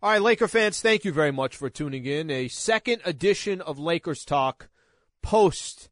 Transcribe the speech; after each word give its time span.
All 0.00 0.10
right, 0.10 0.22
Laker 0.22 0.46
fans, 0.46 0.80
thank 0.80 1.04
you 1.04 1.10
very 1.10 1.32
much 1.32 1.56
for 1.56 1.68
tuning 1.68 2.06
in. 2.06 2.30
A 2.30 2.46
second 2.46 3.02
edition 3.04 3.60
of 3.60 3.80
Lakers 3.80 4.24
Talk 4.24 4.68
post 5.22 5.90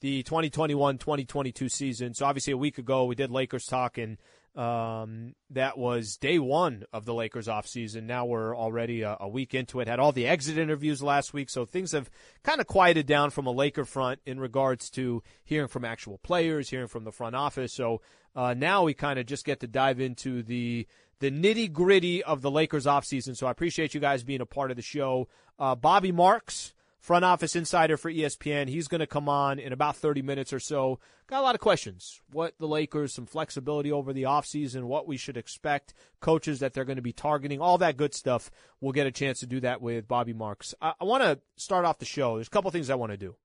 the 0.00 0.24
2021-2022 0.24 1.70
season. 1.70 2.14
So 2.14 2.26
obviously 2.26 2.52
a 2.52 2.56
week 2.56 2.78
ago 2.78 3.04
we 3.04 3.14
did 3.14 3.30
Lakers 3.30 3.66
talk 3.66 3.96
and 3.96 4.18
um, 4.56 5.36
that 5.50 5.78
was 5.78 6.16
day 6.16 6.40
one 6.40 6.82
of 6.92 7.04
the 7.04 7.14
Lakers 7.14 7.46
offseason. 7.46 8.04
Now 8.04 8.24
we're 8.24 8.56
already 8.56 9.02
a, 9.02 9.16
a, 9.20 9.28
week 9.28 9.54
into 9.54 9.78
it. 9.78 9.86
Had 9.86 10.00
all 10.00 10.10
the 10.10 10.26
exit 10.26 10.58
interviews 10.58 11.00
last 11.00 11.32
week, 11.32 11.48
so 11.48 11.64
things 11.64 11.92
have 11.92 12.10
kind 12.42 12.60
of 12.60 12.66
quieted 12.66 13.06
down 13.06 13.30
from 13.30 13.46
a 13.46 13.52
Laker 13.52 13.84
front 13.84 14.20
in 14.26 14.40
regards 14.40 14.90
to 14.90 15.22
hearing 15.44 15.68
from 15.68 15.84
actual 15.84 16.18
players, 16.18 16.70
hearing 16.70 16.88
from 16.88 17.04
the 17.04 17.12
front 17.12 17.36
office. 17.36 17.72
So 17.72 18.00
uh, 18.36 18.54
now 18.54 18.82
we 18.82 18.94
kind 18.94 19.18
of 19.18 19.26
just 19.26 19.44
get 19.44 19.60
to 19.60 19.66
dive 19.66 20.00
into 20.00 20.42
the 20.42 20.86
the 21.20 21.30
nitty 21.30 21.72
gritty 21.72 22.22
of 22.22 22.42
the 22.42 22.50
Lakers 22.50 22.86
offseason. 22.86 23.36
So 23.36 23.46
I 23.46 23.50
appreciate 23.50 23.94
you 23.94 24.00
guys 24.00 24.24
being 24.24 24.40
a 24.40 24.46
part 24.46 24.70
of 24.70 24.76
the 24.76 24.82
show. 24.82 25.28
Uh, 25.58 25.74
Bobby 25.74 26.12
Marks 26.12 26.74
front 27.04 27.22
office 27.22 27.54
insider 27.54 27.98
for 27.98 28.10
ESPN. 28.10 28.66
He's 28.66 28.88
going 28.88 29.00
to 29.00 29.06
come 29.06 29.28
on 29.28 29.58
in 29.58 29.74
about 29.74 29.94
30 29.94 30.22
minutes 30.22 30.54
or 30.54 30.58
so. 30.58 30.98
Got 31.26 31.40
a 31.40 31.42
lot 31.42 31.54
of 31.54 31.60
questions. 31.60 32.22
What 32.32 32.54
the 32.58 32.66
Lakers, 32.66 33.12
some 33.12 33.26
flexibility 33.26 33.92
over 33.92 34.14
the 34.14 34.22
offseason, 34.22 34.84
what 34.84 35.06
we 35.06 35.18
should 35.18 35.36
expect, 35.36 35.92
coaches 36.20 36.60
that 36.60 36.72
they're 36.72 36.86
going 36.86 36.96
to 36.96 37.02
be 37.02 37.12
targeting, 37.12 37.60
all 37.60 37.76
that 37.76 37.98
good 37.98 38.14
stuff. 38.14 38.50
We'll 38.80 38.92
get 38.92 39.06
a 39.06 39.10
chance 39.10 39.40
to 39.40 39.46
do 39.46 39.60
that 39.60 39.82
with 39.82 40.08
Bobby 40.08 40.32
Marks. 40.32 40.74
I, 40.80 40.94
I 40.98 41.04
want 41.04 41.22
to 41.22 41.38
start 41.56 41.84
off 41.84 41.98
the 41.98 42.06
show. 42.06 42.36
There's 42.36 42.46
a 42.46 42.50
couple 42.50 42.70
things 42.70 42.88
I 42.88 42.94
want 42.94 43.12
to 43.12 43.18
do. 43.18 43.36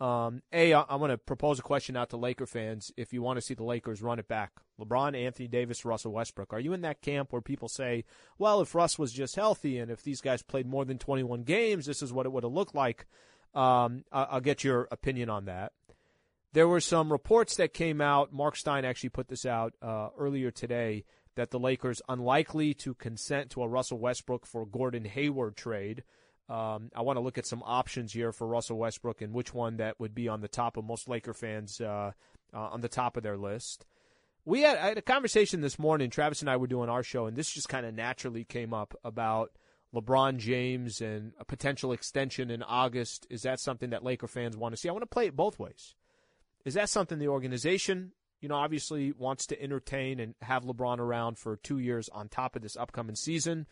Um, 0.00 0.42
a, 0.52 0.74
I'm 0.74 0.98
going 0.98 1.10
to 1.10 1.18
propose 1.18 1.58
a 1.58 1.62
question 1.62 1.96
out 1.96 2.10
to 2.10 2.16
Laker 2.16 2.46
fans. 2.46 2.92
If 2.96 3.12
you 3.12 3.20
want 3.20 3.36
to 3.38 3.40
see 3.40 3.54
the 3.54 3.64
Lakers 3.64 4.00
run 4.00 4.20
it 4.20 4.28
back, 4.28 4.52
LeBron, 4.80 5.20
Anthony 5.20 5.48
Davis, 5.48 5.84
Russell 5.84 6.12
Westbrook, 6.12 6.52
are 6.52 6.60
you 6.60 6.72
in 6.72 6.82
that 6.82 7.02
camp 7.02 7.32
where 7.32 7.42
people 7.42 7.68
say, 7.68 8.04
well, 8.38 8.60
if 8.60 8.74
Russ 8.74 8.98
was 8.98 9.12
just 9.12 9.34
healthy 9.34 9.78
and 9.78 9.90
if 9.90 10.02
these 10.02 10.20
guys 10.20 10.42
played 10.42 10.66
more 10.66 10.84
than 10.84 10.98
21 10.98 11.42
games, 11.42 11.86
this 11.86 12.00
is 12.00 12.12
what 12.12 12.26
it 12.26 12.32
would 12.32 12.44
have 12.44 12.52
looked 12.52 12.76
like? 12.76 13.06
Um, 13.54 14.04
I'll 14.12 14.40
get 14.40 14.62
your 14.62 14.86
opinion 14.92 15.30
on 15.30 15.46
that. 15.46 15.72
There 16.52 16.68
were 16.68 16.80
some 16.80 17.10
reports 17.10 17.56
that 17.56 17.74
came 17.74 18.00
out. 18.00 18.32
Mark 18.32 18.56
Stein 18.56 18.84
actually 18.84 19.10
put 19.10 19.28
this 19.28 19.44
out 19.44 19.74
uh, 19.82 20.08
earlier 20.16 20.50
today 20.50 21.04
that 21.34 21.50
the 21.50 21.58
Lakers 21.58 22.02
unlikely 22.08 22.74
to 22.74 22.94
consent 22.94 23.50
to 23.50 23.62
a 23.62 23.68
Russell 23.68 23.98
Westbrook 23.98 24.46
for 24.46 24.64
Gordon 24.64 25.04
Hayward 25.04 25.56
trade. 25.56 26.04
Um, 26.48 26.90
I 26.94 27.02
want 27.02 27.16
to 27.16 27.20
look 27.20 27.36
at 27.36 27.46
some 27.46 27.62
options 27.64 28.12
here 28.12 28.32
for 28.32 28.46
Russell 28.46 28.78
Westbrook 28.78 29.20
and 29.20 29.34
which 29.34 29.52
one 29.52 29.76
that 29.76 30.00
would 30.00 30.14
be 30.14 30.28
on 30.28 30.40
the 30.40 30.48
top 30.48 30.76
of 30.76 30.84
most 30.84 31.08
Laker 31.08 31.34
fans 31.34 31.80
uh, 31.80 32.12
uh, 32.54 32.58
on 32.58 32.80
the 32.80 32.88
top 32.88 33.16
of 33.16 33.22
their 33.22 33.36
list. 33.36 33.84
We 34.44 34.62
had, 34.62 34.78
had, 34.78 34.96
a 34.96 35.02
conversation 35.02 35.60
this 35.60 35.78
morning. 35.78 36.08
Travis 36.08 36.40
and 36.40 36.48
I 36.48 36.56
were 36.56 36.66
doing 36.66 36.88
our 36.88 37.02
show, 37.02 37.26
and 37.26 37.36
this 37.36 37.50
just 37.50 37.68
kind 37.68 37.84
of 37.84 37.94
naturally 37.94 38.44
came 38.44 38.72
up 38.72 38.94
about 39.04 39.50
LeBron 39.94 40.38
James 40.38 41.02
and 41.02 41.32
a 41.38 41.44
potential 41.44 41.92
extension 41.92 42.50
in 42.50 42.62
August. 42.62 43.26
Is 43.28 43.42
that 43.42 43.60
something 43.60 43.90
that 43.90 44.04
Laker 44.04 44.26
fans 44.26 44.56
want 44.56 44.72
to 44.72 44.80
see? 44.80 44.88
I 44.88 44.92
want 44.92 45.02
to 45.02 45.06
play 45.06 45.26
it 45.26 45.36
both 45.36 45.58
ways. 45.58 45.94
Is 46.64 46.74
that 46.74 46.88
something 46.88 47.18
the 47.18 47.28
organization, 47.28 48.12
you 48.40 48.48
know, 48.48 48.54
obviously 48.54 49.12
wants 49.12 49.46
to 49.48 49.62
entertain 49.62 50.18
and 50.18 50.34
have 50.40 50.64
LeBron 50.64 50.98
around 50.98 51.38
for 51.38 51.56
two 51.56 51.78
years 51.78 52.08
on 52.08 52.28
top 52.28 52.56
of 52.56 52.62
this 52.62 52.76
upcoming 52.76 53.16
season? 53.16 53.66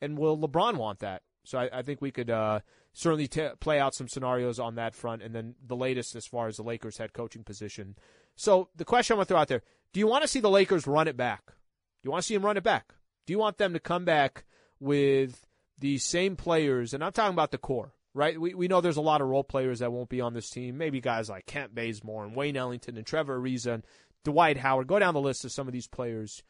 And 0.00 0.18
will 0.18 0.38
LeBron 0.38 0.76
want 0.76 1.00
that? 1.00 1.22
So 1.44 1.58
I, 1.58 1.68
I 1.72 1.82
think 1.82 2.00
we 2.00 2.10
could 2.10 2.30
uh, 2.30 2.60
certainly 2.92 3.28
t- 3.28 3.48
play 3.60 3.80
out 3.80 3.94
some 3.94 4.08
scenarios 4.08 4.58
on 4.58 4.76
that 4.76 4.94
front, 4.94 5.22
and 5.22 5.34
then 5.34 5.54
the 5.64 5.76
latest 5.76 6.14
as 6.14 6.26
far 6.26 6.48
as 6.48 6.56
the 6.56 6.62
Lakers 6.62 6.98
head 6.98 7.12
coaching 7.12 7.44
position. 7.44 7.96
So 8.36 8.68
the 8.76 8.84
question 8.84 9.14
I'm 9.14 9.18
going 9.18 9.26
to 9.26 9.28
throw 9.28 9.40
out 9.40 9.48
there: 9.48 9.62
Do 9.92 10.00
you 10.00 10.06
want 10.06 10.22
to 10.22 10.28
see 10.28 10.40
the 10.40 10.50
Lakers 10.50 10.86
run 10.86 11.08
it 11.08 11.16
back? 11.16 11.46
Do 11.46 12.08
you 12.08 12.10
want 12.10 12.22
to 12.22 12.26
see 12.26 12.34
them 12.34 12.44
run 12.44 12.56
it 12.56 12.64
back? 12.64 12.94
Do 13.26 13.32
you 13.32 13.38
want 13.38 13.58
them 13.58 13.72
to 13.72 13.80
come 13.80 14.04
back 14.04 14.44
with 14.80 15.46
the 15.78 15.98
same 15.98 16.36
players? 16.36 16.94
And 16.94 17.02
I'm 17.02 17.12
talking 17.12 17.34
about 17.34 17.50
the 17.50 17.58
core, 17.58 17.92
right? 18.14 18.40
We 18.40 18.54
we 18.54 18.68
know 18.68 18.80
there's 18.80 18.96
a 18.96 19.02
lot 19.02 19.20
of 19.20 19.28
role 19.28 19.44
players 19.44 19.80
that 19.80 19.92
won't 19.92 20.08
be 20.08 20.20
on 20.20 20.34
this 20.34 20.50
team. 20.50 20.78
Maybe 20.78 21.00
guys 21.00 21.28
like 21.28 21.46
Kent 21.46 21.74
Bazemore 21.74 22.24
and 22.24 22.36
Wayne 22.36 22.56
Ellington 22.56 22.96
and 22.96 23.06
Trevor 23.06 23.38
Ariza 23.40 23.74
and 23.74 23.86
Dwight 24.24 24.58
Howard. 24.58 24.86
Go 24.86 24.98
down 24.98 25.14
the 25.14 25.20
list 25.20 25.44
of 25.44 25.52
some 25.52 25.66
of 25.66 25.72
these 25.72 25.88
players 25.88 26.42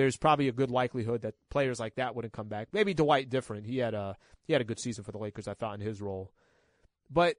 there's 0.00 0.16
probably 0.16 0.48
a 0.48 0.52
good 0.52 0.70
likelihood 0.70 1.20
that 1.20 1.34
players 1.50 1.78
like 1.78 1.96
that 1.96 2.16
wouldn't 2.16 2.32
come 2.32 2.48
back. 2.48 2.68
Maybe 2.72 2.94
Dwight 2.94 3.28
different. 3.28 3.66
He 3.66 3.76
had 3.76 3.92
a 3.92 4.16
he 4.46 4.54
had 4.54 4.62
a 4.62 4.64
good 4.64 4.80
season 4.80 5.04
for 5.04 5.12
the 5.12 5.18
Lakers, 5.18 5.46
I 5.46 5.52
thought, 5.52 5.74
in 5.74 5.82
his 5.82 6.00
role. 6.00 6.32
But 7.10 7.36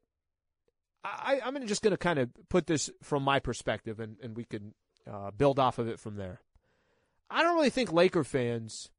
I, 1.03 1.41
I'm 1.43 1.65
just 1.65 1.81
going 1.81 1.91
to 1.91 1.97
kind 1.97 2.19
of 2.19 2.29
put 2.49 2.67
this 2.67 2.91
from 3.01 3.23
my 3.23 3.39
perspective, 3.39 3.99
and, 3.99 4.17
and 4.21 4.37
we 4.37 4.43
can 4.43 4.75
uh, 5.11 5.31
build 5.31 5.57
off 5.57 5.79
of 5.79 5.87
it 5.87 5.99
from 5.99 6.17
there. 6.17 6.41
I 7.31 7.41
don't 7.41 7.55
really 7.55 7.71
think 7.71 7.91
Laker 7.91 8.23
fans 8.23 8.91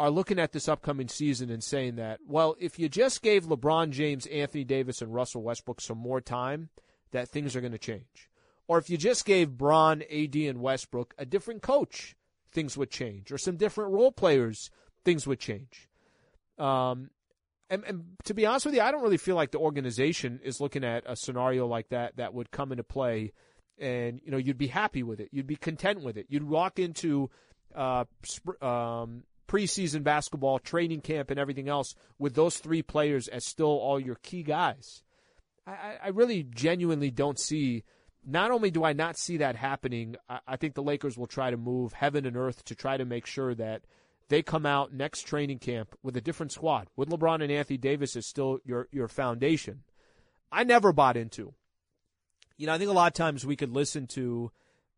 are 0.00 0.10
looking 0.10 0.40
at 0.40 0.50
this 0.50 0.68
upcoming 0.68 1.06
season 1.06 1.48
and 1.48 1.62
saying 1.62 1.96
that, 1.96 2.18
well, 2.26 2.56
if 2.58 2.78
you 2.78 2.88
just 2.88 3.22
gave 3.22 3.44
LeBron 3.44 3.90
James, 3.90 4.26
Anthony 4.26 4.64
Davis, 4.64 5.00
and 5.00 5.14
Russell 5.14 5.42
Westbrook 5.42 5.80
some 5.80 5.98
more 5.98 6.20
time, 6.20 6.70
that 7.12 7.28
things 7.28 7.54
are 7.54 7.60
going 7.60 7.72
to 7.72 7.78
change. 7.78 8.28
Or 8.66 8.78
if 8.78 8.90
you 8.90 8.96
just 8.96 9.24
gave 9.24 9.56
Braun, 9.56 10.02
AD, 10.10 10.34
and 10.34 10.60
Westbrook 10.60 11.14
a 11.16 11.26
different 11.26 11.62
coach, 11.62 12.16
things 12.52 12.76
would 12.76 12.90
change, 12.90 13.32
or 13.32 13.38
some 13.38 13.56
different 13.56 13.92
role 13.92 14.12
players, 14.12 14.70
things 15.04 15.26
would 15.26 15.40
change. 15.40 15.88
Um, 16.58 17.10
and, 17.68 17.84
and 17.84 18.04
to 18.24 18.34
be 18.34 18.46
honest 18.46 18.66
with 18.66 18.74
you, 18.74 18.82
I 18.82 18.90
don't 18.90 19.02
really 19.02 19.16
feel 19.16 19.36
like 19.36 19.52
the 19.52 19.58
organization 19.58 20.40
is 20.42 20.60
looking 20.60 20.84
at 20.84 21.04
a 21.06 21.16
scenario 21.16 21.66
like 21.66 21.88
that 21.90 22.16
that 22.16 22.34
would 22.34 22.50
come 22.50 22.72
into 22.72 22.84
play, 22.84 23.32
and 23.78 24.20
you 24.24 24.30
know 24.30 24.36
you'd 24.36 24.58
be 24.58 24.66
happy 24.66 25.02
with 25.02 25.20
it, 25.20 25.28
you'd 25.32 25.46
be 25.46 25.56
content 25.56 26.02
with 26.02 26.16
it, 26.16 26.26
you'd 26.28 26.42
walk 26.42 26.78
into 26.78 27.30
uh, 27.74 28.04
um, 28.60 29.22
preseason 29.48 30.02
basketball, 30.02 30.58
training 30.58 31.00
camp, 31.00 31.30
and 31.30 31.38
everything 31.38 31.68
else 31.68 31.94
with 32.18 32.34
those 32.34 32.58
three 32.58 32.82
players 32.82 33.28
as 33.28 33.44
still 33.44 33.66
all 33.66 33.98
your 33.98 34.16
key 34.16 34.42
guys. 34.42 35.02
I, 35.66 35.96
I 36.04 36.08
really 36.08 36.42
genuinely 36.42 37.10
don't 37.10 37.38
see 37.38 37.84
not 38.26 38.50
only 38.50 38.70
do 38.70 38.84
I 38.84 38.92
not 38.92 39.16
see 39.16 39.38
that 39.38 39.56
happening, 39.56 40.16
I, 40.28 40.40
I 40.46 40.56
think 40.56 40.74
the 40.74 40.82
Lakers 40.82 41.16
will 41.16 41.26
try 41.26 41.50
to 41.50 41.56
move 41.56 41.92
heaven 41.92 42.26
and 42.26 42.36
earth 42.36 42.64
to 42.66 42.74
try 42.74 42.96
to 42.96 43.04
make 43.04 43.26
sure 43.26 43.54
that 43.54 43.82
they 44.28 44.42
come 44.42 44.64
out 44.64 44.92
next 44.92 45.22
training 45.22 45.58
camp 45.58 45.96
with 46.02 46.16
a 46.16 46.20
different 46.20 46.52
squad. 46.52 46.88
With 46.96 47.08
LeBron 47.08 47.42
and 47.42 47.50
Anthony 47.50 47.78
Davis 47.78 48.16
is 48.16 48.26
still 48.26 48.58
your 48.64 48.88
your 48.92 49.08
foundation. 49.08 49.82
I 50.52 50.64
never 50.64 50.92
bought 50.92 51.16
into. 51.16 51.54
You 52.56 52.66
know, 52.66 52.74
I 52.74 52.78
think 52.78 52.90
a 52.90 52.94
lot 52.94 53.08
of 53.08 53.14
times 53.14 53.46
we 53.46 53.56
could 53.56 53.70
listen 53.70 54.06
to 54.08 54.50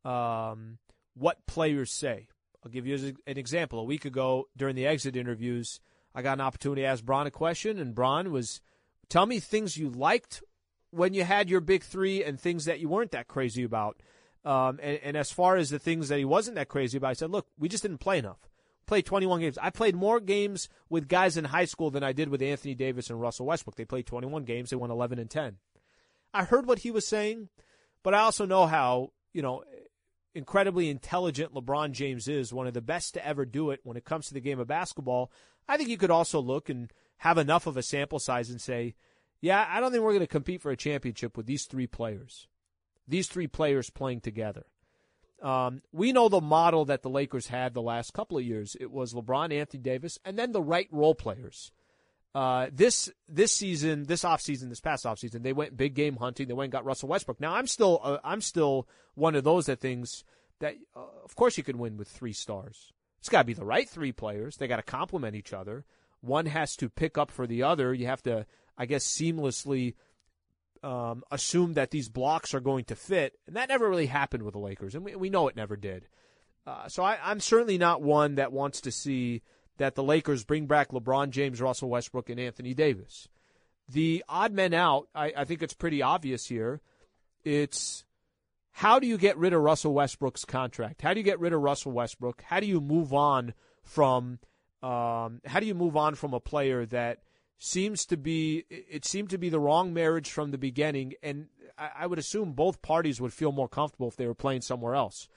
um, 0.04 0.78
what 1.14 1.46
players 1.46 1.92
say. 1.92 2.28
I'll 2.64 2.70
give 2.70 2.86
you 2.86 3.14
an 3.26 3.38
example. 3.38 3.78
A 3.78 3.84
week 3.84 4.04
ago 4.04 4.48
during 4.56 4.76
the 4.76 4.86
exit 4.86 5.16
interviews, 5.16 5.80
I 6.14 6.22
got 6.22 6.34
an 6.34 6.40
opportunity 6.40 6.82
to 6.82 6.88
ask 6.88 7.04
Bron 7.04 7.26
a 7.26 7.30
question, 7.30 7.78
and 7.78 7.94
Bron 7.94 8.30
was, 8.32 8.60
"Tell 9.08 9.26
me 9.26 9.40
things 9.40 9.76
you 9.76 9.88
liked 9.88 10.42
when 10.92 11.14
you 11.14 11.24
had 11.24 11.50
your 11.50 11.60
big 11.60 11.82
three 11.82 12.22
and 12.22 12.38
things 12.38 12.66
that 12.66 12.78
you 12.78 12.88
weren't 12.88 13.10
that 13.10 13.26
crazy 13.26 13.64
about. 13.64 14.00
Um, 14.44 14.78
and, 14.82 14.98
and, 15.02 15.16
as 15.16 15.30
far 15.30 15.56
as 15.56 15.70
the 15.70 15.78
things 15.78 16.08
that 16.08 16.18
he 16.18 16.24
wasn't 16.24 16.56
that 16.56 16.68
crazy 16.68 16.98
about, 16.98 17.10
I 17.10 17.12
said, 17.12 17.30
look, 17.30 17.46
we 17.58 17.68
just 17.68 17.82
didn't 17.82 17.98
play 17.98 18.18
enough. 18.18 18.48
Played 18.86 19.06
21 19.06 19.40
games. 19.40 19.56
I 19.62 19.70
played 19.70 19.94
more 19.94 20.18
games 20.18 20.68
with 20.90 21.06
guys 21.06 21.36
in 21.36 21.44
high 21.44 21.64
school 21.64 21.92
than 21.92 22.02
I 22.02 22.12
did 22.12 22.28
with 22.28 22.42
Anthony 22.42 22.74
Davis 22.74 23.08
and 23.08 23.20
Russell 23.20 23.46
Westbrook. 23.46 23.76
They 23.76 23.84
played 23.84 24.06
21 24.06 24.44
games. 24.44 24.70
They 24.70 24.76
won 24.76 24.90
11 24.90 25.20
and 25.20 25.30
10. 25.30 25.58
I 26.34 26.44
heard 26.44 26.66
what 26.66 26.80
he 26.80 26.90
was 26.90 27.06
saying, 27.06 27.50
but 28.02 28.14
I 28.14 28.18
also 28.18 28.46
know 28.46 28.66
how, 28.66 29.12
you 29.32 29.42
know, 29.42 29.62
incredibly 30.34 30.90
intelligent 30.90 31.54
LeBron 31.54 31.92
James 31.92 32.26
is, 32.26 32.52
one 32.52 32.66
of 32.66 32.74
the 32.74 32.80
best 32.80 33.14
to 33.14 33.26
ever 33.26 33.44
do 33.44 33.70
it 33.70 33.80
when 33.84 33.96
it 33.96 34.04
comes 34.04 34.26
to 34.26 34.34
the 34.34 34.40
game 34.40 34.58
of 34.58 34.66
basketball. 34.66 35.30
I 35.68 35.76
think 35.76 35.88
you 35.88 35.98
could 35.98 36.10
also 36.10 36.40
look 36.40 36.68
and 36.68 36.90
have 37.18 37.38
enough 37.38 37.68
of 37.68 37.76
a 37.76 37.82
sample 37.82 38.18
size 38.18 38.50
and 38.50 38.60
say, 38.60 38.94
yeah, 39.42 39.66
I 39.68 39.80
don't 39.80 39.90
think 39.90 40.02
we're 40.02 40.12
going 40.12 40.20
to 40.20 40.26
compete 40.26 40.62
for 40.62 40.70
a 40.70 40.76
championship 40.76 41.36
with 41.36 41.46
these 41.46 41.64
three 41.64 41.86
players. 41.86 42.46
These 43.06 43.26
three 43.26 43.48
players 43.48 43.90
playing 43.90 44.20
together. 44.20 44.64
Um, 45.42 45.82
we 45.92 46.12
know 46.12 46.28
the 46.28 46.40
model 46.40 46.84
that 46.84 47.02
the 47.02 47.10
Lakers 47.10 47.48
had 47.48 47.74
the 47.74 47.82
last 47.82 48.14
couple 48.14 48.38
of 48.38 48.44
years. 48.44 48.76
It 48.80 48.92
was 48.92 49.12
LeBron, 49.12 49.52
Anthony 49.52 49.82
Davis, 49.82 50.18
and 50.24 50.38
then 50.38 50.52
the 50.52 50.62
right 50.62 50.88
role 50.92 51.16
players. 51.16 51.72
Uh, 52.34 52.68
this 52.72 53.10
this 53.28 53.52
season, 53.52 54.04
this 54.04 54.22
offseason, 54.22 54.68
this 54.70 54.80
past 54.80 55.04
offseason, 55.04 55.42
they 55.42 55.52
went 55.52 55.76
big 55.76 55.94
game 55.94 56.16
hunting. 56.16 56.46
They 56.46 56.54
went 56.54 56.66
and 56.66 56.72
got 56.72 56.86
Russell 56.86 57.08
Westbrook. 57.08 57.40
Now 57.40 57.54
I'm 57.54 57.66
still 57.66 58.00
uh, 58.02 58.18
I'm 58.24 58.40
still 58.40 58.88
one 59.14 59.34
of 59.34 59.44
those 59.44 59.66
that 59.66 59.80
thinks 59.80 60.24
that 60.60 60.76
uh, 60.96 61.00
of 61.24 61.34
course 61.34 61.58
you 61.58 61.64
can 61.64 61.76
win 61.76 61.98
with 61.98 62.08
three 62.08 62.32
stars. 62.32 62.92
It's 63.18 63.28
got 63.28 63.42
to 63.42 63.46
be 63.46 63.52
the 63.52 63.64
right 63.64 63.88
three 63.88 64.12
players. 64.12 64.56
They 64.56 64.66
got 64.66 64.76
to 64.76 64.82
complement 64.82 65.36
each 65.36 65.52
other. 65.52 65.84
One 66.22 66.46
has 66.46 66.74
to 66.76 66.88
pick 66.88 67.18
up 67.18 67.30
for 67.30 67.46
the 67.46 67.64
other. 67.64 67.92
You 67.92 68.06
have 68.06 68.22
to, 68.22 68.46
I 68.76 68.86
guess, 68.86 69.04
seamlessly 69.06 69.94
um, 70.82 71.22
assume 71.30 71.74
that 71.74 71.90
these 71.90 72.08
blocks 72.08 72.54
are 72.54 72.60
going 72.60 72.84
to 72.86 72.96
fit, 72.96 73.34
and 73.46 73.56
that 73.56 73.68
never 73.68 73.88
really 73.88 74.06
happened 74.06 74.42
with 74.42 74.52
the 74.52 74.60
Lakers, 74.60 74.94
and 74.94 75.04
we, 75.04 75.14
we 75.14 75.30
know 75.30 75.48
it 75.48 75.56
never 75.56 75.76
did. 75.76 76.08
Uh, 76.66 76.88
so 76.88 77.02
I, 77.02 77.18
I'm 77.22 77.40
certainly 77.40 77.78
not 77.78 78.02
one 78.02 78.36
that 78.36 78.52
wants 78.52 78.80
to 78.82 78.92
see 78.92 79.42
that 79.78 79.94
the 79.94 80.02
Lakers 80.02 80.44
bring 80.44 80.66
back 80.66 80.90
LeBron 80.90 81.30
James, 81.30 81.60
Russell 81.60 81.90
Westbrook, 81.90 82.30
and 82.30 82.38
Anthony 82.38 82.74
Davis. 82.74 83.28
The 83.88 84.24
odd 84.28 84.52
men 84.52 84.74
out, 84.74 85.08
I, 85.14 85.32
I 85.36 85.44
think 85.44 85.62
it's 85.62 85.74
pretty 85.74 86.02
obvious 86.02 86.46
here. 86.46 86.80
It's 87.44 88.04
how 88.72 88.98
do 88.98 89.06
you 89.06 89.18
get 89.18 89.36
rid 89.36 89.52
of 89.52 89.60
Russell 89.60 89.92
Westbrook's 89.92 90.44
contract? 90.44 91.02
How 91.02 91.14
do 91.14 91.20
you 91.20 91.24
get 91.24 91.40
rid 91.40 91.52
of 91.52 91.60
Russell 91.60 91.92
Westbrook? 91.92 92.42
How 92.42 92.60
do 92.60 92.66
you 92.66 92.80
move 92.80 93.12
on 93.12 93.54
from 93.82 94.38
um, 94.82 95.40
how 95.44 95.60
do 95.60 95.66
you 95.66 95.74
move 95.74 95.96
on 95.96 96.14
from 96.14 96.34
a 96.34 96.40
player 96.40 96.86
that 96.86 97.18
seems 97.58 98.04
to 98.06 98.16
be 98.16 98.64
it 98.68 99.04
seemed 99.04 99.30
to 99.30 99.38
be 99.38 99.48
the 99.48 99.60
wrong 99.60 99.92
marriage 99.92 100.30
from 100.30 100.50
the 100.50 100.58
beginning, 100.58 101.14
and 101.22 101.46
I, 101.78 102.06
would 102.06 102.18
assume 102.18 102.52
both 102.52 102.82
parties 102.82 103.20
would 103.20 103.32
feel 103.32 103.52
more 103.52 103.68
comfortable 103.68 104.08
if 104.08 104.16
they 104.16 104.26
were 104.26 104.34
playing 104.34 104.62
somewhere 104.62 104.94
else. 104.94 105.28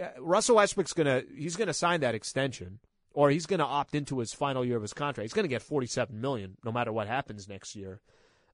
Uh, 0.00 0.08
Russell 0.18 0.56
Westbrook's 0.56 0.92
gonna 0.92 1.22
he's 1.34 1.56
gonna 1.56 1.74
sign 1.74 2.00
that 2.00 2.14
extension, 2.14 2.80
or 3.12 3.30
he's 3.30 3.46
gonna 3.46 3.64
opt 3.64 3.94
into 3.94 4.18
his 4.18 4.32
final 4.32 4.64
year 4.64 4.76
of 4.76 4.82
his 4.82 4.92
contract. 4.92 5.24
He's 5.24 5.34
gonna 5.34 5.48
get 5.48 5.62
forty 5.62 5.86
seven 5.86 6.20
million 6.20 6.56
no 6.64 6.72
matter 6.72 6.92
what 6.92 7.08
happens 7.08 7.48
next 7.48 7.76
year. 7.76 8.00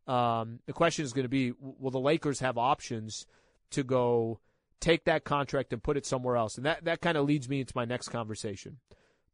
Um, 0.07 0.59
the 0.67 0.73
question 0.73 1.05
is 1.05 1.13
going 1.13 1.25
to 1.25 1.29
be: 1.29 1.53
Will 1.61 1.91
the 1.91 2.01
Lakers 2.01 2.41
have 2.41 2.59
options 2.59 3.27
to 3.71 3.83
go 3.85 4.41
take 4.81 5.05
that 5.05 5.25
contract 5.25 5.73
and 5.73 5.83
put 5.83 5.97
it 5.97 6.07
somewhere 6.07 6.37
else? 6.37 6.57
And 6.57 6.67
that 6.67 6.85
that 6.85 7.01
kind 7.01 7.17
of 7.17 7.27
leads 7.27 7.49
me 7.49 7.61
into 7.61 7.73
my 7.77 7.85
next 7.85 8.09
conversation. 8.09 8.79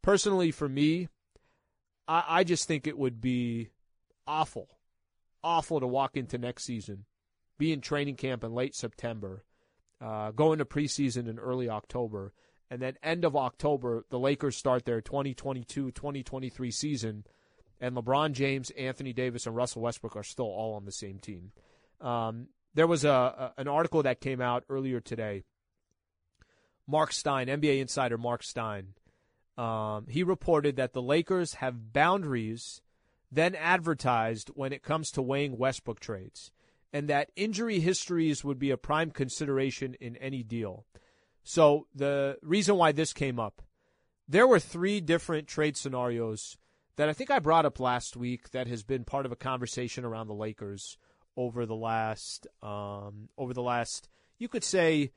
Personally, 0.02 0.50
for 0.50 0.68
me, 0.68 1.08
I, 2.08 2.24
I 2.28 2.44
just 2.44 2.66
think 2.66 2.86
it 2.86 2.98
would 2.98 3.20
be 3.20 3.68
awful, 4.26 4.68
awful 5.44 5.78
to 5.78 5.86
walk 5.86 6.16
into 6.16 6.38
next 6.38 6.64
season, 6.64 7.04
be 7.58 7.72
in 7.72 7.80
training 7.80 8.16
camp 8.16 8.42
in 8.42 8.54
late 8.54 8.74
September, 8.74 9.44
uh, 10.00 10.30
go 10.30 10.52
into 10.52 10.64
preseason 10.64 11.28
in 11.28 11.38
early 11.38 11.68
October, 11.68 12.32
and 12.70 12.82
then 12.82 12.94
end 13.02 13.24
of 13.24 13.36
October, 13.36 14.04
the 14.10 14.18
Lakers 14.18 14.56
start 14.56 14.84
their 14.84 15.00
2022 15.00 15.90
2023 15.92 16.70
season, 16.70 17.24
and 17.80 17.94
LeBron 17.94 18.32
James, 18.32 18.70
Anthony 18.70 19.12
Davis, 19.12 19.46
and 19.46 19.54
Russell 19.54 19.82
Westbrook 19.82 20.16
are 20.16 20.24
still 20.24 20.46
all 20.46 20.74
on 20.74 20.84
the 20.84 20.92
same 20.92 21.18
team. 21.18 21.52
Um, 22.00 22.48
there 22.74 22.86
was 22.86 23.04
a, 23.04 23.10
a, 23.10 23.52
an 23.58 23.68
article 23.68 24.02
that 24.02 24.20
came 24.20 24.40
out 24.40 24.64
earlier 24.68 25.00
today. 25.00 25.44
Mark 26.86 27.12
Stein, 27.12 27.48
NBA 27.48 27.80
insider 27.80 28.16
Mark 28.16 28.42
Stein, 28.42 28.94
um, 29.58 30.06
he 30.08 30.22
reported 30.22 30.76
that 30.76 30.92
the 30.92 31.02
Lakers 31.02 31.54
have 31.54 31.92
boundaries 31.92 32.80
then 33.30 33.54
advertised 33.56 34.48
when 34.54 34.72
it 34.72 34.82
comes 34.82 35.10
to 35.10 35.20
weighing 35.20 35.58
Westbrook 35.58 36.00
trades, 36.00 36.50
and 36.92 37.08
that 37.08 37.30
injury 37.36 37.80
histories 37.80 38.42
would 38.42 38.58
be 38.58 38.70
a 38.70 38.78
prime 38.78 39.10
consideration 39.10 39.94
in 40.00 40.16
any 40.16 40.42
deal. 40.42 40.86
So 41.42 41.86
the 41.94 42.38
reason 42.40 42.76
why 42.76 42.92
this 42.92 43.12
came 43.12 43.38
up, 43.38 43.60
there 44.28 44.46
were 44.46 44.60
three 44.60 45.00
different 45.00 45.48
trade 45.48 45.76
scenarios 45.76 46.56
that 46.96 47.08
I 47.08 47.12
think 47.12 47.30
I 47.30 47.38
brought 47.38 47.66
up 47.66 47.80
last 47.80 48.16
week 48.16 48.50
that 48.50 48.66
has 48.66 48.82
been 48.82 49.04
part 49.04 49.26
of 49.26 49.32
a 49.32 49.36
conversation 49.36 50.04
around 50.04 50.28
the 50.28 50.34
Lakers 50.34 50.96
over 51.36 51.66
the 51.66 51.76
last 51.76 52.46
um, 52.62 53.28
over 53.36 53.54
the 53.54 53.62
last 53.62 54.08
you 54.38 54.48
could 54.48 54.64
say 54.64 55.12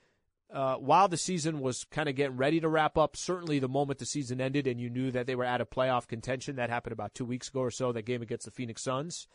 uh, 0.54 0.76
while 0.76 1.08
the 1.08 1.18
season 1.18 1.62
was 1.62 1.86
kind 1.86 2.10
of 2.10 2.16
getting 2.16 2.38
ready 2.38 2.60
to 2.60 2.68
wrap 2.68 2.98
up, 2.98 3.16
certainly 3.16 3.60
the 3.60 3.70
moment 3.70 4.00
the 4.00 4.06
season 4.06 4.42
ended 4.42 4.68
and 4.68 4.82
you 4.82 4.90
knew 4.90 5.12
that 5.12 5.26
they 5.26 5.36
were 5.36 5.46
out 5.46 5.62
of 5.62 5.70
playoff 5.70 6.08
contention, 6.08 6.58
that 6.58 6.70
happened 6.70 6.94
about 6.94 7.16
two 7.16 7.26
weeks 7.26 7.48
ago 7.48 7.62
or 7.62 7.72
so, 7.72 7.92
that 7.92 8.06
game 8.06 8.22
against 8.22 8.46
the 8.46 8.52
Phoenix 8.52 8.82
Suns, 8.82 9.28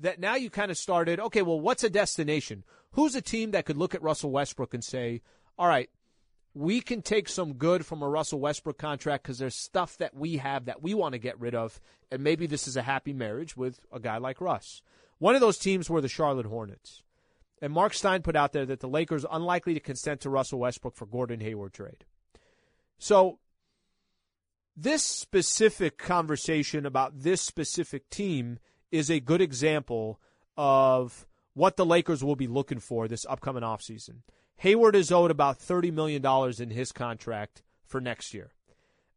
that 0.00 0.18
now 0.18 0.36
you 0.36 0.50
kind 0.50 0.70
of 0.70 0.78
started, 0.78 1.20
okay, 1.20 1.42
well, 1.42 1.60
what's 1.60 1.84
a 1.84 1.90
destination? 1.90 2.64
Who's 2.92 3.14
a 3.14 3.20
team 3.20 3.50
that 3.50 3.66
could 3.66 3.76
look 3.76 3.94
at 3.94 4.02
Russell 4.02 4.30
Westbrook 4.30 4.72
and 4.72 4.82
say, 4.82 5.20
all 5.58 5.68
right, 5.68 5.90
we 6.54 6.80
can 6.80 7.02
take 7.02 7.28
some 7.28 7.54
good 7.54 7.84
from 7.84 8.02
a 8.02 8.08
Russell 8.08 8.40
Westbrook 8.40 8.78
contract 8.78 9.24
because 9.24 9.38
there's 9.38 9.56
stuff 9.56 9.98
that 9.98 10.14
we 10.14 10.36
have 10.36 10.66
that 10.66 10.82
we 10.82 10.94
want 10.94 11.12
to 11.12 11.18
get 11.18 11.38
rid 11.38 11.54
of, 11.54 11.80
and 12.10 12.22
maybe 12.22 12.46
this 12.46 12.66
is 12.68 12.76
a 12.76 12.82
happy 12.82 13.12
marriage 13.12 13.56
with 13.56 13.80
a 13.92 14.00
guy 14.00 14.18
like 14.18 14.40
Russ. 14.40 14.80
One 15.18 15.34
of 15.34 15.40
those 15.40 15.58
teams 15.58 15.90
were 15.90 16.00
the 16.00 16.08
Charlotte 16.08 16.46
Hornets. 16.46 17.02
And 17.62 17.72
Mark 17.72 17.94
Stein 17.94 18.22
put 18.22 18.36
out 18.36 18.52
there 18.52 18.66
that 18.66 18.80
the 18.80 18.88
Lakers 18.88 19.24
are 19.24 19.36
unlikely 19.36 19.74
to 19.74 19.80
consent 19.80 20.20
to 20.22 20.30
Russell 20.30 20.58
Westbrook 20.58 20.96
for 20.96 21.06
Gordon 21.06 21.40
Hayward 21.40 21.72
trade. 21.72 22.04
So 22.98 23.38
this 24.76 25.02
specific 25.02 25.98
conversation 25.98 26.84
about 26.84 27.20
this 27.20 27.40
specific 27.40 28.10
team 28.10 28.58
is 28.90 29.10
a 29.10 29.20
good 29.20 29.40
example 29.40 30.20
of 30.56 31.26
what 31.54 31.76
the 31.76 31.86
Lakers 31.86 32.24
will 32.24 32.36
be 32.36 32.46
looking 32.46 32.80
for 32.80 33.06
this 33.06 33.24
upcoming 33.28 33.62
offseason. 33.62 34.22
Hayward 34.56 34.96
is 34.96 35.12
owed 35.12 35.30
about 35.30 35.58
$30 35.58 35.92
million 35.92 36.24
in 36.60 36.70
his 36.70 36.92
contract 36.92 37.62
for 37.84 38.00
next 38.00 38.34
year. 38.34 38.52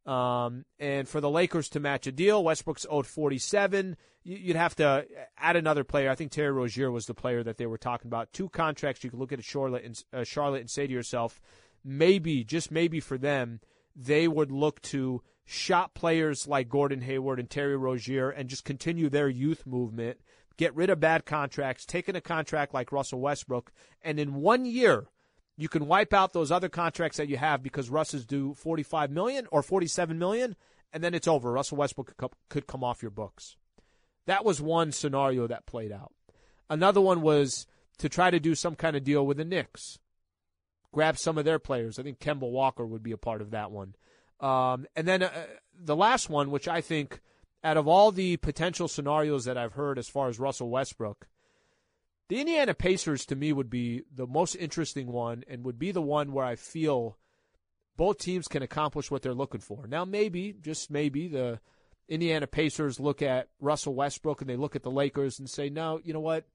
Um, 0.07 0.63
and 0.79 1.07
for 1.07 1.19
the 1.19 1.29
Lakers 1.29 1.67
to 1.69 1.81
match 1.81 2.07
a 2.07 2.13
deal, 2.13 2.41
Westbrook's 2.41 2.85
owed 2.89 3.05
47. 3.05 3.97
You'd 4.23 4.55
have 4.55 4.75
to 4.77 5.05
add 5.37 5.57
another 5.57 5.83
player. 5.83 6.09
I 6.09 6.15
think 6.15 6.31
Terry 6.31 6.51
Rozier 6.51 6.89
was 6.89 7.05
the 7.05 7.13
player 7.13 7.43
that 7.43 7.57
they 7.57 7.65
were 7.65 7.77
talking 7.77 8.07
about. 8.07 8.31
Two 8.31 8.47
contracts. 8.47 9.03
You 9.03 9.09
could 9.09 9.19
look 9.19 9.33
at 9.33 9.43
Charlotte 9.43 9.83
and, 9.83 10.03
uh, 10.13 10.23
Charlotte 10.23 10.61
and 10.61 10.69
say 10.69 10.87
to 10.87 10.93
yourself, 10.93 11.41
maybe, 11.83 12.45
just 12.45 12.71
maybe 12.71 13.01
for 13.01 13.17
them, 13.17 13.59
they 13.95 14.27
would 14.29 14.51
look 14.51 14.81
to 14.83 15.21
shop 15.45 15.93
players 15.93 16.47
like 16.47 16.69
Gordon 16.69 17.01
Hayward 17.01 17.39
and 17.39 17.49
Terry 17.49 17.75
Rozier 17.75 18.29
and 18.29 18.49
just 18.49 18.63
continue 18.63 19.09
their 19.09 19.29
youth 19.29 19.65
movement, 19.65 20.19
get 20.55 20.75
rid 20.75 20.89
of 20.89 21.01
bad 21.01 21.25
contracts, 21.25 21.85
take 21.85 22.07
in 22.07 22.15
a 22.15 22.21
contract 22.21 22.73
like 22.73 22.93
Russell 22.93 23.19
Westbrook, 23.19 23.73
and 24.01 24.19
in 24.19 24.35
one 24.35 24.65
year– 24.65 25.07
you 25.57 25.67
can 25.67 25.87
wipe 25.87 26.13
out 26.13 26.33
those 26.33 26.51
other 26.51 26.69
contracts 26.69 27.17
that 27.17 27.27
you 27.27 27.37
have 27.37 27.63
because 27.63 27.89
Russ 27.89 28.13
is 28.13 28.25
due 28.25 28.53
45 28.53 29.11
million 29.11 29.47
or 29.51 29.63
47 29.63 30.17
million 30.17 30.55
and 30.93 31.03
then 31.03 31.13
it's 31.13 31.27
over. 31.27 31.51
Russell 31.51 31.77
Westbrook 31.77 32.15
could 32.49 32.67
come 32.67 32.83
off 32.83 33.01
your 33.01 33.11
books. 33.11 33.57
That 34.27 34.45
was 34.45 34.61
one 34.61 34.91
scenario 34.91 35.47
that 35.47 35.65
played 35.65 35.91
out. 35.91 36.13
Another 36.69 37.01
one 37.01 37.21
was 37.21 37.65
to 37.97 38.09
try 38.09 38.29
to 38.29 38.39
do 38.39 38.55
some 38.55 38.75
kind 38.75 38.95
of 38.95 39.03
deal 39.03 39.25
with 39.25 39.37
the 39.37 39.45
Knicks. 39.45 39.99
Grab 40.91 41.17
some 41.17 41.37
of 41.37 41.45
their 41.45 41.59
players. 41.59 41.97
I 41.97 42.03
think 42.03 42.19
Kemba 42.19 42.49
Walker 42.49 42.85
would 42.85 43.03
be 43.03 43.11
a 43.11 43.17
part 43.17 43.41
of 43.41 43.51
that 43.51 43.71
one. 43.71 43.95
Um, 44.39 44.85
and 44.95 45.07
then 45.07 45.23
uh, 45.23 45.31
the 45.77 45.95
last 45.95 46.29
one, 46.29 46.51
which 46.51 46.67
I 46.67 46.81
think, 46.81 47.21
out 47.63 47.77
of 47.77 47.87
all 47.87 48.11
the 48.11 48.37
potential 48.37 48.87
scenarios 48.87 49.45
that 49.45 49.57
I've 49.57 49.73
heard 49.73 49.97
as 49.97 50.07
far 50.07 50.29
as 50.29 50.39
Russell 50.39 50.69
Westbrook, 50.69 51.27
the 52.29 52.39
Indiana 52.39 52.73
Pacers 52.73 53.25
to 53.27 53.35
me 53.35 53.53
would 53.53 53.69
be 53.69 54.03
the 54.13 54.27
most 54.27 54.55
interesting 54.55 55.07
one 55.07 55.43
and 55.47 55.63
would 55.63 55.79
be 55.79 55.91
the 55.91 56.01
one 56.01 56.33
where 56.33 56.45
I 56.45 56.55
feel 56.55 57.17
both 57.95 58.17
teams 58.19 58.47
can 58.47 58.61
accomplish 58.61 59.09
what 59.09 59.21
they're 59.21 59.33
looking 59.33 59.61
for. 59.61 59.87
Now, 59.87 60.05
maybe, 60.05 60.53
just 60.61 60.91
maybe, 60.91 61.27
the 61.27 61.59
Indiana 62.07 62.45
Pacers 62.47 62.99
look 62.99 63.21
at 63.21 63.49
Russell 63.59 63.95
Westbrook 63.95 64.41
and 64.41 64.49
they 64.49 64.55
look 64.55 64.75
at 64.75 64.83
the 64.83 64.91
Lakers 64.91 65.39
and 65.39 65.49
say, 65.49 65.69
no, 65.69 65.99
you 66.03 66.13
know 66.13 66.19
what? 66.19 66.45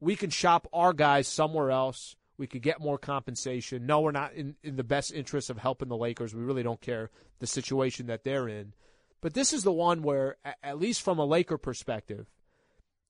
We 0.00 0.16
can 0.16 0.30
shop 0.30 0.66
our 0.72 0.92
guys 0.92 1.28
somewhere 1.28 1.70
else. 1.70 2.16
We 2.38 2.46
could 2.46 2.62
get 2.62 2.80
more 2.80 2.98
compensation. 2.98 3.86
No, 3.86 4.00
we're 4.00 4.10
not 4.10 4.34
in, 4.34 4.56
in 4.62 4.76
the 4.76 4.84
best 4.84 5.12
interest 5.12 5.48
of 5.48 5.58
helping 5.58 5.88
the 5.88 5.96
Lakers. 5.96 6.34
We 6.34 6.42
really 6.42 6.62
don't 6.62 6.80
care 6.80 7.10
the 7.38 7.46
situation 7.46 8.06
that 8.06 8.24
they're 8.24 8.48
in. 8.48 8.74
But 9.22 9.32
this 9.32 9.52
is 9.52 9.62
the 9.62 9.72
one 9.72 10.02
where, 10.02 10.36
at 10.62 10.78
least 10.78 11.02
from 11.02 11.18
a 11.18 11.24
Laker 11.24 11.56
perspective, 11.56 12.26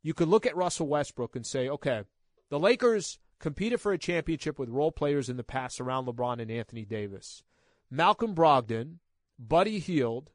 you 0.06 0.14
could 0.14 0.28
look 0.28 0.46
at 0.46 0.56
Russell 0.56 0.86
Westbrook 0.86 1.34
and 1.34 1.44
say, 1.44 1.68
okay, 1.68 2.04
the 2.48 2.60
Lakers 2.60 3.18
competed 3.40 3.80
for 3.80 3.92
a 3.92 3.98
championship 3.98 4.56
with 4.56 4.68
role 4.68 4.92
players 4.92 5.28
in 5.28 5.36
the 5.36 5.42
past 5.42 5.80
around 5.80 6.06
LeBron 6.06 6.40
and 6.40 6.48
Anthony 6.48 6.84
Davis. 6.84 7.42
Malcolm 7.90 8.32
Brogdon, 8.32 8.98
Buddy 9.36 9.80
Hield, 9.80 10.30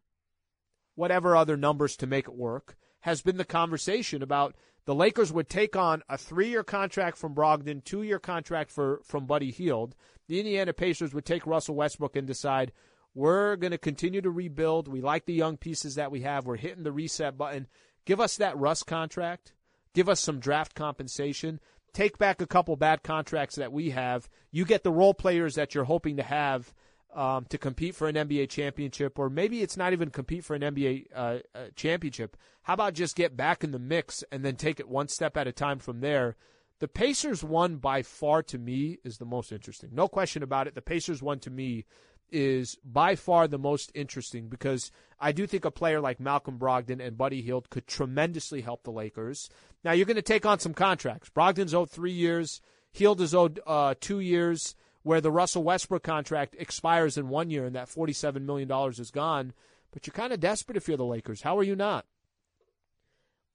whatever 0.95 1.37
other 1.37 1.55
numbers 1.55 1.95
to 1.95 2.05
make 2.05 2.27
it 2.27 2.35
work, 2.35 2.75
has 2.99 3.21
been 3.21 3.37
the 3.37 3.45
conversation 3.45 4.21
about 4.21 4.55
the 4.83 4.93
Lakers 4.93 5.31
would 5.31 5.47
take 5.47 5.77
on 5.77 6.03
a 6.09 6.17
three-year 6.17 6.65
contract 6.65 7.17
from 7.17 7.33
Brogdon, 7.33 7.81
two-year 7.81 8.19
contract 8.19 8.71
for 8.71 8.99
from 9.05 9.25
Buddy 9.25 9.51
Hield. 9.51 9.95
The 10.27 10.41
Indiana 10.41 10.73
Pacers 10.73 11.13
would 11.13 11.23
take 11.23 11.47
Russell 11.47 11.75
Westbrook 11.75 12.17
and 12.17 12.27
decide 12.27 12.73
we're 13.15 13.55
going 13.55 13.71
to 13.71 13.77
continue 13.77 14.19
to 14.19 14.31
rebuild. 14.31 14.89
We 14.89 14.99
like 14.99 15.27
the 15.27 15.33
young 15.33 15.55
pieces 15.55 15.95
that 15.95 16.11
we 16.11 16.23
have. 16.23 16.45
We're 16.45 16.57
hitting 16.57 16.83
the 16.83 16.91
reset 16.91 17.37
button. 17.37 17.67
Give 18.03 18.19
us 18.19 18.35
that 18.35 18.57
Russ 18.57 18.83
contract 18.83 19.53
give 19.93 20.09
us 20.09 20.19
some 20.19 20.39
draft 20.39 20.75
compensation, 20.75 21.59
take 21.93 22.17
back 22.17 22.41
a 22.41 22.47
couple 22.47 22.75
bad 22.75 23.03
contracts 23.03 23.55
that 23.55 23.71
we 23.71 23.91
have. 23.91 24.29
You 24.51 24.65
get 24.65 24.83
the 24.83 24.91
role 24.91 25.13
players 25.13 25.55
that 25.55 25.75
you're 25.75 25.83
hoping 25.85 26.17
to 26.17 26.23
have 26.23 26.73
um, 27.13 27.45
to 27.49 27.57
compete 27.57 27.95
for 27.95 28.07
an 28.07 28.15
NBA 28.15 28.49
championship, 28.49 29.19
or 29.19 29.29
maybe 29.29 29.61
it's 29.61 29.77
not 29.77 29.93
even 29.93 30.09
compete 30.09 30.45
for 30.45 30.55
an 30.55 30.61
NBA 30.61 31.07
uh, 31.13 31.39
uh, 31.53 31.65
championship. 31.75 32.37
How 32.63 32.73
about 32.75 32.93
just 32.93 33.15
get 33.15 33.35
back 33.35 33.63
in 33.63 33.71
the 33.71 33.79
mix 33.79 34.23
and 34.31 34.45
then 34.45 34.55
take 34.55 34.79
it 34.79 34.87
one 34.87 35.07
step 35.07 35.35
at 35.35 35.47
a 35.47 35.51
time 35.51 35.79
from 35.79 35.99
there? 35.99 36.35
The 36.79 36.87
Pacers 36.87 37.43
one 37.43 37.77
by 37.77 38.01
far 38.01 38.41
to 38.43 38.57
me 38.57 38.97
is 39.03 39.17
the 39.17 39.25
most 39.25 39.51
interesting. 39.51 39.89
No 39.93 40.07
question 40.07 40.41
about 40.41 40.67
it. 40.67 40.73
The 40.73 40.81
Pacers 40.81 41.21
one 41.21 41.39
to 41.39 41.51
me 41.51 41.85
is 42.31 42.77
by 42.83 43.15
far 43.15 43.47
the 43.47 43.57
most 43.57 43.91
interesting 43.93 44.47
because 44.47 44.91
I 45.19 45.31
do 45.31 45.45
think 45.45 45.65
a 45.65 45.71
player 45.71 45.99
like 45.99 46.19
Malcolm 46.19 46.57
Brogdon 46.57 47.05
and 47.05 47.17
Buddy 47.17 47.41
Hield 47.41 47.69
could 47.69 47.87
tremendously 47.87 48.61
help 48.61 48.83
the 48.83 48.91
Lakers. 48.91 49.49
Now 49.83 49.91
you're 49.91 50.05
going 50.05 50.15
to 50.15 50.21
take 50.21 50.45
on 50.45 50.59
some 50.59 50.73
contracts. 50.73 51.29
Brogdon's 51.29 51.73
owed 51.73 51.89
three 51.89 52.11
years. 52.11 52.61
Hield 52.91 53.21
is 53.21 53.35
owed 53.35 53.59
uh, 53.65 53.95
two 53.99 54.19
years. 54.19 54.75
Where 55.03 55.21
the 55.21 55.31
Russell 55.31 55.63
Westbrook 55.63 56.03
contract 56.03 56.55
expires 56.59 57.17
in 57.17 57.27
one 57.27 57.49
year 57.49 57.65
and 57.65 57.75
that 57.75 57.89
$47 57.89 58.43
million 58.43 58.71
is 58.91 59.09
gone. 59.09 59.53
But 59.91 60.05
you're 60.05 60.13
kind 60.13 60.31
of 60.31 60.39
desperate 60.39 60.77
if 60.77 60.87
you're 60.87 60.95
the 60.95 61.03
Lakers. 61.03 61.41
How 61.41 61.57
are 61.57 61.63
you 61.63 61.75
not? 61.75 62.05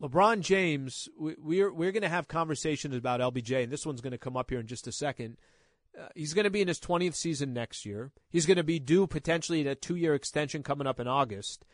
LeBron 0.02 0.40
James, 0.40 1.09
we're 1.16 1.73
we're 1.73 1.92
going 1.92 2.02
to 2.02 2.09
have 2.09 2.28
conversations 2.28 2.95
about 2.95 3.21
LBJ, 3.21 3.62
and 3.62 3.73
this 3.73 3.87
one's 3.87 4.02
going 4.02 4.11
to 4.11 4.18
come 4.18 4.37
up 4.37 4.50
here 4.50 4.61
in 4.61 4.66
just 4.66 4.87
a 4.87 4.92
second. 4.92 5.38
Uh, 5.98 6.08
he's 6.14 6.34
going 6.34 6.44
to 6.44 6.50
be 6.50 6.60
in 6.60 6.68
his 6.68 6.80
20th 6.80 7.14
season 7.14 7.52
next 7.52 7.86
year. 7.86 8.12
He's 8.30 8.46
going 8.46 8.58
to 8.58 8.64
be 8.64 8.78
due 8.78 9.06
potentially 9.06 9.66
a 9.66 9.74
two 9.74 9.96
year 9.96 10.14
extension 10.14 10.62
coming 10.62 10.86
up 10.86 11.00
in 11.00 11.08
August. 11.08 11.64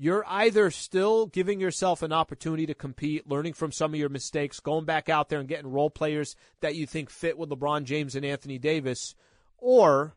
You're 0.00 0.24
either 0.28 0.70
still 0.70 1.26
giving 1.26 1.60
yourself 1.60 2.02
an 2.02 2.12
opportunity 2.12 2.66
to 2.66 2.74
compete, 2.74 3.28
learning 3.28 3.54
from 3.54 3.72
some 3.72 3.92
of 3.92 3.98
your 3.98 4.08
mistakes, 4.08 4.60
going 4.60 4.84
back 4.84 5.08
out 5.08 5.28
there 5.28 5.40
and 5.40 5.48
getting 5.48 5.72
role 5.72 5.90
players 5.90 6.36
that 6.60 6.76
you 6.76 6.86
think 6.86 7.10
fit 7.10 7.36
with 7.36 7.50
LeBron 7.50 7.82
James 7.82 8.14
and 8.14 8.24
Anthony 8.24 8.58
Davis, 8.58 9.16
or 9.58 10.14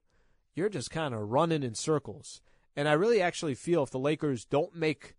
you're 0.54 0.70
just 0.70 0.92
kind 0.92 1.16
of 1.16 1.32
running 1.32 1.64
in 1.64 1.74
circles. 1.74 2.42
And 2.76 2.88
I 2.88 2.94
really 2.94 3.22
actually 3.22 3.56
feel 3.56 3.82
if 3.82 3.90
the 3.90 4.00
Lakers 4.00 4.46
don't 4.46 4.76
make 4.76 5.16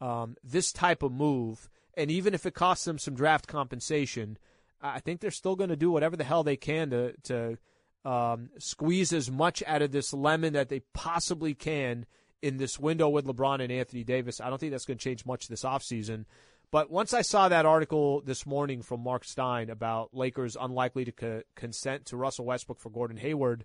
um, 0.00 0.36
this 0.44 0.72
type 0.72 1.02
of 1.02 1.10
move, 1.10 1.68
and 1.94 2.08
even 2.08 2.32
if 2.32 2.46
it 2.46 2.54
costs 2.54 2.84
them 2.84 2.98
some 2.98 3.14
draft 3.14 3.48
compensation, 3.48 4.38
I 4.94 5.00
think 5.00 5.20
they're 5.20 5.30
still 5.30 5.56
going 5.56 5.70
to 5.70 5.76
do 5.76 5.90
whatever 5.90 6.16
the 6.16 6.24
hell 6.24 6.42
they 6.42 6.56
can 6.56 6.90
to 6.90 7.12
to 7.24 7.58
um, 8.04 8.50
squeeze 8.58 9.12
as 9.12 9.30
much 9.30 9.62
out 9.66 9.82
of 9.82 9.92
this 9.92 10.12
lemon 10.12 10.52
that 10.52 10.68
they 10.68 10.80
possibly 10.94 11.54
can 11.54 12.06
in 12.42 12.56
this 12.58 12.78
window 12.78 13.08
with 13.08 13.26
LeBron 13.26 13.60
and 13.60 13.72
Anthony 13.72 14.04
Davis. 14.04 14.40
I 14.40 14.48
don't 14.48 14.58
think 14.58 14.70
that's 14.70 14.84
going 14.84 14.98
to 14.98 15.04
change 15.04 15.26
much 15.26 15.48
this 15.48 15.64
offseason. 15.64 16.26
But 16.70 16.90
once 16.90 17.14
I 17.14 17.22
saw 17.22 17.48
that 17.48 17.66
article 17.66 18.20
this 18.20 18.44
morning 18.44 18.82
from 18.82 19.00
Mark 19.00 19.24
Stein 19.24 19.70
about 19.70 20.14
Lakers 20.14 20.56
unlikely 20.60 21.04
to 21.06 21.12
co- 21.12 21.42
consent 21.54 22.06
to 22.06 22.16
Russell 22.16 22.44
Westbrook 22.44 22.80
for 22.80 22.90
Gordon 22.90 23.16
Hayward, 23.18 23.64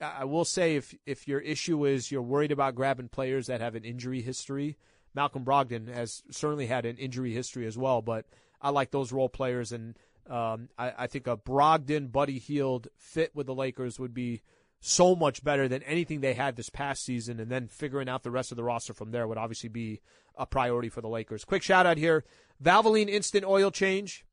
I 0.00 0.24
will 0.24 0.44
say 0.44 0.76
if 0.76 0.94
if 1.06 1.26
your 1.26 1.40
issue 1.40 1.86
is 1.86 2.10
you're 2.10 2.22
worried 2.22 2.52
about 2.52 2.74
grabbing 2.74 3.08
players 3.08 3.46
that 3.46 3.60
have 3.62 3.74
an 3.74 3.84
injury 3.84 4.20
history, 4.20 4.76
Malcolm 5.14 5.44
Brogdon 5.44 5.92
has 5.92 6.22
certainly 6.30 6.66
had 6.66 6.84
an 6.84 6.98
injury 6.98 7.32
history 7.32 7.66
as 7.66 7.78
well. 7.78 8.02
But 8.02 8.26
I 8.60 8.70
like 8.70 8.90
those 8.90 9.12
role 9.12 9.30
players, 9.30 9.72
and 9.72 9.96
um, 10.28 10.68
I, 10.76 10.92
I, 10.98 11.06
think 11.06 11.26
a 11.26 11.36
Brogdon, 11.36 12.10
Buddy 12.10 12.38
Hield 12.38 12.88
fit 12.96 13.30
with 13.34 13.46
the 13.46 13.54
Lakers 13.54 13.98
would 13.98 14.14
be 14.14 14.42
so 14.80 15.14
much 15.14 15.42
better 15.42 15.68
than 15.68 15.82
anything 15.84 16.20
they 16.20 16.34
had 16.34 16.56
this 16.56 16.70
past 16.70 17.04
season. 17.04 17.40
And 17.40 17.50
then 17.50 17.68
figuring 17.68 18.08
out 18.08 18.22
the 18.22 18.30
rest 18.30 18.50
of 18.50 18.56
the 18.56 18.64
roster 18.64 18.92
from 18.92 19.10
there 19.10 19.26
would 19.26 19.38
obviously 19.38 19.68
be 19.68 20.00
a 20.36 20.46
priority 20.46 20.88
for 20.88 21.00
the 21.00 21.08
Lakers. 21.08 21.44
Quick 21.44 21.62
shout 21.62 21.86
out 21.86 21.98
here 21.98 22.24
Valvoline 22.62 23.08
Instant 23.08 23.44
Oil 23.44 23.70
Change. 23.70 24.24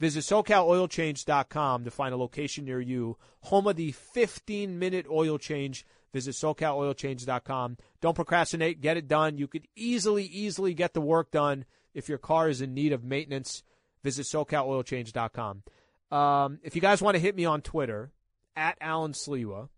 Visit 0.00 0.20
SoCalOilChange.com 0.20 1.84
to 1.84 1.90
find 1.90 2.12
a 2.12 2.16
location 2.16 2.64
near 2.64 2.80
you. 2.80 3.16
Home 3.42 3.66
of 3.68 3.76
the 3.76 3.92
15 3.92 4.78
minute 4.78 5.06
oil 5.08 5.38
change. 5.38 5.86
Visit 6.12 6.32
SoCalOilChange.com. 6.32 7.76
Don't 8.00 8.16
procrastinate. 8.16 8.80
Get 8.80 8.96
it 8.96 9.08
done. 9.08 9.38
You 9.38 9.46
could 9.46 9.68
easily, 9.76 10.24
easily 10.24 10.74
get 10.74 10.94
the 10.94 11.00
work 11.00 11.30
done 11.30 11.64
if 11.94 12.08
your 12.08 12.18
car 12.18 12.48
is 12.48 12.60
in 12.60 12.74
need 12.74 12.92
of 12.92 13.04
maintenance. 13.04 13.62
Visit 14.04 14.26
SoCalOilChange.com. 14.26 15.62
Um, 16.16 16.60
if 16.62 16.76
you 16.76 16.80
guys 16.80 17.02
want 17.02 17.16
to 17.16 17.20
hit 17.20 17.34
me 17.34 17.44
on 17.44 17.60
Twitter, 17.60 18.12
at 18.54 18.78
Alan 18.80 19.12
Sliwa, 19.12 19.68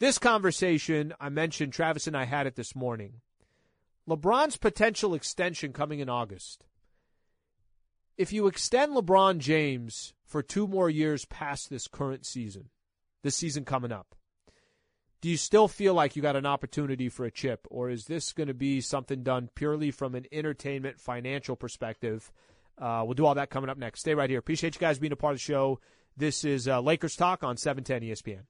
this 0.00 0.18
conversation 0.18 1.14
I 1.20 1.28
mentioned, 1.28 1.72
Travis 1.72 2.08
and 2.08 2.16
I 2.16 2.24
had 2.24 2.48
it 2.48 2.56
this 2.56 2.74
morning. 2.74 3.20
LeBron's 4.08 4.56
potential 4.56 5.14
extension 5.14 5.72
coming 5.72 6.00
in 6.00 6.08
August 6.08 6.64
if 8.16 8.32
you 8.32 8.46
extend 8.46 8.94
LeBron 8.94 9.38
James 9.38 10.14
for 10.24 10.42
two 10.42 10.66
more 10.66 10.88
years 10.88 11.24
past 11.26 11.68
this 11.68 11.86
current 11.86 12.24
season, 12.24 12.70
this 13.22 13.36
season 13.36 13.64
coming 13.64 13.92
up, 13.92 14.14
do 15.20 15.28
you 15.28 15.36
still 15.36 15.68
feel 15.68 15.94
like 15.94 16.16
you 16.16 16.22
got 16.22 16.36
an 16.36 16.46
opportunity 16.46 17.08
for 17.08 17.24
a 17.24 17.30
chip, 17.30 17.66
or 17.70 17.90
is 17.90 18.06
this 18.06 18.32
going 18.32 18.48
to 18.48 18.54
be 18.54 18.80
something 18.80 19.22
done 19.22 19.50
purely 19.54 19.90
from 19.90 20.14
an 20.14 20.26
entertainment 20.32 21.00
financial 21.00 21.56
perspective? 21.56 22.30
Uh, 22.78 23.02
we'll 23.04 23.14
do 23.14 23.24
all 23.26 23.34
that 23.34 23.50
coming 23.50 23.70
up 23.70 23.78
next. 23.78 24.00
Stay 24.00 24.14
right 24.14 24.28
here. 24.28 24.38
Appreciate 24.38 24.74
you 24.74 24.80
guys 24.80 24.98
being 24.98 25.12
a 25.12 25.16
part 25.16 25.32
of 25.32 25.38
the 25.38 25.42
show. 25.42 25.80
This 26.16 26.44
is 26.44 26.68
uh, 26.68 26.80
Lakers 26.80 27.16
Talk 27.16 27.42
on 27.42 27.56
710 27.56 28.10
ESPN. 28.10 28.42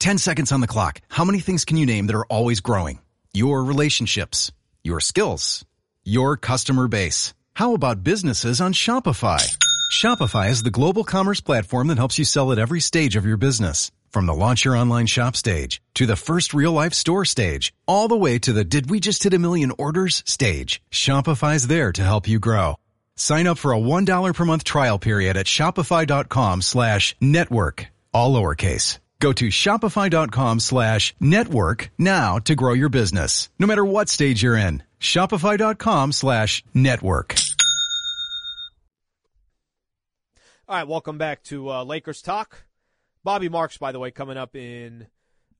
10 0.00 0.18
seconds 0.18 0.52
on 0.52 0.60
the 0.60 0.66
clock. 0.66 1.00
How 1.08 1.24
many 1.24 1.40
things 1.40 1.64
can 1.64 1.76
you 1.76 1.86
name 1.86 2.06
that 2.06 2.16
are 2.16 2.26
always 2.26 2.60
growing? 2.60 3.00
Your 3.32 3.64
relationships, 3.64 4.52
your 4.84 5.00
skills, 5.00 5.64
your 6.04 6.36
customer 6.36 6.88
base. 6.88 7.34
How 7.54 7.74
about 7.74 8.04
businesses 8.04 8.60
on 8.60 8.72
Shopify? 8.74 9.56
Shopify 9.92 10.50
is 10.50 10.62
the 10.62 10.70
global 10.70 11.04
commerce 11.04 11.40
platform 11.40 11.88
that 11.88 11.96
helps 11.96 12.18
you 12.18 12.24
sell 12.24 12.52
at 12.52 12.58
every 12.58 12.80
stage 12.80 13.16
of 13.16 13.24
your 13.24 13.38
business. 13.38 13.90
From 14.10 14.26
the 14.26 14.34
launch 14.34 14.64
your 14.64 14.76
online 14.76 15.06
shop 15.06 15.36
stage 15.36 15.82
to 15.94 16.06
the 16.06 16.16
first 16.16 16.54
real 16.54 16.72
life 16.72 16.94
store 16.94 17.24
stage, 17.24 17.72
all 17.86 18.08
the 18.08 18.16
way 18.16 18.38
to 18.40 18.52
the 18.52 18.64
did 18.64 18.90
we 18.90 19.00
just 19.00 19.22
hit 19.22 19.34
a 19.34 19.38
million 19.38 19.72
orders 19.78 20.22
stage. 20.26 20.82
Shopify's 20.90 21.66
there 21.66 21.92
to 21.92 22.02
help 22.02 22.28
you 22.28 22.38
grow. 22.38 22.76
Sign 23.16 23.46
up 23.46 23.58
for 23.58 23.72
a 23.72 23.78
$1 23.78 24.34
per 24.34 24.44
month 24.44 24.64
trial 24.64 24.98
period 24.98 25.36
at 25.36 25.46
shopify.com 25.46 26.62
slash 26.62 27.16
network, 27.20 27.88
all 28.12 28.34
lowercase. 28.34 28.98
Go 29.18 29.32
to 29.32 29.48
shopify.com 29.48 30.60
slash 30.60 31.14
network 31.18 31.90
now 31.98 32.38
to 32.40 32.54
grow 32.54 32.74
your 32.74 32.90
business, 32.90 33.48
no 33.58 33.66
matter 33.66 33.84
what 33.84 34.08
stage 34.08 34.42
you're 34.42 34.56
in. 34.56 34.82
Shopify.com 35.00 36.12
slash 36.12 36.62
network. 36.74 37.34
All 40.68 40.76
right, 40.76 40.88
welcome 40.88 41.16
back 41.16 41.42
to 41.44 41.70
uh, 41.70 41.84
Lakers 41.84 42.20
Talk. 42.20 42.64
Bobby 43.22 43.48
Marks, 43.48 43.78
by 43.78 43.92
the 43.92 43.98
way, 43.98 44.10
coming 44.10 44.36
up 44.36 44.56
in 44.56 45.06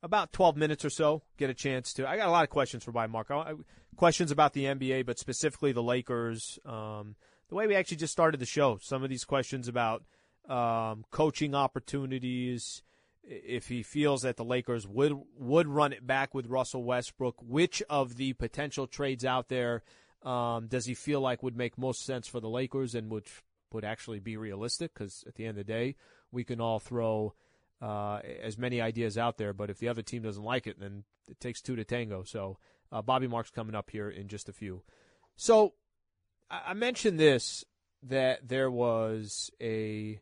about 0.03 0.33
12 0.33 0.57
minutes 0.57 0.85
or 0.85 0.91
so. 0.91 1.23
Get 1.37 1.49
a 1.49 1.55
chance 1.55 1.93
to. 1.95 2.09
I 2.09 2.17
got 2.17 2.29
a 2.29 2.31
lot 2.31 2.45
of 2.45 2.51
questions 2.51 2.85
for 2.85 2.93
Bobby 2.93 3.13
Mark. 3.13 3.31
I, 3.31 3.55
questions 3.97 4.31
about 4.31 4.53
the 4.53 4.65
NBA, 4.65 5.07
but 5.07 5.19
specifically 5.19 5.73
the 5.73 5.83
Lakers. 5.83 6.59
Um, 6.67 7.15
the 7.49 7.55
way 7.55 7.67
we 7.67 7.75
actually 7.75 7.99
just 7.99 8.13
started 8.13 8.41
the 8.41 8.47
show. 8.47 8.79
Some 8.81 9.03
of 9.03 9.11
these 9.11 9.25
questions 9.25 9.69
about 9.69 10.05
um, 10.49 11.05
coaching 11.11 11.55
opportunities. 11.55 12.83
If 13.23 13.69
he 13.69 13.83
feels 13.83 14.23
that 14.23 14.37
the 14.37 14.45
Lakers 14.45 14.87
would 14.87 15.13
would 15.37 15.67
run 15.67 15.93
it 15.93 16.07
back 16.07 16.35
with 16.35 16.47
Russell 16.47 16.85
Westbrook, 16.85 17.37
which 17.43 17.83
of 17.91 18.17
the 18.17 18.35
potential 18.35 18.87
trades 18.87 19.25
out 19.25 19.49
there 19.49 19.83
um, 20.23 20.69
does 20.69 20.87
he 20.87 20.95
feel 20.95 21.21
like 21.21 21.43
would 21.43 21.57
make 21.57 21.77
most 21.77 22.05
sense 22.05 22.29
for 22.29 22.41
the 22.41 22.49
Lakers 22.49 22.95
and 22.95 23.11
which 23.11 23.43
would 23.73 23.85
actually 23.85 24.21
be 24.21 24.37
realistic 24.37 24.95
because 24.95 25.25
at 25.27 25.35
the 25.35 25.45
end 25.45 25.59
of 25.59 25.67
the 25.67 25.73
day, 25.73 25.97
we 26.31 26.45
can 26.45 26.61
all 26.61 26.79
throw 26.79 27.35
uh, 27.81 28.21
as 28.43 28.57
many 28.57 28.81
ideas 28.81 29.19
out 29.19 29.39
there, 29.39 29.53
but 29.53 29.71
if 29.71 29.79
the 29.79 29.89
other 29.89 30.03
team 30.03 30.23
doesn't 30.23 30.43
like 30.43 30.67
it, 30.67 30.81
then 30.81 31.05
it 31.29 31.39
takes 31.41 31.61
two 31.61 31.77
to 31.77 31.85
tango. 31.85 32.23
So 32.23 32.59
uh, 32.91 33.03
Bobby 33.03 33.27
Marks 33.27 33.51
coming 33.51 33.75
up 33.75 33.91
here 33.91 34.09
in 34.09 34.29
just 34.29 34.49
a 34.49 34.53
few. 34.53 34.83
So 35.37 35.75
I 36.51 36.75
mentioned 36.75 37.19
this 37.19 37.65
that 38.05 38.49
there 38.49 38.71
was 38.71 39.51
a 39.61 40.21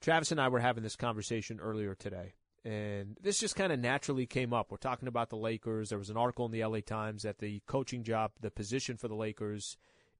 Travis 0.00 0.30
and 0.30 0.40
I 0.40 0.48
were 0.48 0.60
having 0.60 0.82
this 0.82 0.96
conversation 0.96 1.60
earlier 1.60 1.94
today, 1.94 2.34
and 2.64 3.16
this 3.20 3.38
just 3.38 3.56
kind 3.56 3.72
of 3.72 3.78
naturally 3.78 4.26
came 4.26 4.52
up. 4.52 4.70
We're 4.70 4.78
talking 4.78 5.08
about 5.08 5.30
the 5.30 5.36
Lakers. 5.36 5.90
There 5.90 5.98
was 5.98 6.10
an 6.10 6.16
article 6.16 6.46
in 6.46 6.52
the 6.52 6.64
LA 6.64 6.80
Times 6.80 7.22
that 7.22 7.38
the 7.38 7.60
coaching 7.66 8.02
job, 8.02 8.32
the 8.40 8.50
position 8.50 8.96
for 8.96 9.08
the 9.08 9.14
Lakers 9.14 9.76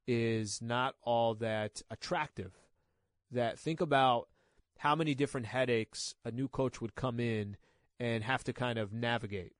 is 0.07 0.61
not 0.63 0.95
all 1.03 1.35
that 1.37 1.83
attractive. 1.91 2.53
That 3.33 3.59
think 3.59 3.81
about 3.81 4.29
how 4.79 4.95
many 4.95 5.15
different 5.15 5.47
headaches 5.47 6.15
a 6.25 6.31
new 6.31 6.49
coach 6.49 6.81
would 6.81 6.95
come 6.95 7.19
in 7.19 7.57
and 7.99 8.23
have 8.23 8.45
to 8.45 8.53
kind 8.53 8.79
of 8.79 8.93
navigate. 8.93 9.53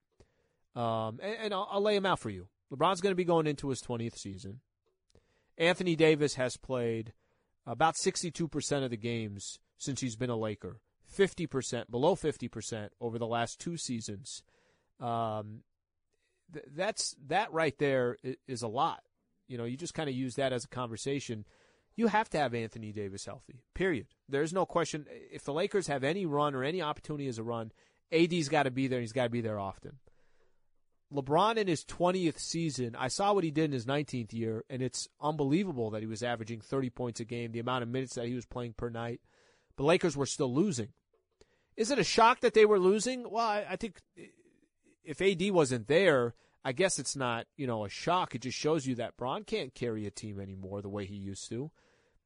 Um, 0.75 1.19
and, 1.23 1.37
and 1.43 1.55
I'll, 1.55 1.69
I'll 1.71 1.81
lay 1.81 1.95
them 1.95 2.07
out 2.07 2.21
for 2.21 2.31
you. 2.31 2.49
LeBron's 2.73 3.01
going 3.01 3.13
to 3.13 3.17
be 3.17 3.25
going 3.25 3.47
into 3.47 3.69
his 3.69 3.81
20th 3.81 4.19
season. 4.19 4.61
Anthony 5.59 5.97
Davis 5.97 6.35
has 6.35 6.57
played 6.57 7.13
about 7.67 7.95
62% 7.95 8.85
of 8.85 8.91
the 8.91 8.97
games 8.97 9.59
since 9.79 10.01
he's 10.01 10.17
been 10.17 10.31
a 10.31 10.37
Laker, 10.37 10.81
50%, 11.17 11.91
below 11.91 12.15
50% 12.15 12.89
over 13.01 13.19
the 13.19 13.27
last 13.27 13.59
two 13.59 13.77
seasons. 13.77 14.43
Um, 15.01 15.63
th- 16.53 16.67
that's 16.75 17.17
that 17.27 17.53
right 17.53 17.77
there 17.79 18.17
is 18.47 18.63
a 18.63 18.69
lot. 18.69 19.03
You 19.49 19.59
know, 19.59 19.65
you 19.65 19.77
just 19.77 19.95
kind 19.95 20.09
of 20.09 20.15
use 20.15 20.35
that 20.37 20.53
as 20.53 20.65
a 20.65 20.69
conversation. 20.69 21.45
You 21.95 22.09
have 22.09 22.29
to 22.31 22.39
have 22.39 22.55
Anthony 22.55 22.93
Davis 22.93 23.25
healthy. 23.25 23.63
Period. 23.75 24.07
There's 24.29 24.53
no 24.53 24.67
question. 24.67 25.07
If 25.33 25.45
the 25.45 25.53
Lakers 25.53 25.87
have 25.87 26.05
any 26.05 26.27
run 26.27 26.55
or 26.55 26.63
any 26.63 26.83
opportunity 26.83 27.27
as 27.29 27.39
a 27.39 27.43
run, 27.43 27.73
AD's 28.13 28.49
got 28.49 28.65
to 28.65 28.71
be 28.71 28.87
there. 28.87 29.01
He's 29.01 29.13
got 29.13 29.25
to 29.25 29.31
be 29.31 29.41
there 29.41 29.59
often. 29.59 29.99
LeBron 31.13 31.57
in 31.57 31.69
his 31.69 31.85
20th 31.85 32.39
season, 32.39 32.97
I 32.97 33.09
saw 33.09 33.33
what 33.33 33.45
he 33.45 33.51
did 33.51 33.67
in 33.67 33.73
his 33.73 33.87
19th 33.87 34.33
year, 34.33 34.65
and 34.69 34.83
it's 34.83 35.09
unbelievable 35.21 35.91
that 35.91 36.03
he 36.03 36.07
was 36.07 36.23
averaging 36.23 36.61
30 36.61 36.91
points 36.91 37.21
a 37.21 37.25
game, 37.25 37.53
the 37.53 37.61
amount 37.61 37.83
of 37.83 37.89
minutes 37.89 38.15
that 38.15 38.27
he 38.27 38.35
was 38.35 38.47
playing 38.47 38.73
per 38.73 38.89
night. 38.89 39.21
The 39.77 39.85
Lakers 39.85 40.17
were 40.17 40.27
still 40.27 40.53
losing. 40.53 40.89
Is 41.77 41.91
it 41.91 41.99
a 41.99 42.05
shock 42.05 42.41
that 42.41 42.55
they 42.55 42.65
were 42.65 42.79
losing? 42.79 43.31
Well, 43.31 43.47
I, 43.47 43.67
I 43.71 43.77
think 43.77 44.01
if 45.05 45.21
AD 45.21 45.51
wasn't 45.53 45.87
there, 45.87 46.35
I 46.65 46.73
guess 46.73 46.99
it's 46.99 47.15
not, 47.15 47.47
you 47.57 47.67
know, 47.67 47.85
a 47.85 47.89
shock. 47.89 48.35
It 48.35 48.43
just 48.43 48.59
shows 48.59 48.87
you 48.87 48.97
that 48.97 49.17
Bron 49.17 49.45
can't 49.45 49.75
carry 49.75 50.07
a 50.07 50.11
team 50.11 50.41
anymore 50.41 50.83
the 50.83 50.89
way 50.89 51.05
he 51.05 51.15
used 51.15 51.49
to. 51.51 51.71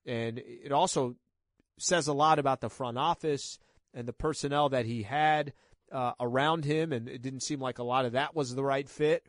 And 0.06 0.38
it 0.38 0.72
also 0.72 1.16
says 1.78 2.06
a 2.06 2.14
lot 2.14 2.38
about 2.38 2.60
the 2.60 2.70
front 2.70 2.96
office 2.96 3.58
and 3.92 4.08
the 4.08 4.12
personnel 4.12 4.70
that 4.70 4.86
he 4.86 5.02
had 5.02 5.52
uh, 5.90 6.12
around 6.20 6.64
him, 6.64 6.92
and 6.92 7.08
it 7.08 7.22
didn't 7.22 7.40
seem 7.40 7.60
like 7.60 7.78
a 7.78 7.84
lot 7.84 8.04
of 8.04 8.12
that 8.12 8.34
was 8.34 8.54
the 8.54 8.64
right 8.64 8.88
fit. 8.88 9.26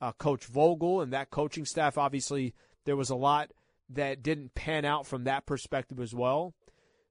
Uh, 0.00 0.12
Coach 0.12 0.46
Vogel 0.46 1.00
and 1.00 1.12
that 1.12 1.30
coaching 1.30 1.64
staff, 1.64 1.98
obviously, 1.98 2.54
there 2.84 2.96
was 2.96 3.10
a 3.10 3.16
lot 3.16 3.50
that 3.90 4.22
didn't 4.22 4.54
pan 4.54 4.84
out 4.84 5.06
from 5.06 5.24
that 5.24 5.46
perspective 5.46 6.00
as 6.00 6.14
well. 6.14 6.54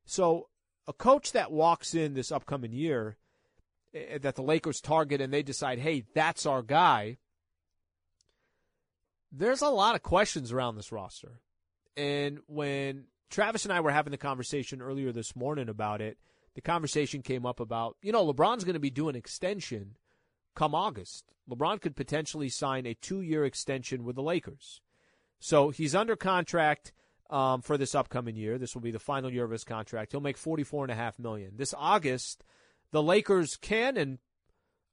So, 0.05 0.49
a 0.87 0.93
coach 0.93 1.33
that 1.33 1.51
walks 1.51 1.93
in 1.93 2.15
this 2.15 2.31
upcoming 2.31 2.71
year 2.71 3.17
uh, 3.95 4.17
that 4.21 4.35
the 4.35 4.41
Lakers 4.41 4.81
target 4.81 5.21
and 5.21 5.31
they 5.31 5.43
decide, 5.43 5.79
hey, 5.79 6.05
that's 6.15 6.45
our 6.45 6.63
guy, 6.63 7.17
there's 9.31 9.61
a 9.61 9.69
lot 9.69 9.95
of 9.95 10.01
questions 10.01 10.51
around 10.51 10.75
this 10.75 10.91
roster. 10.91 11.41
And 11.95 12.39
when 12.47 13.05
Travis 13.29 13.65
and 13.65 13.73
I 13.73 13.81
were 13.81 13.91
having 13.91 14.11
the 14.11 14.17
conversation 14.17 14.81
earlier 14.81 15.11
this 15.11 15.35
morning 15.35 15.69
about 15.69 16.01
it, 16.01 16.17
the 16.59 16.71
conversation 16.71 17.21
came 17.21 17.45
up 17.45 17.61
about, 17.61 17.95
you 18.01 18.11
know, 18.11 18.25
LeBron's 18.25 18.65
going 18.65 18.73
to 18.73 18.81
be 18.81 18.89
doing 18.89 19.15
extension 19.15 19.95
come 20.55 20.75
August. 20.75 21.23
LeBron 21.49 21.79
could 21.79 21.95
potentially 21.95 22.49
sign 22.49 22.85
a 22.85 22.93
two 22.95 23.21
year 23.21 23.45
extension 23.45 24.03
with 24.03 24.17
the 24.17 24.21
Lakers. 24.21 24.81
So 25.39 25.69
he's 25.69 25.95
under 25.95 26.17
contract 26.17 26.91
um, 27.29 27.61
for 27.61 27.77
this 27.77 27.95
upcoming 27.95 28.35
year. 28.35 28.57
This 28.57 28.75
will 28.75 28.81
be 28.81 28.91
the 28.91 28.99
final 28.99 29.31
year 29.31 29.45
of 29.45 29.51
his 29.51 29.63
contract. 29.63 30.11
He'll 30.11 30.19
make 30.19 30.37
44.5 30.37 31.17
million. 31.17 31.53
This 31.55 31.73
August, 31.77 32.43
the 32.91 33.01
Lakers 33.01 33.55
can 33.55 33.95
and 33.95 34.17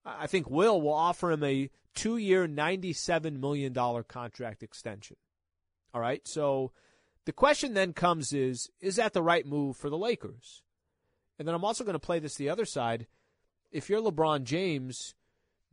I 0.04 0.28
think 0.28 0.49
will 0.49 0.80
will 0.80 0.92
offer 0.92 1.32
him 1.32 1.42
a 1.42 1.68
two 1.96 2.16
year 2.16 2.46
ninety 2.46 2.92
seven 2.92 3.40
million 3.40 3.73
dollar 3.73 4.04
contract 4.04 4.62
extension. 4.62 5.16
All 5.92 6.00
right. 6.00 6.25
So 6.28 6.70
the 7.25 7.32
question 7.32 7.75
then 7.75 7.92
comes 7.92 8.32
is 8.32 8.70
is 8.80 8.94
that 8.96 9.14
the 9.14 9.23
right 9.23 9.44
move 9.44 9.76
for 9.76 9.90
the 9.90 9.99
Lakers? 9.99 10.62
And 11.38 11.47
then 11.47 11.55
I'm 11.55 11.64
also 11.64 11.85
going 11.85 11.95
to 11.95 11.99
play 11.99 12.19
this 12.19 12.37
the 12.37 12.49
other 12.49 12.64
side. 12.64 13.07
If 13.71 13.88
you're 13.88 14.00
LeBron 14.00 14.45
James, 14.45 15.14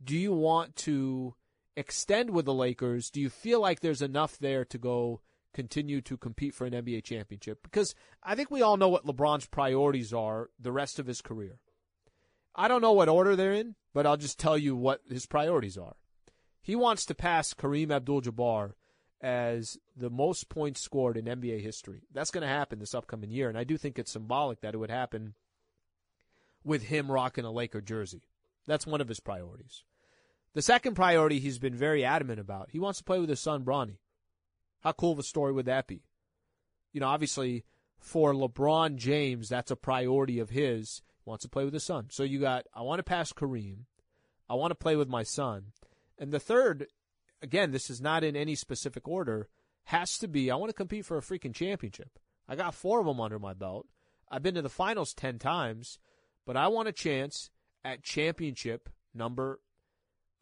do 0.02 0.16
you 0.16 0.32
want 0.32 0.76
to 0.76 1.34
extend 1.76 2.30
with 2.30 2.44
the 2.44 2.54
Lakers? 2.54 3.10
Do 3.10 3.20
you 3.20 3.30
feel 3.30 3.60
like 3.60 3.80
there's 3.80 4.02
enough 4.02 4.38
there 4.38 4.64
to 4.66 4.78
go 4.78 5.20
continue 5.52 6.00
to 6.02 6.16
compete 6.16 6.54
for 6.54 6.66
an 6.66 6.72
NBA 6.72 7.04
championship? 7.04 7.62
Because 7.62 7.94
I 8.22 8.34
think 8.34 8.50
we 8.50 8.62
all 8.62 8.76
know 8.76 8.88
what 8.88 9.06
LeBron's 9.06 9.46
priorities 9.46 10.12
are 10.12 10.50
the 10.60 10.72
rest 10.72 10.98
of 10.98 11.06
his 11.06 11.22
career. 11.22 11.58
I 12.54 12.68
don't 12.68 12.82
know 12.82 12.92
what 12.92 13.08
order 13.08 13.34
they're 13.34 13.52
in, 13.52 13.74
but 13.92 14.06
I'll 14.06 14.16
just 14.16 14.38
tell 14.38 14.58
you 14.58 14.76
what 14.76 15.00
his 15.08 15.26
priorities 15.26 15.78
are. 15.78 15.96
He 16.62 16.76
wants 16.76 17.04
to 17.06 17.14
pass 17.14 17.52
Kareem 17.52 17.90
Abdul 17.90 18.22
Jabbar 18.22 18.72
as 19.20 19.78
the 19.96 20.10
most 20.10 20.48
points 20.48 20.80
scored 20.80 21.16
in 21.16 21.24
NBA 21.24 21.60
history. 21.60 22.02
That's 22.12 22.30
going 22.30 22.42
to 22.42 22.48
happen 22.48 22.78
this 22.78 22.94
upcoming 22.94 23.30
year, 23.30 23.48
and 23.48 23.58
I 23.58 23.64
do 23.64 23.76
think 23.76 23.98
it's 23.98 24.12
symbolic 24.12 24.60
that 24.60 24.74
it 24.74 24.78
would 24.78 24.90
happen 24.90 25.34
with 26.64 26.84
him 26.84 27.10
rocking 27.10 27.44
a 27.44 27.50
Laker 27.50 27.80
jersey. 27.80 28.22
That's 28.66 28.86
one 28.86 29.00
of 29.00 29.08
his 29.08 29.20
priorities. 29.20 29.84
The 30.54 30.62
second 30.62 30.94
priority 30.94 31.40
he's 31.40 31.58
been 31.58 31.74
very 31.74 32.04
adamant 32.04 32.40
about. 32.40 32.70
He 32.70 32.78
wants 32.78 32.98
to 32.98 33.04
play 33.04 33.18
with 33.18 33.28
his 33.28 33.40
son 33.40 33.64
Bronny. 33.64 33.98
How 34.80 34.92
cool 34.92 35.12
of 35.12 35.18
a 35.18 35.22
story 35.22 35.52
would 35.52 35.66
that 35.66 35.86
be? 35.86 36.02
You 36.92 37.00
know, 37.00 37.08
obviously 37.08 37.64
for 37.98 38.32
LeBron 38.32 38.96
James, 38.96 39.48
that's 39.48 39.70
a 39.70 39.76
priority 39.76 40.38
of 40.38 40.50
his. 40.50 41.02
He 41.24 41.28
wants 41.28 41.42
to 41.42 41.48
play 41.48 41.64
with 41.64 41.74
his 41.74 41.84
son. 41.84 42.06
So 42.10 42.22
you 42.22 42.40
got 42.40 42.66
I 42.74 42.82
want 42.82 43.00
to 43.00 43.04
pass 43.04 43.32
Kareem. 43.32 43.86
I 44.48 44.54
want 44.54 44.70
to 44.70 44.76
play 44.76 44.94
with 44.94 45.08
my 45.08 45.22
son. 45.22 45.72
And 46.18 46.30
the 46.30 46.38
third 46.38 46.86
again, 47.42 47.72
this 47.72 47.90
is 47.90 48.00
not 48.00 48.24
in 48.24 48.36
any 48.36 48.54
specific 48.54 49.08
order, 49.08 49.48
has 49.84 50.18
to 50.18 50.28
be 50.28 50.50
I 50.50 50.56
want 50.56 50.70
to 50.70 50.74
compete 50.74 51.04
for 51.04 51.18
a 51.18 51.22
freaking 51.22 51.54
championship. 51.54 52.18
I 52.48 52.56
got 52.56 52.74
four 52.74 53.00
of 53.00 53.06
them 53.06 53.20
under 53.20 53.38
my 53.38 53.54
belt. 53.54 53.86
I've 54.30 54.42
been 54.42 54.54
to 54.54 54.62
the 54.62 54.68
finals 54.68 55.14
10 55.14 55.38
times, 55.38 55.98
but 56.46 56.56
I 56.56 56.68
want 56.68 56.88
a 56.88 56.92
chance 56.92 57.50
at 57.84 58.02
championship 58.02 58.88
number 59.14 59.60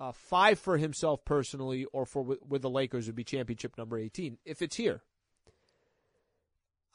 uh, 0.01 0.13
five 0.13 0.59
for 0.59 0.79
himself 0.79 1.25
personally, 1.25 1.85
or 1.93 2.05
for 2.05 2.23
with 2.47 2.63
the 2.63 2.71
Lakers 2.71 3.07
would 3.07 3.15
be 3.15 3.25
championship 3.25 3.79
number 3.79 3.99
18 3.99 4.39
if 4.45 4.61
it's 4.61 4.77
here. 4.77 5.03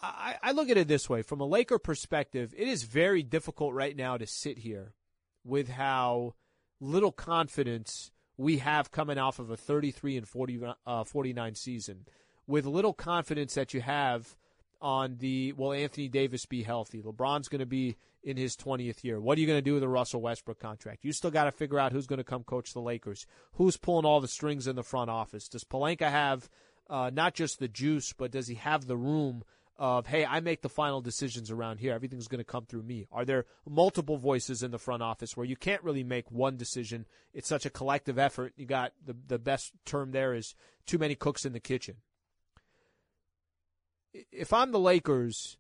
I, 0.02 0.36
I 0.43 0.52
look 0.52 0.70
at 0.70 0.78
it 0.78 0.88
this 0.88 1.10
way 1.10 1.22
from 1.22 1.41
a 1.41 1.46
Laker 1.46 1.80
perspective, 1.80 2.54
it 2.56 2.67
is 2.67 2.84
very 2.84 3.24
difficult 3.24 3.74
right 3.74 3.96
now 3.96 4.17
to 4.17 4.28
sit 4.28 4.60
here 4.60 4.93
with 5.43 5.70
how 5.70 6.36
little 6.80 7.12
confidence 7.12 8.12
we 8.38 8.58
have 8.58 8.91
coming 8.91 9.17
off 9.17 9.39
of 9.39 9.50
a 9.50 9.58
33 9.58 10.17
and 10.17 10.28
40, 10.28 10.62
uh, 10.86 11.04
49 11.04 11.56
season 11.56 12.06
with 12.46 12.65
little 12.65 12.93
confidence 12.93 13.56
that 13.56 13.74
you 13.74 13.82
have 13.82 14.38
on 14.81 15.17
the 15.17 15.53
will 15.53 15.73
Anthony 15.73 16.07
Davis 16.07 16.45
be 16.45 16.63
healthy? 16.63 17.01
LeBron's 17.01 17.47
going 17.47 17.59
to 17.59 17.65
be 17.65 17.97
in 18.23 18.37
his 18.37 18.55
20th 18.55 19.03
year. 19.03 19.19
What 19.19 19.37
are 19.37 19.41
you 19.41 19.47
going 19.47 19.57
to 19.57 19.61
do 19.61 19.73
with 19.73 19.81
the 19.81 19.87
Russell 19.87 20.21
Westbrook 20.21 20.59
contract? 20.59 21.03
You 21.03 21.11
still 21.13 21.31
got 21.31 21.45
to 21.45 21.51
figure 21.51 21.79
out 21.79 21.91
who's 21.91 22.07
going 22.07 22.17
to 22.17 22.23
come 22.23 22.43
coach 22.43 22.73
the 22.73 22.81
Lakers. 22.81 23.25
Who's 23.53 23.77
pulling 23.77 24.05
all 24.05 24.19
the 24.19 24.27
strings 24.27 24.67
in 24.67 24.75
the 24.75 24.83
front 24.83 25.09
office? 25.09 25.47
Does 25.47 25.63
Pelinka 25.63 26.09
have 26.09 26.49
uh, 26.89 27.11
not 27.13 27.33
just 27.33 27.59
the 27.59 27.67
juice, 27.67 28.13
but 28.13 28.31
does 28.31 28.47
he 28.47 28.55
have 28.55 28.87
the 28.87 28.97
room 28.97 29.43
of, 29.77 30.07
hey, 30.07 30.25
I 30.25 30.39
make 30.39 30.61
the 30.61 30.69
final 30.69 31.01
decisions 31.01 31.51
around 31.51 31.79
here. 31.79 31.93
Everything's 31.93 32.27
going 32.27 32.39
to 32.39 32.43
come 32.43 32.65
through 32.65 32.83
me. 32.83 33.07
Are 33.11 33.25
there 33.25 33.45
multiple 33.69 34.17
voices 34.17 34.63
in 34.63 34.71
the 34.71 34.79
front 34.79 35.03
office 35.03 35.37
where 35.37 35.45
you 35.45 35.55
can't 35.55 35.83
really 35.83 36.03
make 36.03 36.31
one 36.31 36.57
decision? 36.57 37.05
It's 37.33 37.47
such 37.47 37.65
a 37.65 37.69
collective 37.69 38.17
effort. 38.17 38.53
You 38.55 38.65
got 38.65 38.93
the, 39.05 39.15
the 39.27 39.37
best 39.37 39.73
term 39.85 40.11
there 40.11 40.33
is 40.33 40.55
too 40.85 40.97
many 40.97 41.15
cooks 41.15 41.45
in 41.45 41.53
the 41.53 41.59
kitchen. 41.59 41.97
If 44.32 44.53
I'm 44.53 44.71
the 44.71 44.80
Lakers, 44.80 45.58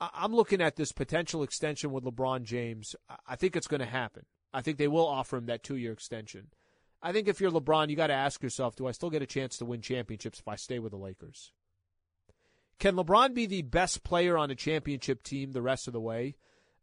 I'm 0.00 0.34
looking 0.34 0.60
at 0.60 0.76
this 0.76 0.92
potential 0.92 1.42
extension 1.42 1.92
with 1.92 2.04
LeBron 2.04 2.42
James. 2.44 2.96
I 3.26 3.36
think 3.36 3.56
it's 3.56 3.68
going 3.68 3.80
to 3.80 3.86
happen. 3.86 4.24
I 4.52 4.60
think 4.60 4.78
they 4.78 4.88
will 4.88 5.06
offer 5.06 5.36
him 5.36 5.46
that 5.46 5.62
two 5.62 5.76
year 5.76 5.92
extension. 5.92 6.48
I 7.02 7.12
think 7.12 7.26
if 7.26 7.40
you're 7.40 7.50
LeBron, 7.50 7.88
you 7.88 7.96
got 7.96 8.08
to 8.08 8.14
ask 8.14 8.42
yourself, 8.42 8.76
do 8.76 8.86
I 8.86 8.92
still 8.92 9.10
get 9.10 9.22
a 9.22 9.26
chance 9.26 9.58
to 9.58 9.64
win 9.64 9.80
championships 9.80 10.38
if 10.38 10.46
I 10.46 10.56
stay 10.56 10.78
with 10.78 10.92
the 10.92 10.98
Lakers? 10.98 11.52
Can 12.78 12.94
LeBron 12.94 13.34
be 13.34 13.46
the 13.46 13.62
best 13.62 14.02
player 14.02 14.36
on 14.36 14.50
a 14.50 14.56
championship 14.56 15.22
team 15.22 15.52
the 15.52 15.62
rest 15.62 15.86
of 15.86 15.92
the 15.92 16.00
way? 16.00 16.36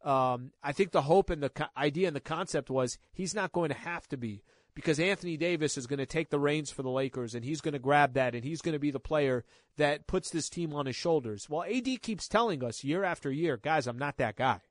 Um, 0.04 0.52
I 0.64 0.72
think 0.72 0.92
the 0.92 1.04
hope 1.04 1.30
and 1.30 1.44
the 1.44 1.50
co- 1.50 1.66
idea 1.76 2.08
and 2.08 2.16
the 2.16 2.22
concept 2.22 2.70
was 2.70 2.98
he's 3.12 3.36
not 3.36 3.52
going 3.52 3.70
to 3.70 3.76
have 3.76 4.08
to 4.10 4.18
be 4.18 4.44
because 4.76 5.00
Anthony 5.00 5.38
Davis 5.38 5.78
is 5.78 5.88
going 5.88 6.00
to 6.00 6.06
take 6.06 6.30
the 6.30 6.40
reins 6.40 6.72
for 6.72 6.84
the 6.84 6.90
Lakers 6.90 7.36
and 7.36 7.44
he's 7.44 7.62
going 7.62 7.74
to 7.74 7.80
grab 7.80 8.14
that 8.14 8.36
and 8.36 8.44
he's 8.44 8.62
going 8.62 8.74
to 8.74 8.80
be 8.80 8.92
the 8.92 9.00
player 9.00 9.44
that 9.78 10.08
puts 10.08 10.30
this 10.30 10.50
team 10.50 10.74
on 10.74 10.86
his 10.86 10.96
shoulders. 10.96 11.50
Well, 11.50 11.64
AD 11.64 12.02
keeps 12.02 12.28
telling 12.28 12.64
us 12.64 12.84
year 12.84 13.04
after 13.04 13.32
year, 13.32 13.58
guys, 13.58 13.88
I'm 13.88 13.98
not 13.98 14.18
that 14.18 14.36
guy. 14.36 14.62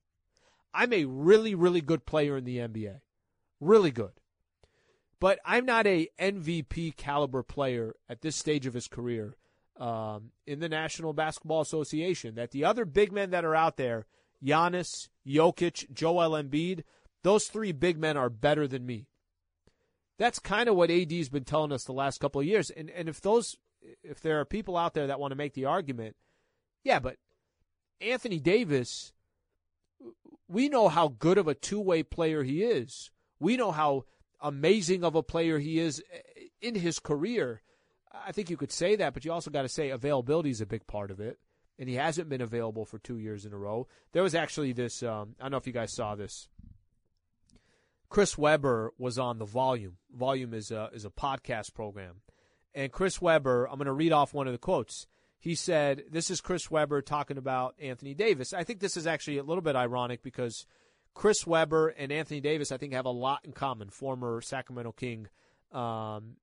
I'm 0.73 0.93
a 0.93 1.05
really, 1.07 1.55
really 1.55 1.81
good 1.81 2.07
player 2.07 2.37
in 2.37 2.45
the 2.45 2.59
NBA. 2.59 3.01
Really 3.61 3.91
good. 3.91 4.13
But 5.21 5.41
I'm 5.45 5.65
not 5.65 5.87
a 5.87 6.09
MVP 6.21 6.97
caliber 6.97 7.43
player 7.43 7.95
at 8.09 8.21
this 8.21 8.37
stage 8.37 8.67
of 8.67 8.75
his 8.75 8.87
career 8.87 9.35
um, 9.79 10.31
in 10.47 10.61
the 10.61 10.69
National 10.69 11.13
Basketball 11.13 11.61
Association 11.61 12.35
that 12.37 12.53
the 12.53 12.65
other 12.65 12.85
big 12.85 13.13
men 13.13 13.31
that 13.31 13.45
are 13.45 13.55
out 13.55 13.77
there, 13.77 14.07
Giannis, 14.45 15.09
Jokic, 15.27 15.93
Joel 15.93 16.41
Embiid, 16.41 16.85
those 17.23 17.47
three 17.47 17.73
big 17.73 17.99
men 17.99 18.17
are 18.17 18.31
better 18.31 18.69
than 18.69 18.87
me. 18.87 19.07
That's 20.19 20.39
kind 20.39 20.69
of 20.69 20.75
what 20.75 20.91
AD's 20.91 21.29
been 21.29 21.45
telling 21.45 21.73
us 21.73 21.85
the 21.85 21.93
last 21.93 22.19
couple 22.19 22.41
of 22.41 22.47
years. 22.47 22.71
And 22.71 22.91
and 22.91 23.09
if 23.09 23.21
those 23.21 23.57
if 24.03 24.21
there 24.21 24.41
are 24.41 24.45
people 24.45 24.77
out 24.77 24.95
there 24.95 25.07
that 25.07 25.21
want 25.21 25.33
to 25.33 25.37
make 25.37 25.55
the 25.55 25.65
argument, 25.65 26.17
yeah, 26.83 26.99
but 26.99 27.17
Anthony 28.01 28.41
Davis, 28.41 29.13
we 30.49 30.69
know 30.69 30.89
how 30.89 31.09
good 31.09 31.39
of 31.39 31.49
a 31.49 31.55
two-way 31.55 32.03
player 32.03 32.43
he 32.43 32.63
is. 32.63 33.11
We 33.41 33.57
know 33.57 33.71
how 33.71 34.05
amazing 34.41 35.05
of 35.05 35.15
a 35.15 35.23
player 35.23 35.59
he 35.59 35.79
is 35.79 36.03
in 36.61 36.75
his 36.75 36.99
career. 36.99 37.63
I 38.13 38.33
think 38.33 38.51
you 38.51 38.57
could 38.57 38.73
say 38.73 38.97
that, 38.97 39.15
but 39.15 39.25
you 39.25 39.33
also 39.33 39.51
got 39.51 39.63
to 39.63 39.69
say 39.69 39.91
availability 39.91 40.51
is 40.51 40.61
a 40.61 40.67
big 40.67 40.87
part 40.87 41.11
of 41.11 41.21
it. 41.21 41.39
And 41.79 41.89
he 41.89 41.95
hasn't 41.95 42.29
been 42.29 42.41
available 42.41 42.85
for 42.85 42.99
two 42.99 43.19
years 43.19 43.47
in 43.47 43.53
a 43.53 43.57
row. 43.57 43.87
There 44.13 44.25
was 44.25 44.35
actually 44.35 44.73
this, 44.73 45.03
um, 45.05 45.37
I 45.39 45.45
don't 45.45 45.53
know 45.53 45.59
if 45.59 45.67
you 45.67 45.73
guys 45.73 45.93
saw 45.93 46.17
this. 46.17 46.49
Chris 48.09 48.39
Webber 48.39 48.93
was 48.99 49.19
on 49.19 49.39
the 49.39 49.45
Volume. 49.45 49.99
Volume 50.15 50.55
is 50.55 50.71
a, 50.71 50.91
is 50.93 51.05
a 51.05 51.11
podcast 51.11 51.75
program. 51.75 52.23
And 52.75 52.93
Chris 52.93 53.21
Webber, 53.21 53.67
I'm 53.67 53.77
going 53.77 53.87
to 53.87 53.93
read 53.93 54.13
off 54.13 54.33
one 54.33 54.47
of 54.47 54.53
the 54.53 54.59
quotes. 54.59 55.07
He 55.39 55.55
said, 55.55 56.05
This 56.11 56.31
is 56.31 56.41
Chris 56.41 56.71
Webber 56.71 57.03
talking 57.03 57.39
about 57.39 57.75
Anthony 57.81 58.15
Davis. 58.15 58.53
I 58.53 58.65
think 58.65 58.81
this 58.81 58.97
is 58.97 59.07
actually 59.07 59.39
a 59.39 59.43
little 59.43 59.63
bit 59.63 59.77
ironic 59.77 60.23
because 60.23 60.67
Chris 61.15 61.47
Webber 61.47 61.89
and 61.89 62.13
Anthony 62.13 62.41
Davis, 62.41 62.73
I 62.73 62.77
think, 62.77 62.93
have 62.93 63.05
a 63.05 63.11
lot 63.11 63.41
in 63.45 63.53
common. 63.53 63.91
Former 63.91 64.41
Sacramento 64.41 64.93
King 64.93 65.29
um, 65.73 66.37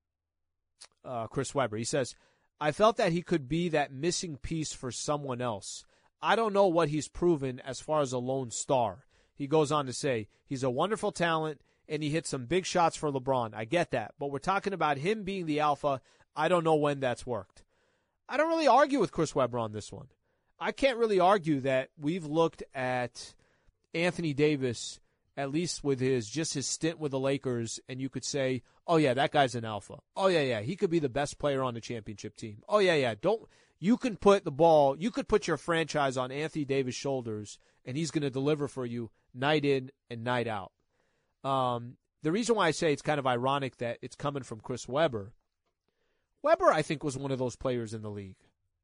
uh, 1.04 1.26
Chris 1.28 1.54
Webber. 1.54 1.76
He 1.76 1.84
says, 1.84 2.14
I 2.60 2.72
felt 2.72 2.96
that 2.96 3.12
he 3.12 3.22
could 3.22 3.48
be 3.48 3.70
that 3.70 3.92
missing 3.92 4.36
piece 4.36 4.72
for 4.72 4.90
someone 4.90 5.40
else. 5.40 5.84
I 6.22 6.36
don't 6.36 6.52
know 6.52 6.66
what 6.66 6.88
he's 6.88 7.08
proven 7.08 7.60
as 7.60 7.80
far 7.80 8.00
as 8.00 8.12
a 8.12 8.18
lone 8.18 8.50
star. 8.50 9.05
He 9.36 9.46
goes 9.46 9.70
on 9.70 9.86
to 9.86 9.92
say, 9.92 10.28
he's 10.44 10.62
a 10.62 10.70
wonderful 10.70 11.12
talent 11.12 11.60
and 11.88 12.02
he 12.02 12.10
hits 12.10 12.30
some 12.30 12.46
big 12.46 12.66
shots 12.66 12.96
for 12.96 13.12
LeBron. 13.12 13.54
I 13.54 13.64
get 13.64 13.92
that. 13.92 14.14
But 14.18 14.30
we're 14.30 14.38
talking 14.38 14.72
about 14.72 14.98
him 14.98 15.22
being 15.22 15.46
the 15.46 15.60
alpha. 15.60 16.00
I 16.34 16.48
don't 16.48 16.64
know 16.64 16.74
when 16.74 17.00
that's 17.00 17.26
worked. 17.26 17.62
I 18.28 18.36
don't 18.36 18.48
really 18.48 18.66
argue 18.66 18.98
with 18.98 19.12
Chris 19.12 19.34
Webber 19.34 19.58
on 19.58 19.72
this 19.72 19.92
one. 19.92 20.08
I 20.58 20.72
can't 20.72 20.98
really 20.98 21.20
argue 21.20 21.60
that 21.60 21.90
we've 21.98 22.24
looked 22.24 22.62
at 22.74 23.34
Anthony 23.94 24.32
Davis, 24.32 25.00
at 25.36 25.52
least 25.52 25.84
with 25.84 26.00
his 26.00 26.28
just 26.28 26.54
his 26.54 26.66
stint 26.66 26.98
with 26.98 27.12
the 27.12 27.20
Lakers, 27.20 27.78
and 27.88 28.00
you 28.00 28.08
could 28.08 28.24
say, 28.24 28.62
oh 28.86 28.96
yeah, 28.96 29.14
that 29.14 29.32
guy's 29.32 29.54
an 29.54 29.64
alpha. 29.64 29.98
Oh 30.16 30.28
yeah, 30.28 30.40
yeah, 30.40 30.60
he 30.62 30.74
could 30.74 30.90
be 30.90 30.98
the 30.98 31.08
best 31.08 31.38
player 31.38 31.62
on 31.62 31.74
the 31.74 31.80
championship 31.80 32.36
team. 32.36 32.62
Oh 32.68 32.78
yeah, 32.78 32.94
yeah. 32.94 33.14
Don't 33.20 33.46
you 33.78 33.96
can 33.96 34.16
put 34.16 34.44
the 34.44 34.50
ball, 34.50 34.96
you 34.98 35.10
could 35.10 35.28
put 35.28 35.46
your 35.46 35.58
franchise 35.58 36.16
on 36.16 36.32
Anthony 36.32 36.64
Davis' 36.64 36.94
shoulders, 36.94 37.58
and 37.84 37.96
he's 37.96 38.10
going 38.10 38.22
to 38.22 38.30
deliver 38.30 38.68
for 38.68 38.86
you 38.86 39.10
night 39.36 39.64
in 39.64 39.90
and 40.10 40.24
night 40.24 40.46
out. 40.46 40.72
Um, 41.44 41.96
the 42.22 42.32
reason 42.32 42.56
why 42.56 42.68
I 42.68 42.70
say 42.72 42.92
it's 42.92 43.02
kind 43.02 43.18
of 43.18 43.26
ironic 43.26 43.76
that 43.78 43.98
it's 44.02 44.16
coming 44.16 44.42
from 44.42 44.60
Chris 44.60 44.88
Webber. 44.88 45.32
Webber, 46.42 46.72
I 46.72 46.82
think, 46.82 47.04
was 47.04 47.16
one 47.16 47.30
of 47.30 47.38
those 47.38 47.56
players 47.56 47.94
in 47.94 48.02
the 48.02 48.10
league. 48.10 48.36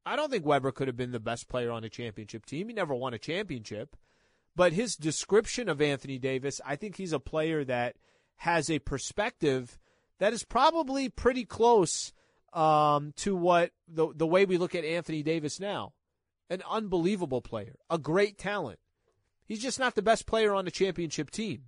I 0.05 0.15
don't 0.15 0.29
think 0.29 0.45
Webber 0.45 0.71
could 0.71 0.87
have 0.87 0.97
been 0.97 1.11
the 1.11 1.19
best 1.19 1.47
player 1.47 1.71
on 1.71 1.83
a 1.83 1.89
championship 1.89 2.45
team. 2.45 2.67
He 2.67 2.73
never 2.73 2.93
won 2.93 3.13
a 3.13 3.19
championship. 3.19 3.95
But 4.55 4.73
his 4.73 4.95
description 4.95 5.67
of 5.69 5.81
Anthony 5.81 6.19
Davis, 6.19 6.61
I 6.65 6.75
think 6.75 6.97
he's 6.97 7.13
a 7.13 7.19
player 7.19 7.63
that 7.65 7.95
has 8.37 8.69
a 8.69 8.79
perspective 8.79 9.79
that 10.19 10.33
is 10.33 10.43
probably 10.43 11.09
pretty 11.09 11.45
close 11.45 12.13
um, 12.53 13.13
to 13.17 13.35
what 13.35 13.71
the 13.87 14.13
the 14.15 14.27
way 14.27 14.45
we 14.45 14.57
look 14.57 14.75
at 14.75 14.85
Anthony 14.85 15.23
Davis 15.23 15.59
now. 15.59 15.93
An 16.49 16.61
unbelievable 16.69 17.41
player, 17.41 17.75
a 17.89 17.97
great 17.97 18.37
talent. 18.37 18.79
He's 19.53 19.61
just 19.61 19.77
not 19.77 19.93
the 19.93 20.01
best 20.01 20.25
player 20.25 20.51
on 20.55 20.65
the 20.65 20.71
championship 20.71 21.29
team. 21.29 21.65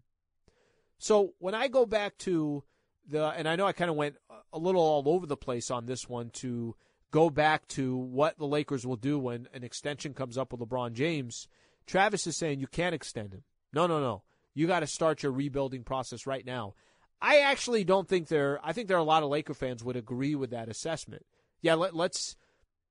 So 0.98 1.36
when 1.38 1.54
I 1.54 1.68
go 1.68 1.86
back 1.86 2.18
to 2.20 2.64
the, 3.08 3.28
and 3.28 3.48
I 3.48 3.56
know 3.56 3.68
I 3.68 3.74
kind 3.74 3.92
of 3.92 3.96
went 3.96 4.16
a 4.52 4.58
little 4.58 4.82
all 4.82 5.08
over 5.08 5.28
the 5.28 5.38
place 5.38 5.70
on 5.70 5.86
this 5.86 6.10
one 6.10 6.32
to 6.32 6.76
go 7.12 7.30
back 7.30 7.68
to 7.68 7.96
what 7.96 8.40
the 8.40 8.48
Lakers 8.48 8.88
will 8.88 8.96
do 8.96 9.20
when 9.20 9.48
an 9.54 9.64
extension 9.64 10.16
comes 10.16 10.36
up 10.36 10.52
with 10.52 10.62
LeBron 10.62 10.94
James. 10.94 11.48
Travis 11.86 12.26
is 12.26 12.36
saying 12.36 12.60
you 12.60 12.66
can't 12.66 12.96
extend 12.96 13.34
him. 13.34 13.44
No, 13.72 13.86
no, 13.86 14.00
no. 14.00 14.24
You 14.56 14.66
got 14.66 14.80
to 14.80 14.88
start 14.88 15.22
your 15.22 15.32
rebuilding 15.32 15.84
process 15.84 16.26
right 16.26 16.44
now. 16.44 16.74
I 17.22 17.42
actually 17.42 17.84
don't 17.84 18.10
think 18.10 18.30
there. 18.30 18.60
I 18.64 18.74
think 18.74 18.88
there 18.88 18.98
are 18.98 19.00
a 19.00 19.04
lot 19.04 19.22
of 19.22 19.30
Laker 19.30 19.54
fans 19.54 19.84
would 19.84 19.96
agree 19.96 20.34
with 20.34 20.50
that 20.50 20.70
assessment. 20.70 21.24
Yeah, 21.62 21.76
let, 21.76 21.96
let's. 21.96 22.36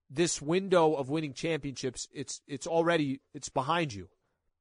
This 0.08 0.40
window 0.40 0.94
of 0.94 1.08
winning 1.08 1.32
championships, 1.32 2.06
it's 2.12 2.42
it's 2.46 2.68
already 2.68 3.22
it's 3.34 3.48
behind 3.48 3.92
you. 3.92 4.08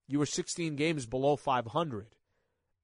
You 0.07 0.19
were 0.19 0.25
16 0.25 0.75
games 0.75 1.05
below 1.05 1.35
500. 1.35 2.15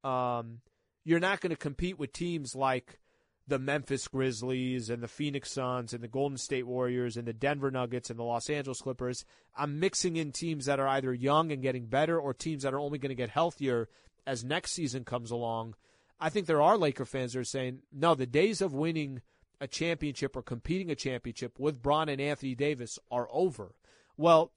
Um, 0.03 0.62
you're 1.03 1.19
not 1.19 1.41
going 1.41 1.51
to 1.51 1.55
compete 1.55 1.99
with 1.99 2.13
teams 2.13 2.55
like 2.55 2.99
the 3.47 3.60
Memphis 3.60 4.08
Grizzlies 4.08 4.89
and 4.89 5.01
the 5.01 5.08
Phoenix 5.08 5.51
Suns 5.51 5.93
and 5.93 6.03
the 6.03 6.08
Golden 6.08 6.38
State 6.38 6.67
Warriors 6.67 7.17
and 7.17 7.27
the 7.27 7.34
Denver 7.34 7.71
Nuggets 7.71 8.10
and 8.10 8.19
the 8.19 8.23
Los 8.23 8.49
Angeles 8.49 8.82
Clippers. 8.82 9.25
I'm 9.58 9.79
mixing 9.79 10.15
in 10.15 10.32
teams 10.32 10.65
that 10.65 10.79
are 10.79 10.88
either 10.88 11.13
young 11.13 11.51
and 11.51 11.62
getting 11.62 11.88
better 11.88 12.19
or 12.19 12.34
teams 12.34 12.63
that 12.63 12.73
are 12.73 12.79
only 12.79 12.99
going 12.99 13.10
to 13.10 13.15
get 13.15 13.32
healthier 13.32 13.89
as 14.27 14.43
next 14.43 14.73
season 14.73 15.03
comes 15.03 15.32
along. 15.32 15.73
I 16.19 16.29
think 16.29 16.45
there 16.45 16.62
are 16.62 16.77
Laker 16.77 17.05
fans 17.05 17.34
that 17.34 17.39
are 17.39 17.43
saying, 17.43 17.79
no, 17.91 18.13
the 18.13 18.27
days 18.27 18.62
of 18.62 18.73
winning 18.73 19.21
a 19.60 19.67
championship 19.67 20.36
or 20.36 20.43
competing 20.43 20.91
a 20.91 20.95
championship 20.95 21.60
with 21.60 21.82
Bron 21.82 22.08
and 22.08 22.21
Anthony 22.21 22.55
Davis 22.55 22.99
are 23.10 23.27
over. 23.32 23.73
Well, 24.15 24.51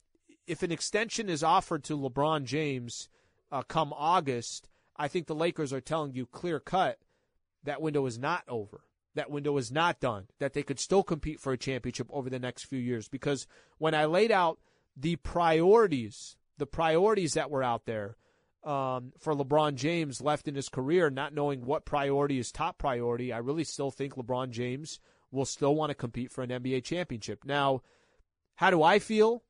if 0.46 0.62
an 0.62 0.72
extension 0.72 1.28
is 1.28 1.42
offered 1.42 1.84
to 1.84 1.98
LeBron 1.98 2.44
James 2.44 3.08
uh, 3.50 3.62
come 3.62 3.92
August, 3.96 4.68
I 4.96 5.08
think 5.08 5.26
the 5.26 5.34
Lakers 5.34 5.72
are 5.72 5.80
telling 5.80 6.14
you 6.14 6.26
clear 6.26 6.60
cut 6.60 6.98
that 7.64 7.82
window 7.82 8.06
is 8.06 8.18
not 8.18 8.44
over. 8.48 8.82
That 9.14 9.30
window 9.30 9.56
is 9.58 9.70
not 9.70 10.00
done. 10.00 10.26
That 10.38 10.54
they 10.54 10.62
could 10.62 10.80
still 10.80 11.02
compete 11.02 11.38
for 11.38 11.52
a 11.52 11.58
championship 11.58 12.08
over 12.10 12.30
the 12.30 12.38
next 12.38 12.64
few 12.64 12.78
years. 12.78 13.08
Because 13.08 13.46
when 13.78 13.94
I 13.94 14.06
laid 14.06 14.32
out 14.32 14.58
the 14.96 15.16
priorities, 15.16 16.36
the 16.58 16.66
priorities 16.66 17.34
that 17.34 17.50
were 17.50 17.62
out 17.62 17.84
there 17.84 18.16
um, 18.64 19.12
for 19.18 19.34
LeBron 19.34 19.74
James 19.74 20.20
left 20.20 20.48
in 20.48 20.54
his 20.54 20.68
career, 20.68 21.10
not 21.10 21.34
knowing 21.34 21.64
what 21.64 21.84
priority 21.84 22.38
is 22.38 22.50
top 22.50 22.78
priority, 22.78 23.32
I 23.32 23.38
really 23.38 23.64
still 23.64 23.90
think 23.90 24.14
LeBron 24.14 24.50
James 24.50 24.98
will 25.30 25.44
still 25.44 25.74
want 25.74 25.90
to 25.90 25.94
compete 25.94 26.30
for 26.30 26.42
an 26.42 26.50
NBA 26.50 26.84
championship. 26.84 27.44
Now, 27.44 27.82
how 28.56 28.70
do 28.70 28.82
I 28.82 28.98
feel? 28.98 29.42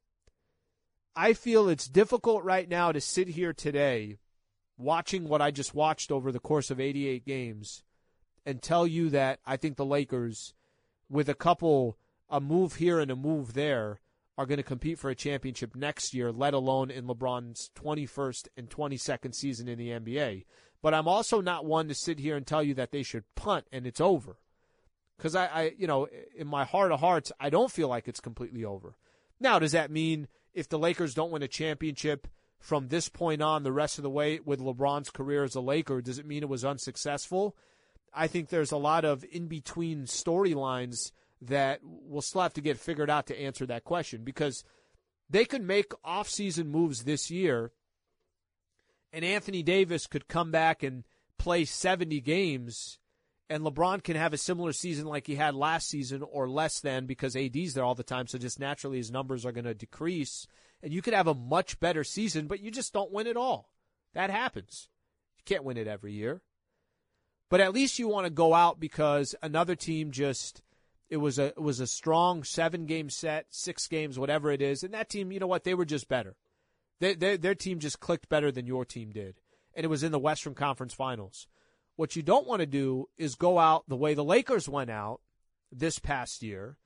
I 1.15 1.35
feel 1.35 1.69
it's 1.69 1.89
difficult 1.89 2.43
right 2.45 2.69
now 2.69 2.93
to 2.93 3.01
sit 3.01 3.29
here 3.29 3.53
today 3.53 4.19
watching 4.79 5.29
what 5.29 5.43
I 5.43 5.51
just 5.51 5.75
watched 5.75 6.11
over 6.11 6.33
the 6.33 6.41
course 6.41 6.71
of 6.71 6.81
88 6.81 7.27
games 7.27 7.83
and 8.47 8.63
tell 8.63 8.87
you 8.87 9.11
that 9.11 9.39
I 9.47 9.57
think 9.57 9.77
the 9.77 9.85
Lakers, 9.85 10.55
with 11.11 11.29
a 11.29 11.35
couple, 11.35 11.99
a 12.31 12.41
move 12.41 12.77
here 12.77 12.99
and 12.99 13.11
a 13.11 13.17
move 13.17 13.53
there, 13.53 14.01
are 14.39 14.47
going 14.47 14.57
to 14.57 14.63
compete 14.63 14.99
for 14.99 15.11
a 15.11 15.15
championship 15.15 15.77
next 15.77 16.15
year, 16.15 16.33
let 16.33 16.55
alone 16.55 16.91
in 16.91 17.07
LeBron's 17.07 17.71
21st 17.77 18.49
and 18.57 18.71
22nd 18.71 19.35
season 19.35 19.69
in 19.69 19.79
the 19.79 19.91
NBA. 19.91 20.47
But 20.81 20.95
I'm 20.95 21.07
also 21.07 21.43
not 21.43 21.67
one 21.67 21.89
to 21.89 21.95
sit 21.95 22.19
here 22.19 22.37
and 22.37 22.47
tell 22.47 22.63
you 22.63 22.75
that 22.75 22.91
they 22.91 23.03
should 23.03 23.25
punt 23.35 23.67
and 23.71 23.87
it's 23.87 24.01
over. 24.01 24.39
Because 25.17 25.37
I, 25.37 25.47
I, 25.47 25.73
you 25.77 25.87
know, 25.87 26.09
in 26.35 26.47
my 26.47 26.65
heart 26.65 26.91
of 26.91 27.01
hearts, 27.01 27.31
I 27.39 27.51
don't 27.51 27.71
feel 27.71 27.89
like 27.89 28.09
it's 28.09 28.19
completely 28.19 28.65
over. 28.65 28.97
Now, 29.39 29.59
does 29.59 29.73
that 29.73 29.91
mean 29.91 30.27
if 30.55 30.69
the 30.69 30.79
Lakers 30.79 31.15
don't 31.15 31.31
win 31.31 31.43
a 31.43 31.49
championship 31.49 32.29
from 32.59 32.89
this 32.89 33.09
point 33.09 33.43
on 33.43 33.63
the 33.63 33.73
rest 33.73 33.99
of 33.99 34.03
the 34.03 34.11
way 34.11 34.39
with 34.45 34.61
LeBron's 34.61 35.11
career 35.11 35.45
as 35.45 35.55
a 35.55 35.61
Laker, 35.61 36.01
does 36.01 36.19
it 36.19 36.27
mean 36.27 36.43
it 36.43 36.49
was 36.49 36.65
unsuccessful? 36.65 37.57
I 38.15 38.27
think 38.27 38.49
there's 38.49 38.73
a 38.73 38.77
lot 38.77 39.05
of 39.05 39.25
in 39.31 39.49
between 39.49 40.05
storylines 40.05 41.13
that 41.41 41.81
we'll 41.83 42.23
still 42.23 42.43
have 42.43 42.55
to 42.55 42.61
get 42.61 42.79
figured 42.79 43.11
out 43.11 43.27
to 43.27 43.41
answer 43.41 43.67
that 43.67 43.85
question 43.85 44.23
because 44.23 44.63
they 45.29 45.45
could 45.45 45.63
make 45.63 45.93
off-season 46.05 46.69
moves 46.69 47.05
this 47.05 47.31
year, 47.31 47.73
and 49.13 49.25
Anthony 49.25 49.63
Davis 49.63 50.07
could 50.07 50.29
come 50.29 50.51
back 50.51 50.83
and 50.83 51.05
play 51.39 51.65
70 51.65 52.21
games, 52.21 52.99
and 53.49 53.65
LeBron 53.65 54.03
can 54.03 54.17
have 54.17 54.33
a 54.33 54.39
similar 54.39 54.73
season 54.73 55.07
like 55.07 55.27
he 55.27 55.35
had 55.35 55.55
last 55.55 55.89
season 55.89 56.23
or 56.23 56.49
less 56.49 56.81
than 56.81 57.07
because 57.07 57.37
AD's 57.37 57.75
there 57.75 57.85
all 57.85 57.95
the 57.95 58.03
time, 58.03 58.27
so 58.27 58.39
just 58.39 58.61
naturally 58.61 58.99
his 58.99 59.11
numbers 59.11 59.45
are 59.45 59.53
going 59.53 59.65
to 59.65 59.75
decrease, 59.75 60.47
and 60.83 60.93
you 60.93 61.03
could 61.03 61.15
have 61.15 61.27
a 61.27 61.35
much 61.35 61.79
better 61.81 62.05
season, 62.05 62.47
but 62.47 62.61
you 62.61 62.71
just 62.71 62.93
don't 62.93 63.13
win 63.13 63.27
it 63.27 63.37
all. 63.37 63.71
That 64.15 64.31
happens. 64.31 64.89
You 65.39 65.43
can't 65.45 65.65
win 65.65 65.77
it 65.77 65.87
every 65.87 66.13
year. 66.13 66.43
But 67.51 67.61
at 67.61 67.75
least 67.75 67.99
you 67.99 68.09
want 68.09 68.27
to 68.27 68.31
go 68.31 68.55
out 68.55 68.81
because 68.81 69.35
another 69.43 69.75
team 69.77 70.11
just 70.11 70.63
it 71.11 71.19
was 71.19 71.39
a 71.39 71.49
it 71.49 71.61
was 71.61 71.81
a 71.81 71.87
strong 71.87 72.43
seven 72.43 72.87
game 72.87 73.11
set, 73.11 73.45
six 73.51 73.87
games, 73.87 74.19
whatever 74.19 74.51
it 74.51 74.63
is, 74.63 74.83
and 74.83 74.95
that 74.95 75.11
team, 75.11 75.31
you 75.31 75.39
know 75.39 75.47
what, 75.47 75.65
they 75.65 75.75
were 75.75 75.85
just 75.85 76.09
better. 76.09 76.37
They, 77.01 77.15
they, 77.15 77.37
their 77.37 77.55
team 77.55 77.81
just 77.81 78.01
clicked 78.01 78.31
better 78.31 78.51
than 78.51 78.67
your 78.67 78.87
team 78.87 79.11
did, 79.11 79.41
and 79.75 79.85
it 79.85 79.89
was 79.89 80.03
in 80.03 80.13
the 80.13 80.19
Western 80.19 80.55
Conference 80.55 80.95
Finals. 80.95 81.47
What 81.97 82.17
you 82.17 82.23
don't 82.23 82.47
want 82.47 82.61
to 82.61 82.67
do 82.67 83.09
is 83.19 83.35
go 83.35 83.59
out 83.59 83.85
the 83.89 83.97
way 83.97 84.15
the 84.15 84.25
Lakers 84.25 84.69
went 84.69 84.91
out 84.91 85.21
this 85.71 85.99
past 85.99 86.43
year, 86.43 86.77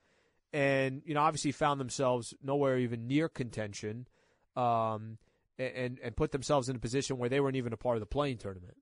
and 0.53 1.01
you 1.05 1.13
know 1.13 1.21
obviously 1.21 1.51
found 1.51 1.79
themselves 1.79 2.33
nowhere 2.43 2.77
even 2.77 3.07
near 3.07 3.29
contention, 3.29 4.07
um, 4.55 5.17
and 5.57 5.99
and 6.03 6.15
put 6.15 6.31
themselves 6.31 6.69
in 6.69 6.75
a 6.75 6.79
position 6.79 7.17
where 7.17 7.29
they 7.29 7.39
weren't 7.39 7.55
even 7.55 7.73
a 7.73 7.77
part 7.77 7.95
of 7.95 8.01
the 8.01 8.05
play-in 8.05 8.37
tournament. 8.37 8.77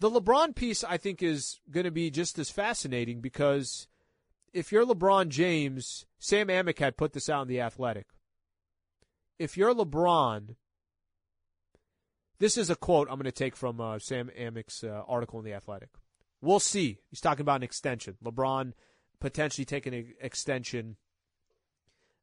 The 0.00 0.10
LeBron 0.10 0.54
piece, 0.54 0.84
I 0.84 0.96
think, 0.96 1.22
is 1.22 1.60
going 1.70 1.84
to 1.84 1.90
be 1.90 2.10
just 2.10 2.38
as 2.38 2.50
fascinating 2.50 3.20
because 3.20 3.88
if 4.52 4.70
you're 4.70 4.84
LeBron 4.84 5.28
James, 5.28 6.04
Sam 6.18 6.48
Amick 6.48 6.78
had 6.78 6.96
put 6.96 7.12
this 7.12 7.28
out 7.28 7.42
in 7.42 7.48
The 7.48 7.60
Athletic. 7.60 8.06
If 9.38 9.56
you're 9.56 9.74
LeBron, 9.74 10.56
this 12.44 12.58
is 12.58 12.68
a 12.68 12.76
quote 12.76 13.08
I'm 13.08 13.14
going 13.14 13.24
to 13.24 13.32
take 13.32 13.56
from 13.56 13.80
uh, 13.80 13.98
Sam 13.98 14.30
Amick's 14.38 14.84
uh, 14.84 15.02
article 15.08 15.38
in 15.38 15.46
The 15.46 15.54
Athletic. 15.54 15.88
We'll 16.42 16.60
see. 16.60 16.98
He's 17.08 17.22
talking 17.22 17.40
about 17.40 17.56
an 17.56 17.62
extension. 17.62 18.18
LeBron 18.22 18.74
potentially 19.18 19.64
taking 19.64 19.94
an 19.94 20.12
extension 20.20 20.96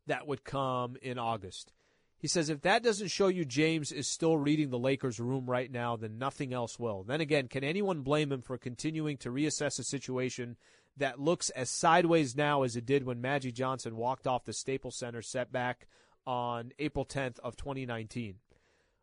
that 0.06 0.28
would 0.28 0.44
come 0.44 0.96
in 1.02 1.18
August. 1.18 1.74
He 2.20 2.28
says, 2.28 2.52
if 2.52 2.62
that 2.62 2.84
doesn't 2.84 3.08
show 3.08 3.30
you 3.30 3.46
James 3.46 3.92
is 3.92 4.08
still 4.08 4.38
reading 4.38 4.70
the 4.70 4.78
Lakers' 4.78 5.20
room 5.20 5.50
right 5.50 5.72
now, 5.72 5.96
then 5.96 6.20
nothing 6.20 6.54
else 6.54 6.78
will. 6.78 7.02
Then 7.02 7.20
again, 7.20 7.48
can 7.48 7.64
anyone 7.64 8.02
blame 8.02 8.32
him 8.32 8.44
for 8.44 8.60
continuing 8.60 9.18
to 9.18 9.32
reassess 9.32 9.80
a 9.80 9.84
situation 9.84 10.56
that 10.98 11.20
looks 11.20 11.50
as 11.50 11.72
sideways 11.72 12.36
now 12.36 12.62
as 12.62 12.76
it 12.76 12.86
did 12.86 13.08
when 13.08 13.22
Magic 13.22 13.56
Johnson 13.56 13.96
walked 13.96 14.28
off 14.28 14.46
the 14.46 14.54
Staples 14.54 15.00
Center 15.00 15.24
setback 15.24 15.88
on 16.28 16.74
April 16.78 17.08
10th 17.08 17.40
of 17.40 17.56
2019? 17.56 18.36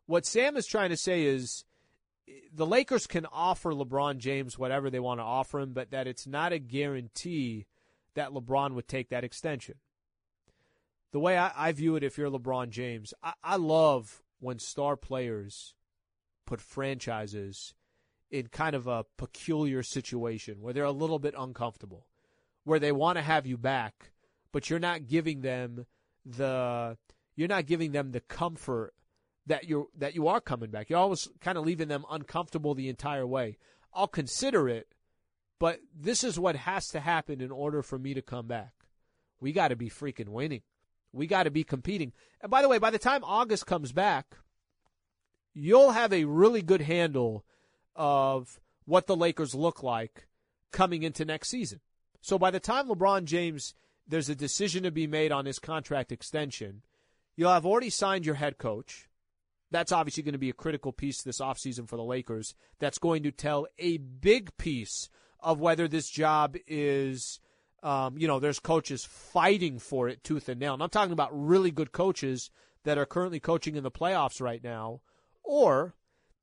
What 0.09 0.25
Sam 0.25 0.57
is 0.57 0.67
trying 0.67 0.89
to 0.89 0.97
say 0.97 1.25
is 1.25 1.67
the 2.51 2.65
Lakers 2.65 3.07
can 3.07 3.27
offer 3.27 3.75
LeBron 3.75 4.17
James 4.17 4.59
whatever 4.59 4.89
they 4.89 5.01
want 5.01 5.21
to 5.21 5.25
offer 5.25 5.61
him, 5.61 5.75
but 5.75 5.91
that 5.91 6.07
it's 6.07 6.27
not 6.27 6.51
a 6.51 6.59
guarantee 6.59 7.67
that 8.15 8.31
LeBron 8.31 8.73
would 8.73 8.89
take 8.89 9.11
that 9.11 9.23
extension. 9.23 9.75
The 11.13 11.21
way 11.21 11.37
I, 11.37 11.53
I, 11.55 11.73
view 11.73 11.95
it, 11.95 12.03
if 12.03 12.17
you're 12.17 12.31
LeBron 12.31 12.71
James, 12.71 13.13
I, 13.23 13.35
I, 13.45 13.57
love 13.57 14.23
when 14.41 14.59
star 14.59 14.97
players 14.97 15.75
put 16.47 16.63
franchises 16.63 17.75
in 18.31 18.47
kind 18.47 18.75
of 18.75 18.87
a 18.87 19.05
peculiar 19.19 19.83
situation 19.83 20.63
where 20.63 20.73
they're 20.73 20.85
a 20.85 20.91
little 20.91 21.19
bit 21.19 21.35
uncomfortable, 21.37 22.07
where 22.65 22.79
they 22.79 22.93
want 22.93 23.19
to 23.19 23.23
have 23.23 23.47
you 23.47 23.59
back, 23.59 24.13
but 24.53 24.71
you're 24.71 24.79
not 24.79 25.07
giving 25.07 25.43
them 25.43 25.85
the 26.25 26.97
you're 27.37 27.47
not 27.47 27.67
giving 27.67 27.93
them 27.93 28.13
the 28.13 28.21
comfort 28.21 28.95
that 29.49 29.69
you're 29.69 29.87
that 29.99 30.15
you 30.15 30.29
are 30.29 30.41
coming 30.41 30.71
back. 30.71 30.89
You're 30.89 30.99
always 30.99 31.29
kind 31.41 31.59
of 31.59 31.65
leaving 31.65 31.89
them 31.89 32.05
uncomfortable 32.11 32.75
the 32.75 32.89
entire 32.89 33.27
way. 33.27 33.59
I'll 33.93 34.07
consider 34.07 34.69
it, 34.69 34.95
but 35.59 35.81
this 35.95 36.23
is 36.23 36.39
what 36.39 36.57
has 36.57 36.89
to 36.89 37.01
happen 37.01 37.41
in 37.41 37.51
order 37.51 37.83
for 37.83 37.99
me 37.99 38.15
to 38.15 38.23
come 38.23 38.47
back. 38.47 38.73
We 39.41 39.53
got 39.53 39.69
to 39.69 39.77
be 39.77 39.91
freaking 39.91 40.29
winning. 40.29 40.63
We 41.13 41.27
got 41.27 41.45
to 41.45 41.51
be 41.51 41.65
competing. 41.65 42.13
And 42.41 42.51
by 42.51 42.63
the 42.63 42.69
way, 42.69 42.79
by 42.79 42.91
the 42.91 42.99
time 42.99 43.25
August 43.25 43.67
comes 43.67 43.93
back, 43.93 44.37
you'll 45.55 45.93
have 45.93 46.13
a 46.13 46.25
really 46.25 46.63
good 46.63 46.83
handle 46.83 47.45
of 47.97 48.61
what 48.85 49.07
the 49.07 49.17
Lakers 49.17 49.55
look 49.55 49.83
like 49.83 50.29
coming 50.71 51.03
into 51.03 51.25
next 51.25 51.49
season. 51.49 51.81
So 52.21 52.39
by 52.39 52.51
the 52.51 52.61
time 52.61 52.89
LeBron 52.89 53.25
James, 53.25 53.75
there's 54.07 54.29
a 54.29 54.35
decision 54.35 54.83
to 54.83 54.91
be 54.91 55.07
made 55.07 55.33
on 55.33 55.47
his 55.47 55.59
contract 55.59 56.13
extension, 56.13 56.83
you'll 57.37 57.53
have 57.53 57.67
already 57.67 57.91
signed 57.91 58.27
your 58.27 58.37
head 58.37 58.59
coach. 58.59 59.08
That's 59.71 59.93
obviously 59.93 60.23
going 60.23 60.33
to 60.33 60.39
be 60.39 60.51
a 60.51 60.55
critical 60.55 60.93
piece 60.93 61.23
this 61.23 61.41
offseason 61.41 61.89
for 61.89 61.97
the 61.97 62.05
Lakers. 62.05 62.55
That's 62.79 62.99
going 62.99 63.23
to 63.25 63.31
tell 63.31 63.67
a 63.79 63.99
big 63.99 64.57
piece 64.57 65.11
of 65.41 65.61
whether 65.61 65.87
this 65.87 66.09
job 66.09 66.57
is, 66.67 67.41
um, 67.83 68.17
you 68.19 68.27
know, 68.27 68.41
there's 68.41 68.61
coaches 68.61 69.05
fighting 69.05 69.79
for 69.79 70.09
it 70.09 70.25
tooth 70.25 70.49
and 70.49 70.59
nail. 70.59 70.75
And 70.75 70.83
I'm 70.83 70.89
talking 70.89 71.13
about 71.13 71.31
really 71.33 71.71
good 71.71 71.93
coaches 71.93 72.51
that 72.85 72.99
are 72.99 73.07
currently 73.07 73.41
coaching 73.41 73.77
in 73.77 73.83
the 73.83 73.91
playoffs 73.91 74.41
right 74.41 74.63
now 74.65 75.01
or 75.49 75.95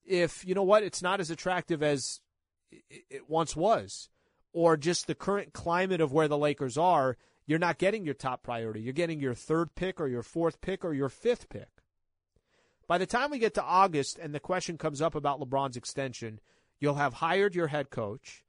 if, 0.03 0.43
you 0.45 0.55
know 0.55 0.63
what, 0.63 0.83
it's 0.83 1.01
not 1.01 1.19
as 1.19 1.29
attractive 1.29 1.83
as 1.83 2.21
it 2.89 3.29
once 3.29 3.55
was, 3.55 4.09
or 4.51 4.75
just 4.77 5.05
the 5.05 5.15
current 5.15 5.53
climate 5.53 6.01
of 6.01 6.11
where 6.11 6.27
the 6.27 6.37
Lakers 6.37 6.75
are, 6.77 7.15
you're 7.45 7.59
not 7.59 7.77
getting 7.77 8.03
your 8.03 8.15
top 8.15 8.41
priority. 8.41 8.81
You're 8.81 8.93
getting 8.93 9.19
your 9.19 9.35
third 9.35 9.75
pick 9.75 10.01
or 10.01 10.07
your 10.07 10.23
fourth 10.23 10.59
pick 10.59 10.83
or 10.83 10.93
your 10.93 11.09
fifth 11.09 11.49
pick. 11.49 11.74
By 12.87 12.97
the 12.97 13.05
time 13.05 13.31
we 13.31 13.39
get 13.39 13.55
to 13.55 13.63
August 13.63 14.19
and 14.19 14.33
the 14.33 14.39
question 14.39 14.77
comes 14.77 15.01
up 15.01 15.15
about 15.15 15.39
LeBron's 15.39 15.77
extension, 15.77 16.39
you'll 16.79 16.95
have 16.95 17.15
hired 17.15 17.55
your 17.55 17.67
head 17.67 17.89
coach. 17.89 18.43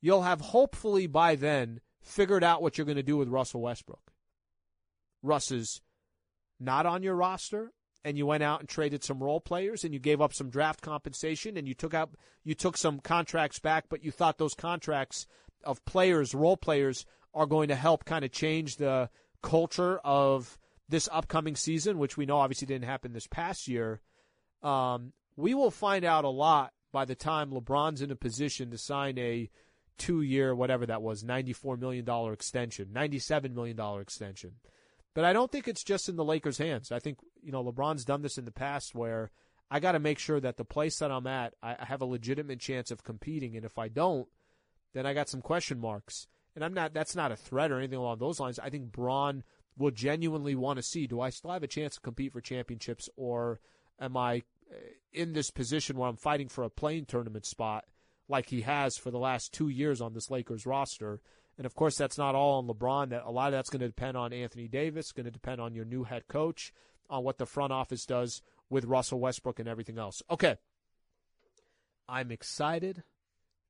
You'll 0.00 0.22
have 0.22 0.40
hopefully 0.40 1.06
by 1.06 1.34
then 1.34 1.80
figured 2.00 2.44
out 2.44 2.62
what 2.62 2.76
you're 2.76 2.84
going 2.84 2.96
to 2.96 3.02
do 3.02 3.16
with 3.16 3.28
Russell 3.28 3.62
Westbrook. 3.62 4.12
Russ 5.22 5.50
is 5.50 5.80
not 6.60 6.86
on 6.86 7.02
your 7.02 7.14
roster 7.14 7.72
and 8.04 8.18
you 8.18 8.26
went 8.26 8.42
out 8.42 8.60
and 8.60 8.68
traded 8.68 9.02
some 9.02 9.22
role 9.22 9.40
players 9.40 9.84
and 9.84 9.94
you 9.94 10.00
gave 10.00 10.20
up 10.20 10.34
some 10.34 10.50
draft 10.50 10.82
compensation 10.82 11.56
and 11.56 11.66
you 11.66 11.74
took 11.74 11.94
out 11.94 12.10
you 12.44 12.54
took 12.54 12.76
some 12.76 13.00
contracts 13.00 13.58
back, 13.58 13.86
but 13.88 14.04
you 14.04 14.10
thought 14.10 14.36
those 14.36 14.54
contracts 14.54 15.26
of 15.64 15.82
players, 15.86 16.34
role 16.34 16.58
players, 16.58 17.06
are 17.32 17.46
going 17.46 17.68
to 17.68 17.74
help 17.74 18.04
kind 18.04 18.24
of 18.24 18.30
change 18.30 18.76
the 18.76 19.08
culture 19.42 19.98
of 20.04 20.58
this 20.88 21.08
upcoming 21.12 21.56
season, 21.56 21.98
which 21.98 22.16
we 22.16 22.26
know 22.26 22.38
obviously 22.38 22.66
didn't 22.66 22.84
happen 22.84 23.12
this 23.12 23.26
past 23.26 23.68
year. 23.68 24.00
Um, 24.62 25.12
we 25.36 25.54
will 25.54 25.70
find 25.70 26.04
out 26.04 26.24
a 26.24 26.28
lot 26.28 26.72
by 26.92 27.04
the 27.04 27.14
time 27.14 27.50
LeBron's 27.50 28.02
in 28.02 28.10
a 28.10 28.16
position 28.16 28.70
to 28.70 28.78
sign 28.78 29.18
a 29.18 29.50
two 29.98 30.22
year, 30.22 30.54
whatever 30.54 30.86
that 30.86 31.02
was, 31.02 31.24
$94 31.24 31.78
million 31.78 32.08
extension, 32.32 32.88
$97 32.94 33.52
million 33.54 33.78
extension. 34.00 34.52
But 35.14 35.24
I 35.24 35.32
don't 35.32 35.50
think 35.50 35.68
it's 35.68 35.84
just 35.84 36.08
in 36.08 36.16
the 36.16 36.24
Lakers' 36.24 36.58
hands. 36.58 36.90
I 36.90 36.98
think, 36.98 37.18
you 37.42 37.52
know, 37.52 37.62
LeBron's 37.62 38.04
done 38.04 38.22
this 38.22 38.38
in 38.38 38.44
the 38.44 38.50
past 38.50 38.94
where 38.94 39.30
I 39.70 39.80
got 39.80 39.92
to 39.92 40.00
make 40.00 40.18
sure 40.18 40.40
that 40.40 40.56
the 40.56 40.64
place 40.64 40.98
that 40.98 41.12
I'm 41.12 41.26
at, 41.26 41.54
I 41.62 41.76
have 41.78 42.02
a 42.02 42.06
legitimate 42.06 42.60
chance 42.60 42.90
of 42.90 43.04
competing. 43.04 43.56
And 43.56 43.64
if 43.64 43.78
I 43.78 43.88
don't, 43.88 44.28
then 44.92 45.06
I 45.06 45.14
got 45.14 45.28
some 45.28 45.40
question 45.40 45.80
marks. 45.80 46.26
And 46.54 46.64
I'm 46.64 46.74
not, 46.74 46.94
that's 46.94 47.16
not 47.16 47.32
a 47.32 47.36
threat 47.36 47.70
or 47.70 47.78
anything 47.78 47.98
along 47.98 48.18
those 48.18 48.40
lines. 48.40 48.58
I 48.58 48.70
think 48.70 48.92
Bron 48.92 49.42
will 49.76 49.90
genuinely 49.90 50.54
want 50.54 50.76
to 50.76 50.82
see 50.82 51.06
do 51.06 51.20
I 51.20 51.30
still 51.30 51.50
have 51.50 51.62
a 51.62 51.68
chance 51.68 51.94
to 51.94 52.00
compete 52.00 52.32
for 52.32 52.40
championships 52.40 53.08
or 53.16 53.60
am 54.00 54.16
I 54.16 54.42
uh, 54.70 54.76
in 55.12 55.32
this 55.32 55.50
position 55.50 55.96
where 55.96 56.08
I'm 56.08 56.16
fighting 56.16 56.48
for 56.48 56.64
a 56.64 56.70
play-in 56.70 57.06
tournament 57.06 57.46
spot 57.46 57.84
like 58.28 58.48
he 58.48 58.62
has 58.62 58.96
for 58.96 59.10
the 59.10 59.18
last 59.18 59.52
two 59.52 59.68
years 59.68 60.00
on 60.00 60.14
this 60.14 60.30
Lakers 60.30 60.66
roster? 60.66 61.20
And 61.56 61.66
of 61.66 61.74
course, 61.74 61.96
that's 61.96 62.18
not 62.18 62.34
all 62.34 62.58
on 62.58 62.66
LeBron. 62.66 63.10
That 63.10 63.22
a 63.24 63.30
lot 63.30 63.48
of 63.48 63.52
that's 63.52 63.70
going 63.70 63.80
to 63.80 63.86
depend 63.86 64.16
on 64.16 64.32
Anthony 64.32 64.66
Davis. 64.66 65.12
Going 65.12 65.26
to 65.26 65.30
depend 65.30 65.60
on 65.60 65.74
your 65.74 65.84
new 65.84 66.04
head 66.04 66.26
coach, 66.26 66.72
on 67.08 67.22
what 67.22 67.38
the 67.38 67.46
front 67.46 67.72
office 67.72 68.06
does 68.06 68.42
with 68.68 68.84
Russell 68.84 69.20
Westbrook 69.20 69.60
and 69.60 69.68
everything 69.68 69.98
else. 69.98 70.22
Okay, 70.28 70.56
I'm 72.08 72.32
excited 72.32 73.04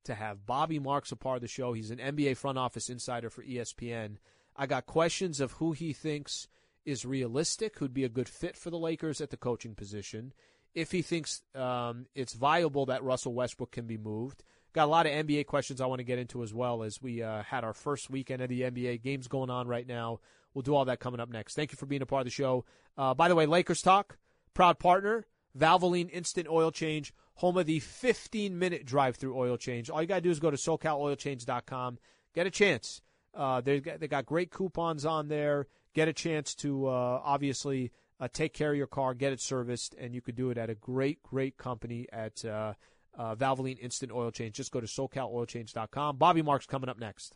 to 0.05 0.15
have 0.15 0.45
Bobby 0.45 0.79
Marks 0.79 1.11
a 1.11 1.15
part 1.15 1.37
of 1.37 1.41
the 1.41 1.47
show. 1.47 1.73
He's 1.73 1.91
an 1.91 1.97
NBA 1.97 2.37
front 2.37 2.57
office 2.57 2.89
insider 2.89 3.29
for 3.29 3.43
ESPN. 3.43 4.17
I 4.55 4.65
got 4.65 4.85
questions 4.85 5.39
of 5.39 5.53
who 5.53 5.71
he 5.73 5.93
thinks 5.93 6.47
is 6.85 7.05
realistic, 7.05 7.77
who'd 7.77 7.93
be 7.93 8.03
a 8.03 8.09
good 8.09 8.29
fit 8.29 8.55
for 8.57 8.69
the 8.69 8.77
Lakers 8.77 9.19
at 9.21 9.29
the 9.29 9.37
coaching 9.37 9.75
position. 9.75 10.33
If 10.73 10.91
he 10.91 11.01
thinks 11.01 11.41
um, 11.55 12.05
it's 12.15 12.33
viable 12.33 12.85
that 12.87 13.03
Russell 13.03 13.33
Westbrook 13.33 13.71
can 13.71 13.87
be 13.87 13.97
moved, 13.97 14.43
Got 14.75 14.83
a 14.83 14.91
lot 14.91 15.05
of 15.05 15.13
NBA 15.13 15.45
questions 15.45 15.79
I 15.79 15.85
want 15.85 15.99
to 15.99 16.03
get 16.03 16.19
into 16.19 16.43
as 16.43 16.53
well 16.53 16.83
as 16.83 17.01
we 17.01 17.23
uh, 17.23 17.43
had 17.43 17.63
our 17.63 17.73
first 17.73 18.09
weekend 18.09 18.41
of 18.41 18.49
the 18.49 18.63
NBA 18.63 19.01
games 19.01 19.29
going 19.29 19.49
on 19.49 19.69
right 19.69 19.87
now. 19.87 20.19
We'll 20.53 20.63
do 20.63 20.75
all 20.75 20.83
that 20.83 20.99
coming 20.99 21.21
up 21.21 21.29
next. 21.29 21.55
Thank 21.55 21.71
you 21.71 21.77
for 21.77 21.85
being 21.85 22.01
a 22.01 22.05
part 22.05 22.19
of 22.19 22.25
the 22.25 22.31
show. 22.31 22.65
Uh, 22.97 23.13
by 23.13 23.29
the 23.29 23.35
way, 23.35 23.45
Lakers 23.45 23.81
Talk, 23.81 24.17
proud 24.53 24.77
partner, 24.77 25.27
Valvoline 25.57 26.09
Instant 26.11 26.49
Oil 26.49 26.71
Change, 26.71 27.13
home 27.35 27.55
of 27.55 27.67
the 27.67 27.79
15 27.79 28.59
minute 28.59 28.85
drive 28.85 29.15
through 29.15 29.37
oil 29.39 29.55
change. 29.55 29.89
All 29.89 30.01
you 30.01 30.09
got 30.09 30.15
to 30.15 30.21
do 30.21 30.29
is 30.29 30.41
go 30.41 30.51
to 30.51 30.57
SoCalOilChange.com. 30.57 31.97
Get 32.33 32.45
a 32.45 32.51
chance. 32.51 33.01
Uh, 33.35 33.61
they 33.61 33.79
got, 33.79 33.99
they 33.99 34.07
got 34.07 34.25
great 34.25 34.51
coupons 34.51 35.05
on 35.05 35.27
there. 35.27 35.67
Get 35.93 36.07
a 36.07 36.13
chance 36.13 36.55
to 36.55 36.87
uh, 36.87 37.21
obviously 37.23 37.91
uh, 38.19 38.27
take 38.31 38.53
care 38.53 38.71
of 38.71 38.77
your 38.77 38.87
car, 38.87 39.13
get 39.13 39.33
it 39.33 39.41
serviced, 39.41 39.95
and 39.95 40.13
you 40.13 40.21
could 40.21 40.35
do 40.35 40.49
it 40.49 40.57
at 40.57 40.69
a 40.69 40.75
great, 40.75 41.21
great 41.23 41.57
company 41.57 42.07
at 42.11 42.43
uh, 42.45 42.73
uh, 43.17 43.35
Valvoline 43.35 43.79
Instant 43.79 44.11
Oil 44.11 44.31
Change. 44.31 44.55
Just 44.55 44.71
go 44.71 44.79
to 44.79 44.87
SoCalOilChange.com. 44.87 46.17
Bobby 46.17 46.41
Marks 46.41 46.65
coming 46.65 46.89
up 46.89 46.99
next. 46.99 47.35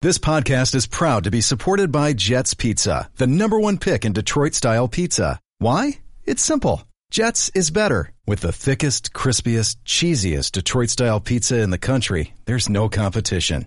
This 0.00 0.18
podcast 0.18 0.76
is 0.76 0.86
proud 0.86 1.24
to 1.24 1.30
be 1.32 1.40
supported 1.40 1.90
by 1.90 2.12
Jets 2.12 2.54
Pizza, 2.54 3.10
the 3.16 3.26
number 3.26 3.58
one 3.58 3.78
pick 3.78 4.04
in 4.04 4.12
Detroit 4.12 4.54
style 4.54 4.86
pizza. 4.86 5.40
Why? 5.58 5.98
It's 6.24 6.42
simple. 6.42 6.84
Jets 7.10 7.50
is 7.54 7.72
better. 7.72 8.12
With 8.24 8.40
the 8.40 8.52
thickest, 8.52 9.12
crispiest, 9.12 9.76
cheesiest 9.84 10.52
Detroit 10.52 10.90
style 10.90 11.18
pizza 11.18 11.58
in 11.58 11.70
the 11.70 11.78
country, 11.78 12.34
there's 12.44 12.68
no 12.68 12.88
competition. 12.88 13.66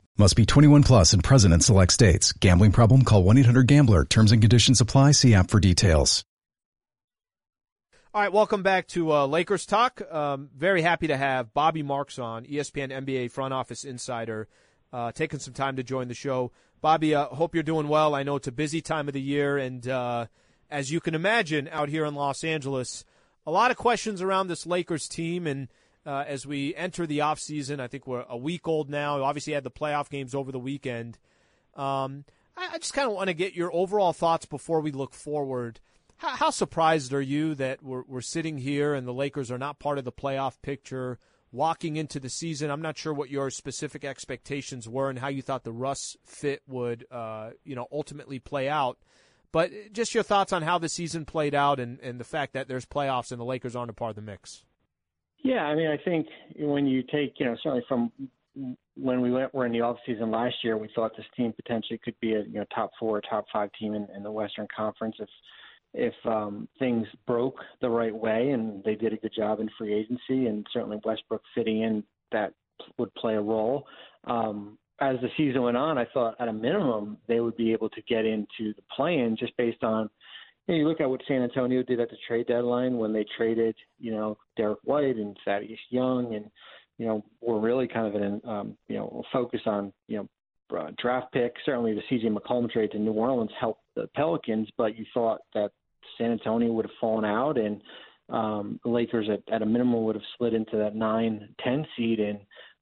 Must 0.21 0.35
be 0.35 0.45
21 0.45 0.83
plus 0.83 1.13
and 1.13 1.23
present 1.23 1.51
in 1.51 1.61
select 1.61 1.91
states. 1.91 2.31
Gambling 2.31 2.73
problem? 2.73 3.01
Call 3.01 3.23
1-800-GAMBLER. 3.23 4.05
Terms 4.05 4.31
and 4.31 4.39
conditions 4.39 4.79
apply. 4.79 5.13
See 5.13 5.33
app 5.33 5.49
for 5.49 5.59
details. 5.59 6.23
All 8.13 8.21
right, 8.21 8.31
welcome 8.31 8.61
back 8.61 8.85
to 8.89 9.11
uh, 9.11 9.25
Lakers 9.25 9.65
Talk. 9.65 9.99
Um, 10.13 10.51
very 10.55 10.83
happy 10.83 11.07
to 11.07 11.17
have 11.17 11.55
Bobby 11.55 11.81
Marks 11.81 12.19
on, 12.19 12.45
ESPN 12.45 12.91
NBA 12.91 13.31
front 13.31 13.51
office 13.51 13.83
insider, 13.83 14.47
uh, 14.93 15.11
taking 15.11 15.39
some 15.39 15.55
time 15.55 15.77
to 15.77 15.83
join 15.83 16.07
the 16.07 16.13
show. 16.13 16.51
Bobby, 16.81 17.15
uh, 17.15 17.25
hope 17.25 17.55
you're 17.55 17.63
doing 17.63 17.87
well. 17.87 18.13
I 18.13 18.21
know 18.21 18.35
it's 18.35 18.47
a 18.47 18.51
busy 18.51 18.79
time 18.79 19.07
of 19.07 19.15
the 19.15 19.21
year, 19.21 19.57
and 19.57 19.87
uh, 19.87 20.27
as 20.69 20.91
you 20.91 20.99
can 20.99 21.15
imagine, 21.15 21.67
out 21.71 21.89
here 21.89 22.05
in 22.05 22.13
Los 22.13 22.43
Angeles, 22.43 23.05
a 23.47 23.49
lot 23.49 23.71
of 23.71 23.77
questions 23.77 24.21
around 24.21 24.49
this 24.49 24.67
Lakers 24.67 25.07
team 25.07 25.47
and– 25.47 25.67
uh, 26.05 26.23
as 26.27 26.45
we 26.45 26.75
enter 26.75 27.05
the 27.05 27.19
offseason. 27.19 27.79
I 27.79 27.87
think 27.87 28.07
we're 28.07 28.25
a 28.27 28.37
week 28.37 28.67
old 28.67 28.89
now. 28.89 29.21
Obviously, 29.23 29.53
had 29.53 29.63
the 29.63 29.71
playoff 29.71 30.09
games 30.09 30.35
over 30.35 30.51
the 30.51 30.59
weekend. 30.59 31.17
Um, 31.75 32.25
I, 32.57 32.69
I 32.73 32.77
just 32.77 32.93
kind 32.93 33.09
of 33.09 33.15
want 33.15 33.27
to 33.27 33.33
get 33.33 33.53
your 33.53 33.73
overall 33.73 34.13
thoughts 34.13 34.45
before 34.45 34.81
we 34.81 34.91
look 34.91 35.13
forward. 35.13 35.79
How, 36.17 36.29
how 36.29 36.49
surprised 36.49 37.13
are 37.13 37.21
you 37.21 37.55
that 37.55 37.81
we're, 37.81 38.03
we're 38.07 38.21
sitting 38.21 38.57
here 38.57 38.93
and 38.93 39.07
the 39.07 39.13
Lakers 39.13 39.51
are 39.51 39.57
not 39.57 39.79
part 39.79 39.97
of 39.97 40.05
the 40.05 40.11
playoff 40.11 40.61
picture? 40.61 41.19
walking 41.51 41.97
into 41.97 42.19
the 42.19 42.29
season. 42.29 42.71
I'm 42.71 42.81
not 42.81 42.97
sure 42.97 43.13
what 43.13 43.29
your 43.29 43.49
specific 43.49 44.05
expectations 44.05 44.87
were 44.87 45.09
and 45.09 45.19
how 45.19 45.27
you 45.27 45.41
thought 45.41 45.63
the 45.63 45.71
Russ 45.71 46.15
fit 46.25 46.61
would, 46.67 47.05
uh, 47.11 47.51
you 47.63 47.75
know, 47.75 47.87
ultimately 47.91 48.39
play 48.39 48.69
out. 48.69 48.97
But 49.51 49.71
just 49.91 50.13
your 50.13 50.23
thoughts 50.23 50.53
on 50.53 50.61
how 50.61 50.77
the 50.77 50.87
season 50.87 51.25
played 51.25 51.53
out 51.53 51.79
and, 51.79 51.99
and 51.99 52.19
the 52.19 52.25
fact 52.25 52.53
that 52.53 52.69
there's 52.69 52.85
playoffs 52.85 53.31
and 53.31 53.39
the 53.39 53.45
Lakers 53.45 53.75
aren't 53.75 53.89
a 53.89 53.93
part 53.93 54.11
of 54.11 54.15
the 54.15 54.21
mix. 54.21 54.63
Yeah, 55.43 55.63
I 55.63 55.75
mean, 55.75 55.87
I 55.87 55.97
think 55.97 56.27
when 56.57 56.85
you 56.85 57.03
take, 57.03 57.33
you 57.37 57.45
know, 57.45 57.55
certainly 57.63 57.83
from 57.87 58.11
when 58.95 59.21
we 59.21 59.31
went 59.31 59.53
were 59.53 59.65
in 59.65 59.71
the 59.71 59.81
off 59.81 59.97
season 60.05 60.29
last 60.29 60.55
year, 60.63 60.77
we 60.77 60.89
thought 60.93 61.15
this 61.15 61.25
team 61.35 61.53
potentially 61.53 61.99
could 62.03 62.19
be 62.19 62.33
a 62.33 62.41
you 62.41 62.55
know 62.55 62.65
top 62.73 62.91
four, 62.99 63.21
top 63.21 63.45
five 63.51 63.69
team 63.79 63.93
in, 63.93 64.07
in 64.15 64.23
the 64.23 64.31
Western 64.31 64.67
Conference 64.75 65.15
if 65.19 65.29
if 65.93 66.13
um, 66.25 66.67
things 66.79 67.07
broke 67.27 67.59
the 67.81 67.89
right 67.89 68.15
way, 68.15 68.51
and 68.51 68.83
they 68.83 68.95
did 68.95 69.13
a 69.13 69.17
good 69.17 69.33
job 69.35 69.59
in 69.59 69.69
free 69.77 69.93
agency, 69.93 70.47
and 70.47 70.65
certainly 70.71 70.99
Westbrook 71.03 71.41
fitting 71.55 71.81
in 71.81 72.03
that 72.31 72.53
would 72.97 73.13
play 73.15 73.35
a 73.35 73.41
role. 73.41 73.85
Um, 74.25 74.77
as 75.01 75.17
the 75.21 75.29
season 75.35 75.63
went 75.63 75.77
on, 75.77 75.97
I 75.97 76.05
thought 76.13 76.35
at 76.39 76.47
a 76.47 76.53
minimum 76.53 77.17
they 77.27 77.39
would 77.39 77.57
be 77.57 77.73
able 77.73 77.89
to 77.89 78.01
get 78.03 78.25
into 78.25 78.73
the 78.75 78.83
play-in 78.95 79.35
just 79.37 79.55
based 79.57 79.83
on. 79.83 80.09
You, 80.67 80.75
you 80.75 80.87
look 80.87 81.01
at 81.01 81.09
what 81.09 81.21
San 81.27 81.41
Antonio 81.41 81.83
did 81.83 81.99
at 81.99 82.09
the 82.09 82.17
trade 82.27 82.47
deadline 82.47 82.97
when 82.97 83.13
they 83.13 83.25
traded, 83.37 83.75
you 83.99 84.11
know, 84.11 84.37
Derrick 84.57 84.79
White 84.83 85.17
and 85.17 85.37
Thaddeus 85.45 85.79
Young, 85.89 86.35
and 86.35 86.45
you 86.97 87.07
know, 87.07 87.25
were 87.41 87.59
really 87.59 87.87
kind 87.87 88.07
of 88.07 88.21
an, 88.21 88.41
um, 88.45 88.77
you 88.87 88.95
know, 88.95 89.23
focus 89.33 89.61
on, 89.65 89.91
you 90.07 90.17
know, 90.17 90.77
uh, 90.77 90.91
draft 91.01 91.33
picks. 91.33 91.59
Certainly, 91.65 91.95
the 91.95 92.01
C.J. 92.09 92.29
McCollum 92.29 92.69
trade 92.69 92.91
to 92.91 92.99
New 92.99 93.13
Orleans 93.13 93.49
helped 93.59 93.81
the 93.95 94.07
Pelicans, 94.15 94.69
but 94.77 94.95
you 94.95 95.05
thought 95.13 95.39
that 95.55 95.71
San 96.17 96.31
Antonio 96.31 96.71
would 96.71 96.85
have 96.85 96.95
fallen 96.99 97.25
out, 97.25 97.57
and 97.57 97.81
um, 98.29 98.79
the 98.83 98.89
Lakers 98.91 99.27
at, 99.29 99.41
at 99.53 99.63
a 99.63 99.65
minimum 99.65 100.03
would 100.03 100.15
have 100.15 100.23
slid 100.37 100.53
into 100.53 100.77
that 100.77 100.95
nine 100.95 101.49
ten 101.63 101.85
seed. 101.97 102.19
And 102.19 102.39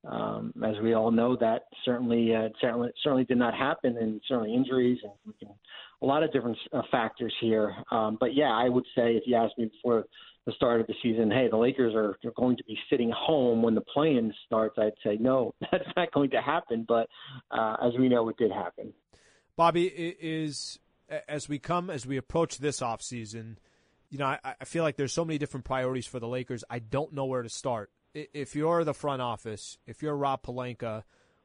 um, 0.07 0.53
as 0.65 0.75
we 0.81 0.93
all 0.93 1.11
know, 1.11 1.35
that 1.37 1.63
certainly 1.83 2.33
uh, 2.33 2.49
certainly 2.61 2.89
certainly 3.03 3.25
did 3.25 3.37
not 3.37 3.53
happen, 3.53 3.97
and 3.97 4.21
certainly 4.27 4.53
injuries 4.53 4.99
and 5.03 5.11
we 5.25 5.33
can, 5.33 5.53
a 6.01 6.05
lot 6.05 6.23
of 6.23 6.31
different 6.31 6.57
uh, 6.71 6.81
factors 6.89 7.33
here. 7.41 7.75
Um, 7.91 8.17
but 8.19 8.33
yeah, 8.33 8.51
I 8.51 8.69
would 8.69 8.85
say 8.95 9.15
if 9.15 9.23
you 9.25 9.35
asked 9.35 9.57
me 9.57 9.65
before 9.65 10.05
the 10.45 10.53
start 10.53 10.79
of 10.79 10.87
the 10.87 10.95
season, 11.03 11.29
hey, 11.29 11.47
the 11.49 11.57
Lakers 11.57 11.93
are, 11.93 12.17
going 12.37 12.55
to 12.57 12.63
be 12.63 12.77
sitting 12.89 13.11
home 13.15 13.61
when 13.61 13.75
the 13.75 13.81
play-in 13.81 14.33
starts, 14.45 14.77
I'd 14.79 14.93
say 15.03 15.17
no, 15.19 15.53
that's 15.71 15.83
not 15.95 16.11
going 16.11 16.29
to 16.31 16.41
happen. 16.41 16.85
But 16.87 17.07
uh, 17.51 17.75
as 17.85 17.93
we 17.99 18.07
know, 18.07 18.29
it 18.29 18.37
did 18.37 18.51
happen. 18.51 18.93
Bobby 19.57 19.85
is 19.85 20.79
as 21.27 21.49
we 21.49 21.59
come 21.59 21.89
as 21.89 22.05
we 22.05 22.17
approach 22.17 22.59
this 22.59 22.81
off 22.81 23.01
season, 23.01 23.57
you 24.09 24.17
know, 24.17 24.25
I, 24.25 24.39
I 24.61 24.65
feel 24.65 24.83
like 24.83 24.95
there's 24.95 25.13
so 25.13 25.25
many 25.25 25.37
different 25.37 25.65
priorities 25.65 26.05
for 26.05 26.19
the 26.19 26.27
Lakers. 26.27 26.63
I 26.69 26.79
don't 26.79 27.13
know 27.13 27.25
where 27.25 27.41
to 27.41 27.49
start. 27.49 27.91
If 28.13 28.55
you're 28.55 28.83
the 28.83 28.93
front 28.93 29.21
office, 29.21 29.77
if 29.85 30.01
you're 30.01 30.15
Rob 30.15 30.43
Pelinka, 30.43 31.03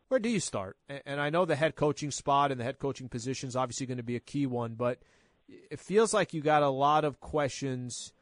where 0.08 0.20
do 0.20 0.28
you 0.28 0.40
start? 0.40 0.76
And 0.88 1.20
I 1.20 1.30
know 1.30 1.44
the 1.44 1.56
head 1.56 1.76
coaching 1.76 2.10
spot 2.10 2.50
and 2.50 2.60
the 2.60 2.64
head 2.64 2.78
coaching 2.78 3.08
position 3.08 3.48
is 3.48 3.56
obviously 3.56 3.86
going 3.86 3.98
to 3.98 4.02
be 4.02 4.16
a 4.16 4.20
key 4.20 4.46
one, 4.46 4.74
but 4.74 5.00
it 5.48 5.78
feels 5.80 6.14
like 6.14 6.32
you 6.32 6.40
got 6.40 6.62
a 6.62 6.68
lot 6.68 7.04
of 7.04 7.20
questions 7.20 8.12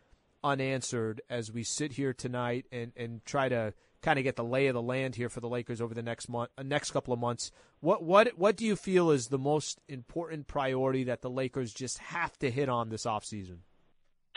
unanswered 0.45 1.21
as 1.31 1.53
we 1.53 1.63
sit 1.63 1.93
here 1.93 2.13
tonight 2.13 2.67
and, 2.73 2.93
and 2.97 3.25
try 3.25 3.49
to 3.49 3.73
kind 4.03 4.19
of 4.19 4.25
get 4.25 4.37
the 4.37 4.45
lay 4.45 4.67
of 4.67 4.75
the 4.75 4.83
land 4.83 5.15
here 5.15 5.29
for 5.29 5.41
the 5.41 5.49
Lakers 5.49 5.81
over 5.81 5.95
the 5.95 6.03
next 6.03 6.29
month, 6.29 6.51
next 6.63 6.91
couple 6.91 7.15
of 7.15 7.21
months. 7.21 7.53
What 7.81 8.03
what 8.03 8.37
what 8.37 8.57
do 8.57 8.65
you 8.65 8.77
feel 8.77 9.11
is 9.11 9.29
the 9.29 9.39
most 9.39 9.81
important 9.89 10.47
priority 10.47 11.05
that 11.05 11.23
the 11.23 11.31
Lakers 11.31 11.73
just 11.73 11.99
have 11.99 12.37
to 12.39 12.51
hit 12.51 12.69
on 12.69 12.89
this 12.89 13.05
offseason? 13.05 13.59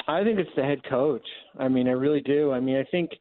I 0.07 0.23
think 0.23 0.39
it's 0.39 0.55
the 0.55 0.63
head 0.63 0.81
coach. 0.87 1.27
I 1.57 1.67
mean, 1.67 1.87
I 1.87 1.91
really 1.91 2.21
do. 2.21 2.51
I 2.51 2.59
mean, 2.59 2.77
I 2.77 2.83
think 2.83 3.11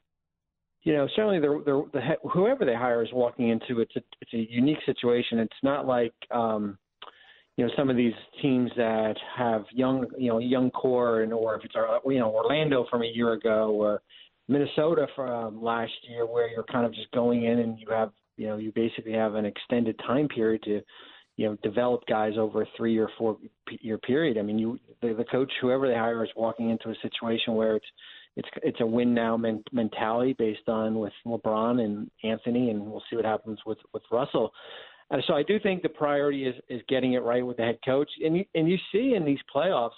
you 0.84 0.92
know 0.92 1.08
certainly 1.16 1.40
the, 1.40 1.62
the, 1.64 1.90
the 1.92 2.28
whoever 2.30 2.64
they 2.64 2.74
hire 2.74 3.02
is 3.02 3.12
walking 3.12 3.48
into 3.48 3.80
it's 3.80 3.96
a 3.96 4.00
it's 4.20 4.32
a 4.32 4.52
unique 4.52 4.78
situation. 4.86 5.38
It's 5.38 5.52
not 5.62 5.86
like 5.86 6.14
um, 6.30 6.78
you 7.56 7.66
know 7.66 7.72
some 7.76 7.90
of 7.90 7.96
these 7.96 8.14
teams 8.40 8.70
that 8.76 9.14
have 9.36 9.64
young 9.72 10.06
you 10.18 10.30
know 10.30 10.38
young 10.38 10.70
core 10.70 11.22
and 11.22 11.32
or 11.32 11.56
if 11.56 11.64
it's 11.64 11.74
our 11.76 12.00
you 12.06 12.20
know 12.20 12.30
Orlando 12.30 12.86
from 12.90 13.02
a 13.02 13.06
year 13.06 13.32
ago 13.32 13.70
or 13.70 14.00
Minnesota 14.48 15.06
from 15.16 15.62
last 15.62 15.92
year, 16.08 16.26
where 16.26 16.48
you're 16.48 16.64
kind 16.64 16.84
of 16.84 16.94
just 16.94 17.10
going 17.12 17.44
in 17.44 17.60
and 17.60 17.78
you 17.78 17.86
have, 17.90 18.10
you 18.36 18.46
know, 18.46 18.56
you 18.56 18.72
basically 18.74 19.12
have 19.12 19.34
an 19.34 19.46
extended 19.46 19.98
time 20.06 20.28
period 20.28 20.62
to, 20.64 20.82
you 21.36 21.48
know, 21.48 21.56
develop 21.62 22.02
guys 22.06 22.34
over 22.38 22.62
a 22.62 22.66
three 22.76 22.98
or 22.98 23.08
four 23.16 23.38
year 23.80 23.98
period. 23.98 24.36
I 24.38 24.42
mean, 24.42 24.58
you 24.58 24.78
the, 25.00 25.14
the 25.14 25.24
coach, 25.24 25.50
whoever 25.60 25.88
they 25.88 25.94
hire, 25.94 26.22
is 26.24 26.30
walking 26.36 26.70
into 26.70 26.90
a 26.90 26.94
situation 27.02 27.54
where 27.54 27.76
it's 27.76 27.86
it's 28.36 28.48
it's 28.62 28.80
a 28.80 28.86
win 28.86 29.14
now 29.14 29.36
men- 29.36 29.64
mentality 29.72 30.34
based 30.38 30.68
on 30.68 30.98
with 30.98 31.12
LeBron 31.26 31.80
and 31.84 32.10
Anthony, 32.22 32.70
and 32.70 32.84
we'll 32.84 33.02
see 33.08 33.16
what 33.16 33.24
happens 33.24 33.58
with 33.66 33.78
with 33.92 34.02
Russell. 34.10 34.52
And 35.10 35.22
so 35.26 35.34
I 35.34 35.42
do 35.42 35.60
think 35.60 35.82
the 35.82 35.88
priority 35.88 36.46
is 36.46 36.54
is 36.68 36.80
getting 36.88 37.12
it 37.12 37.22
right 37.22 37.46
with 37.46 37.58
the 37.58 37.62
head 37.62 37.78
coach, 37.84 38.10
and 38.24 38.36
you 38.36 38.44
and 38.54 38.68
you 38.68 38.76
see 38.92 39.14
in 39.14 39.24
these 39.24 39.40
playoffs 39.54 39.90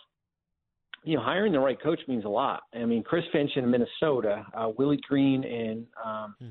you 1.06 1.16
know, 1.16 1.22
hiring 1.22 1.52
the 1.52 1.60
right 1.60 1.80
coach 1.80 2.00
means 2.08 2.24
a 2.24 2.28
lot. 2.28 2.64
I 2.74 2.84
mean, 2.84 3.04
Chris 3.04 3.22
Finch 3.30 3.52
in 3.54 3.70
Minnesota, 3.70 4.44
uh, 4.54 4.70
Willie 4.76 4.98
Green 5.08 5.44
in 5.44 5.86
um, 6.04 6.34
hmm. 6.40 6.48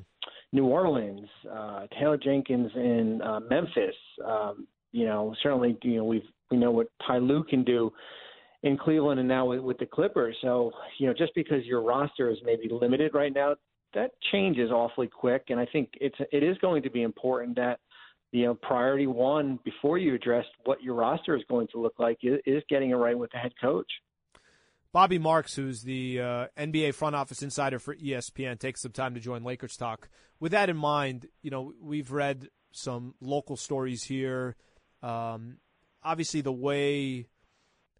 New 0.54 0.65
Orleans, 0.65 1.28
uh, 1.52 1.88
Taylor 2.00 2.17
Jenkins 2.17 2.71
in 2.74 3.21
uh, 3.21 3.41
Memphis. 3.41 3.95
Um, 4.26 4.65
you 4.93 5.06
know, 5.06 5.36
certainly, 5.43 5.78
you 5.84 5.98
know, 5.98 6.06
we've 6.06 6.24
we 6.50 6.58
know 6.58 6.71
what 6.71 6.88
Ty 7.06 7.17
Lue 7.17 7.43
can 7.43 7.65
do 7.65 7.91
in 8.65 8.78
Cleveland 8.78 9.19
and 9.19 9.30
now 9.30 9.45
with, 9.45 9.62
with 9.62 9.78
the 9.78 9.86
Clippers. 9.86 10.36
So, 10.41 10.71
you 10.97 11.08
know, 11.08 11.13
just 11.13 11.34
because 11.36 11.63
your 11.65 11.82
roster 11.82 12.30
is 12.30 12.38
maybe 12.43 12.67
limited 12.69 13.13
right 13.13 13.34
now, 13.34 13.56
that 13.93 14.12
changes 14.32 14.71
awfully 14.71 15.08
quick. 15.08 15.45
And 15.49 15.60
I 15.60 15.67
think 15.71 15.91
it's 16.01 16.17
it 16.32 16.43
is 16.43 16.58
going 16.58 16.84
to 16.84 16.89
be 16.89 17.04
important 17.04 17.56
that 17.56 17.80
you 18.32 18.45
know 18.45 18.56
priority 18.56 19.08
one 19.08 19.60
before 19.63 19.97
you 19.97 20.13
address 20.15 20.45
what 20.65 20.84
your 20.84 20.95
roster 20.95 21.36
is 21.38 21.43
going 21.47 21.67
to 21.71 21.80
look 21.80 21.93
like 21.99 22.17
is, 22.23 22.63
getting 22.67 22.89
it 22.89 22.95
right 22.95 23.17
with 23.17 23.32
the 23.32 23.38
head 23.38 23.54
coach. 23.62 23.89
Bobby 24.91 25.19
Marks, 25.19 25.56
who's 25.56 25.84
the 25.84 26.19
uh, 26.19 26.47
NBA 26.58 26.95
front 26.95 27.15
office 27.15 27.43
insider 27.43 27.80
for 27.80 27.95
ESPN, 27.95 28.60
takes 28.60 28.82
some 28.82 28.93
time 28.93 29.13
to 29.13 29.19
join 29.19 29.43
Lakers 29.43 29.78
Talk. 29.78 30.10
With 30.39 30.54
that 30.54 30.69
in 30.69 30.78
mind, 30.78 31.28
you 31.43 31.51
know 31.51 31.71
we've 31.80 32.12
read 32.12 32.49
some 32.71 33.13
local 33.21 33.58
stories 33.58 34.04
here. 34.04 34.56
Um, 35.04 35.58
obviously, 36.04 36.41
the 36.41 36.51
way 36.51 37.28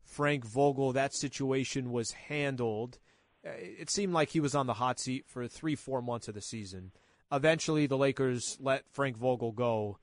Frank 0.05 0.45
Vogel 0.45 0.93
that 0.93 1.13
situation 1.13 1.91
was 1.91 2.11
handled, 2.11 2.99
uh, 3.45 3.49
it 3.57 3.89
seemed 3.89 4.13
like 4.13 4.29
he 4.29 4.39
was 4.39 4.55
on 4.55 4.67
the 4.67 4.75
hot 4.75 4.99
seat 4.99 5.25
for 5.27 5.47
three, 5.47 5.75
four 5.75 6.01
months 6.01 6.27
of 6.27 6.35
the 6.35 6.41
season. 6.41 6.91
Eventually, 7.31 7.87
the 7.87 7.97
Lakers 7.97 8.57
let 8.61 8.83
Frank 8.91 9.17
Vogel 9.17 9.51
go. 9.51 9.97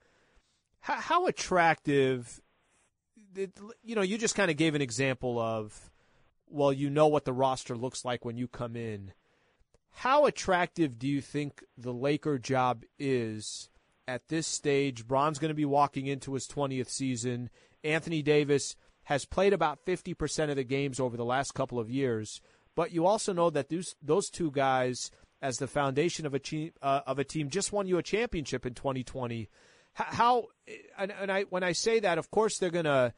How, 0.81 0.95
how 0.95 1.25
attractive? 1.27 2.41
you 3.83 3.95
know, 3.95 4.03
you 4.03 4.19
just 4.19 4.35
kind 4.35 4.51
of 4.51 4.57
gave 4.57 4.75
an 4.75 4.81
example 4.81 5.39
of 5.39 5.89
well, 6.47 6.71
you 6.71 6.89
know 6.89 7.07
what 7.07 7.25
the 7.25 7.33
roster 7.33 7.75
looks 7.75 8.05
like 8.05 8.23
when 8.23 8.37
you 8.37 8.47
come 8.47 8.75
in. 8.75 9.13
How 9.89 10.25
attractive 10.25 10.99
do 10.99 11.07
you 11.07 11.19
think 11.19 11.63
the 11.75 11.93
Laker 11.93 12.37
job 12.37 12.83
is 12.99 13.69
at 14.07 14.27
this 14.27 14.45
stage? 14.45 15.07
Bron's 15.07 15.39
going 15.39 15.49
to 15.49 15.55
be 15.55 15.65
walking 15.65 16.05
into 16.05 16.33
his 16.33 16.47
20th 16.47 16.89
season. 16.89 17.49
Anthony 17.83 18.21
Davis 18.21 18.75
has 19.03 19.25
played 19.25 19.53
about 19.53 19.85
50% 19.85 20.49
of 20.49 20.55
the 20.55 20.63
games 20.63 20.99
over 20.99 21.17
the 21.17 21.25
last 21.25 21.53
couple 21.53 21.79
of 21.79 21.89
years, 21.89 22.41
but 22.75 22.91
you 22.91 23.05
also 23.05 23.33
know 23.33 23.49
that 23.49 23.69
those 23.69 23.95
those 24.01 24.29
two 24.29 24.51
guys 24.51 25.11
as 25.41 25.57
the 25.57 25.67
foundation 25.67 26.25
of 26.25 26.33
a 26.33 26.39
team 26.39 26.71
uh, 26.81 27.01
of 27.05 27.19
a 27.19 27.23
team 27.23 27.49
just 27.49 27.71
won 27.71 27.87
you 27.87 27.97
a 27.97 28.03
championship 28.03 28.65
in 28.65 28.73
2020. 28.73 29.49
How, 29.95 30.47
and, 30.97 31.11
and 31.11 31.31
I 31.31 31.43
when 31.43 31.63
I 31.63 31.73
say 31.73 31.99
that, 31.99 32.17
of 32.17 32.31
course 32.31 32.57
they're 32.57 32.71
going 32.71 32.85
to 32.85 33.13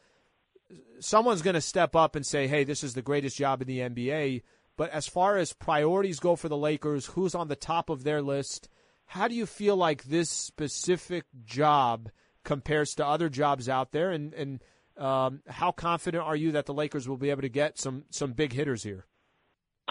someone's 0.99 1.41
going 1.41 1.53
to 1.53 1.61
step 1.61 1.95
up 1.95 2.15
and 2.15 2.25
say, 2.25 2.47
hey, 2.47 2.63
this 2.63 2.83
is 2.83 2.93
the 2.93 3.01
greatest 3.01 3.37
job 3.37 3.61
in 3.61 3.67
the 3.67 3.79
NBA. 3.79 4.41
But 4.77 4.89
as 4.91 5.07
far 5.07 5.37
as 5.37 5.53
priorities 5.53 6.19
go 6.19 6.35
for 6.35 6.49
the 6.49 6.57
Lakers, 6.57 7.05
who's 7.05 7.35
on 7.35 7.47
the 7.47 7.55
top 7.55 7.89
of 7.89 8.03
their 8.03 8.21
list? 8.21 8.69
How 9.05 9.27
do 9.27 9.35
you 9.35 9.45
feel 9.45 9.77
like 9.77 10.03
this 10.03 10.29
specific 10.29 11.25
job 11.45 12.09
compares 12.43 12.95
to 12.95 13.05
other 13.05 13.29
jobs 13.29 13.69
out 13.69 13.91
there? 13.91 14.11
And, 14.11 14.33
and 14.33 14.61
um, 14.97 15.41
how 15.47 15.71
confident 15.71 16.23
are 16.23 16.35
you 16.35 16.51
that 16.53 16.65
the 16.65 16.73
Lakers 16.73 17.07
will 17.07 17.17
be 17.17 17.29
able 17.29 17.41
to 17.41 17.49
get 17.49 17.77
some, 17.77 18.05
some 18.09 18.33
big 18.33 18.53
hitters 18.53 18.83
here? 18.83 19.05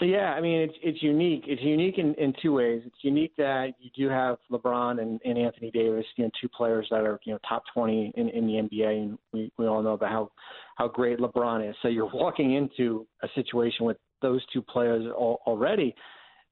Yeah, 0.01 0.33
I 0.33 0.41
mean 0.41 0.59
it's 0.59 0.73
it's 0.83 1.01
unique. 1.01 1.45
It's 1.47 1.61
unique 1.61 1.97
in, 1.97 2.13
in 2.15 2.33
two 2.41 2.51
ways. 2.51 2.81
It's 2.85 2.97
unique 3.01 3.33
that 3.37 3.75
you 3.79 3.89
do 3.95 4.09
have 4.09 4.37
LeBron 4.51 5.01
and, 5.01 5.21
and 5.23 5.37
Anthony 5.37 5.71
Davis, 5.71 6.05
you 6.17 6.25
know, 6.25 6.31
two 6.41 6.49
players 6.49 6.85
that 6.91 6.99
are 7.05 7.17
you 7.23 7.31
know 7.31 7.39
top 7.47 7.63
twenty 7.73 8.11
in, 8.15 8.27
in 8.29 8.45
the 8.45 8.53
NBA, 8.53 9.03
and 9.03 9.17
we, 9.31 9.53
we 9.57 9.67
all 9.67 9.81
know 9.81 9.93
about 9.93 10.11
how 10.11 10.31
how 10.75 10.89
great 10.89 11.19
LeBron 11.19 11.69
is. 11.69 11.75
So 11.81 11.87
you're 11.87 12.11
walking 12.13 12.55
into 12.55 13.07
a 13.23 13.27
situation 13.35 13.85
with 13.85 13.95
those 14.21 14.41
two 14.51 14.61
players 14.61 15.05
already. 15.13 15.95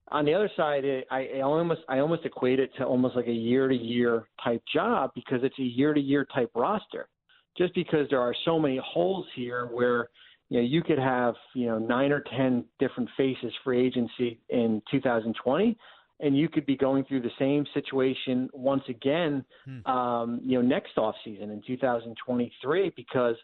On 0.09 0.23
the 0.23 0.33
other 0.33 0.49
side, 0.55 0.85
I, 1.11 1.27
I 1.35 1.41
almost 1.41 1.81
I 1.89 1.99
almost 1.99 2.25
equate 2.25 2.61
it 2.61 2.71
to 2.77 2.85
almost 2.85 3.17
like 3.17 3.27
a 3.27 3.31
year 3.31 3.67
to 3.67 3.75
year 3.75 4.25
type 4.41 4.63
job 4.73 5.11
because 5.15 5.39
it's 5.43 5.59
a 5.59 5.63
year 5.63 5.93
to 5.93 5.99
year 5.99 6.25
type 6.33 6.51
roster. 6.55 7.09
Just 7.57 7.73
because 7.75 8.07
there 8.09 8.21
are 8.21 8.35
so 8.45 8.59
many 8.59 8.79
holes 8.83 9.25
here 9.35 9.67
where 9.71 10.09
you 10.49 10.59
know 10.59 10.65
you 10.65 10.83
could 10.83 10.99
have 10.99 11.35
you 11.53 11.67
know 11.67 11.79
nine 11.79 12.11
or 12.11 12.23
ten 12.35 12.65
different 12.79 13.09
faces 13.17 13.53
free 13.63 13.85
agency 13.85 14.39
in 14.49 14.81
2020 14.91 15.77
and 16.19 16.37
you 16.37 16.47
could 16.47 16.65
be 16.65 16.77
going 16.77 17.03
through 17.05 17.21
the 17.21 17.31
same 17.39 17.65
situation 17.73 18.49
once 18.53 18.83
again 18.87 19.43
hmm. 19.65 19.91
um, 19.91 20.39
you 20.43 20.59
know 20.59 20.67
next 20.67 20.97
off 20.97 21.15
season 21.23 21.49
in 21.49 21.61
2023 21.65 22.93
because 22.95 23.35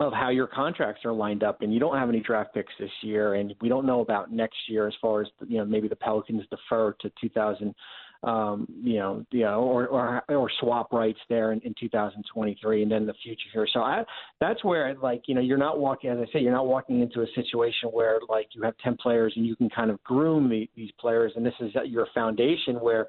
of 0.00 0.12
how 0.14 0.30
your 0.30 0.46
contracts 0.46 1.04
are 1.04 1.12
lined 1.12 1.42
up 1.42 1.60
and 1.60 1.74
you 1.74 1.78
don't 1.78 1.96
have 1.96 2.08
any 2.08 2.20
draft 2.20 2.54
picks 2.54 2.72
this 2.80 2.90
year 3.02 3.34
and 3.34 3.54
we 3.60 3.68
don't 3.68 3.84
know 3.84 4.00
about 4.00 4.32
next 4.32 4.56
year 4.68 4.88
as 4.88 4.94
far 5.00 5.20
as 5.20 5.28
you 5.46 5.58
know 5.58 5.64
maybe 5.64 5.88
the 5.88 5.96
Pelicans 5.96 6.42
defer 6.50 6.94
to 7.00 7.10
2000 7.20 7.74
um, 8.22 8.66
you 8.82 8.98
know, 8.98 9.24
you 9.30 9.44
know, 9.44 9.60
or, 9.62 9.86
or 9.88 10.22
or 10.28 10.50
swap 10.60 10.92
rights 10.92 11.18
there 11.28 11.52
in, 11.52 11.60
in 11.60 11.74
2023, 11.80 12.82
and 12.82 12.92
then 12.92 13.06
the 13.06 13.14
future 13.22 13.48
here. 13.52 13.66
So 13.72 13.80
I, 13.80 14.04
that's 14.40 14.62
where 14.62 14.94
like 15.02 15.22
you 15.26 15.34
know 15.34 15.40
you're 15.40 15.58
not 15.58 15.78
walking, 15.78 16.10
as 16.10 16.18
I 16.18 16.32
say, 16.32 16.40
you're 16.40 16.52
not 16.52 16.66
walking 16.66 17.00
into 17.00 17.22
a 17.22 17.26
situation 17.34 17.88
where 17.90 18.20
like 18.28 18.48
you 18.52 18.62
have 18.62 18.74
10 18.84 18.96
players 18.98 19.32
and 19.36 19.46
you 19.46 19.56
can 19.56 19.70
kind 19.70 19.90
of 19.90 20.02
groom 20.04 20.50
the, 20.50 20.68
these 20.76 20.90
players, 21.00 21.32
and 21.36 21.44
this 21.44 21.54
is 21.60 21.72
your 21.86 22.06
foundation 22.14 22.76
where 22.76 23.08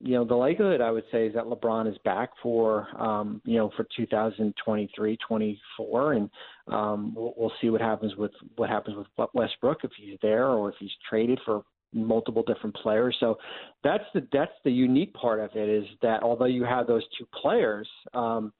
you 0.00 0.14
know, 0.14 0.24
the 0.24 0.34
likelihood 0.34 0.80
I 0.80 0.90
would 0.90 1.04
say 1.12 1.26
is 1.26 1.34
that 1.34 1.44
LeBron 1.44 1.90
is 1.90 1.96
back 2.04 2.30
for, 2.42 2.88
um, 3.00 3.40
you 3.44 3.56
know, 3.56 3.70
for 3.76 3.86
2023, 3.96 5.18
24, 5.26 6.12
and 6.12 6.30
um, 6.68 7.14
we'll, 7.14 7.34
we'll 7.36 7.52
see 7.60 7.70
what 7.70 7.80
happens 7.80 8.16
with 8.16 8.32
what 8.56 8.70
happens 8.70 8.96
with 8.96 9.28
Westbrook 9.34 9.84
if 9.84 9.90
he's 9.96 10.18
there 10.22 10.48
or 10.48 10.70
if 10.70 10.76
he's 10.78 10.90
traded 11.08 11.40
for 11.44 11.62
multiple 11.92 12.42
different 12.46 12.74
players. 12.76 13.16
So 13.20 13.38
that's 13.84 14.04
the 14.14 14.26
that's 14.32 14.52
the 14.64 14.70
unique 14.70 15.12
part 15.14 15.40
of 15.40 15.50
it 15.54 15.68
is 15.68 15.84
that 16.02 16.22
although 16.22 16.46
you 16.46 16.64
have 16.64 16.86
those 16.86 17.04
two 17.18 17.26
players, 17.40 17.88
um, 18.14 18.52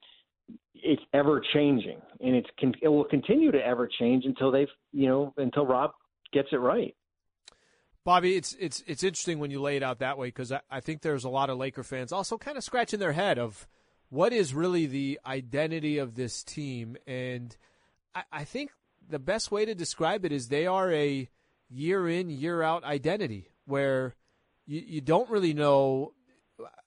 it's 0.75 1.03
ever 1.15 1.43
changing, 1.53 2.01
and 2.21 2.37
it's 2.37 2.49
it 2.81 2.89
will 2.89 3.05
continue 3.05 3.51
to 3.53 3.65
ever 3.65 3.89
change 3.99 4.25
until 4.25 4.51
they've 4.51 4.69
you 4.93 5.09
know 5.09 5.35
until 5.37 5.67
Rob 5.67 5.93
gets 6.33 6.49
it 6.53 6.57
right. 6.57 6.95
Bobby, 8.05 8.37
it's 8.37 8.57
it's 8.59 8.83
it's 8.87 9.05
interesting 9.05 9.39
when 9.39 9.51
you 9.51 9.61
lay 9.61 9.77
it 9.77 9.83
out 9.83 10.01
that 10.01 10.19
way 10.19 10.29
because 10.29 10.51
I, 10.51 10.61
I 10.71 10.81
think 10.81 11.03
there's 11.03 11.25
a 11.25 11.29
lot 11.29 11.51
of 11.51 11.59
Laker 11.59 11.85
fans 11.85 12.13
also 12.13 12.37
kind 12.37 12.57
of 12.57 12.65
scratching 12.65 12.99
their 12.99 13.13
head 13.13 13.39
of 13.39 13.69
what 14.09 14.33
is 14.33 14.55
really 14.55 14.87
the 14.87 15.21
identity 15.25 15.99
of 15.99 16.17
this 16.17 16.43
team, 16.43 16.97
and 17.07 17.57
I, 18.15 18.25
I 18.33 18.45
think 18.45 18.71
the 19.09 19.19
best 19.19 19.51
way 19.51 19.65
to 19.65 19.75
describe 19.75 20.25
it 20.25 20.33
is 20.33 20.49
they 20.49 20.67
are 20.67 20.93
a 20.93 21.29
year 21.73 22.09
in, 22.09 22.31
year 22.31 22.63
out 22.63 22.85
identity 22.85 23.49
where 23.67 24.15
you, 24.67 24.83
you 24.85 25.01
don't 25.01 25.31
really 25.31 25.55
know. 25.55 26.13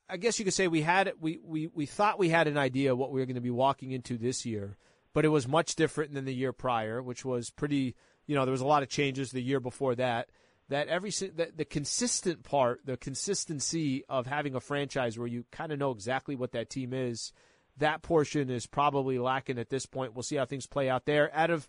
I 0.07 0.17
guess 0.17 0.37
you 0.37 0.45
could 0.45 0.53
say 0.53 0.67
we 0.67 0.81
had 0.81 1.13
we, 1.19 1.39
we, 1.43 1.67
we 1.67 1.85
thought 1.85 2.19
we 2.19 2.29
had 2.29 2.47
an 2.47 2.57
idea 2.57 2.95
what 2.95 3.11
we 3.11 3.19
were 3.19 3.25
going 3.25 3.35
to 3.35 3.41
be 3.41 3.49
walking 3.49 3.91
into 3.91 4.17
this 4.17 4.45
year, 4.45 4.77
but 5.13 5.25
it 5.25 5.29
was 5.29 5.47
much 5.47 5.75
different 5.75 6.13
than 6.13 6.25
the 6.25 6.33
year 6.33 6.53
prior, 6.53 7.01
which 7.01 7.25
was 7.25 7.49
pretty. 7.49 7.95
You 8.27 8.35
know, 8.35 8.45
there 8.45 8.51
was 8.51 8.61
a 8.61 8.67
lot 8.67 8.81
of 8.81 8.89
changes 8.89 9.31
the 9.31 9.41
year 9.41 9.59
before 9.59 9.95
that. 9.95 10.29
That 10.69 10.87
every 10.87 11.11
that 11.35 11.57
the 11.57 11.65
consistent 11.65 12.43
part, 12.43 12.81
the 12.85 12.97
consistency 12.97 14.03
of 14.09 14.25
having 14.25 14.55
a 14.55 14.59
franchise 14.59 15.17
where 15.17 15.27
you 15.27 15.45
kind 15.51 15.71
of 15.71 15.77
know 15.77 15.91
exactly 15.91 16.35
what 16.35 16.53
that 16.53 16.71
team 16.71 16.91
is, 16.91 17.33
that 17.77 18.01
portion 18.01 18.49
is 18.49 18.65
probably 18.65 19.19
lacking 19.19 19.59
at 19.59 19.69
this 19.69 19.85
point. 19.85 20.15
We'll 20.15 20.23
see 20.23 20.37
how 20.37 20.45
things 20.45 20.65
play 20.65 20.89
out 20.89 21.05
there. 21.05 21.29
Out 21.35 21.51
of 21.51 21.67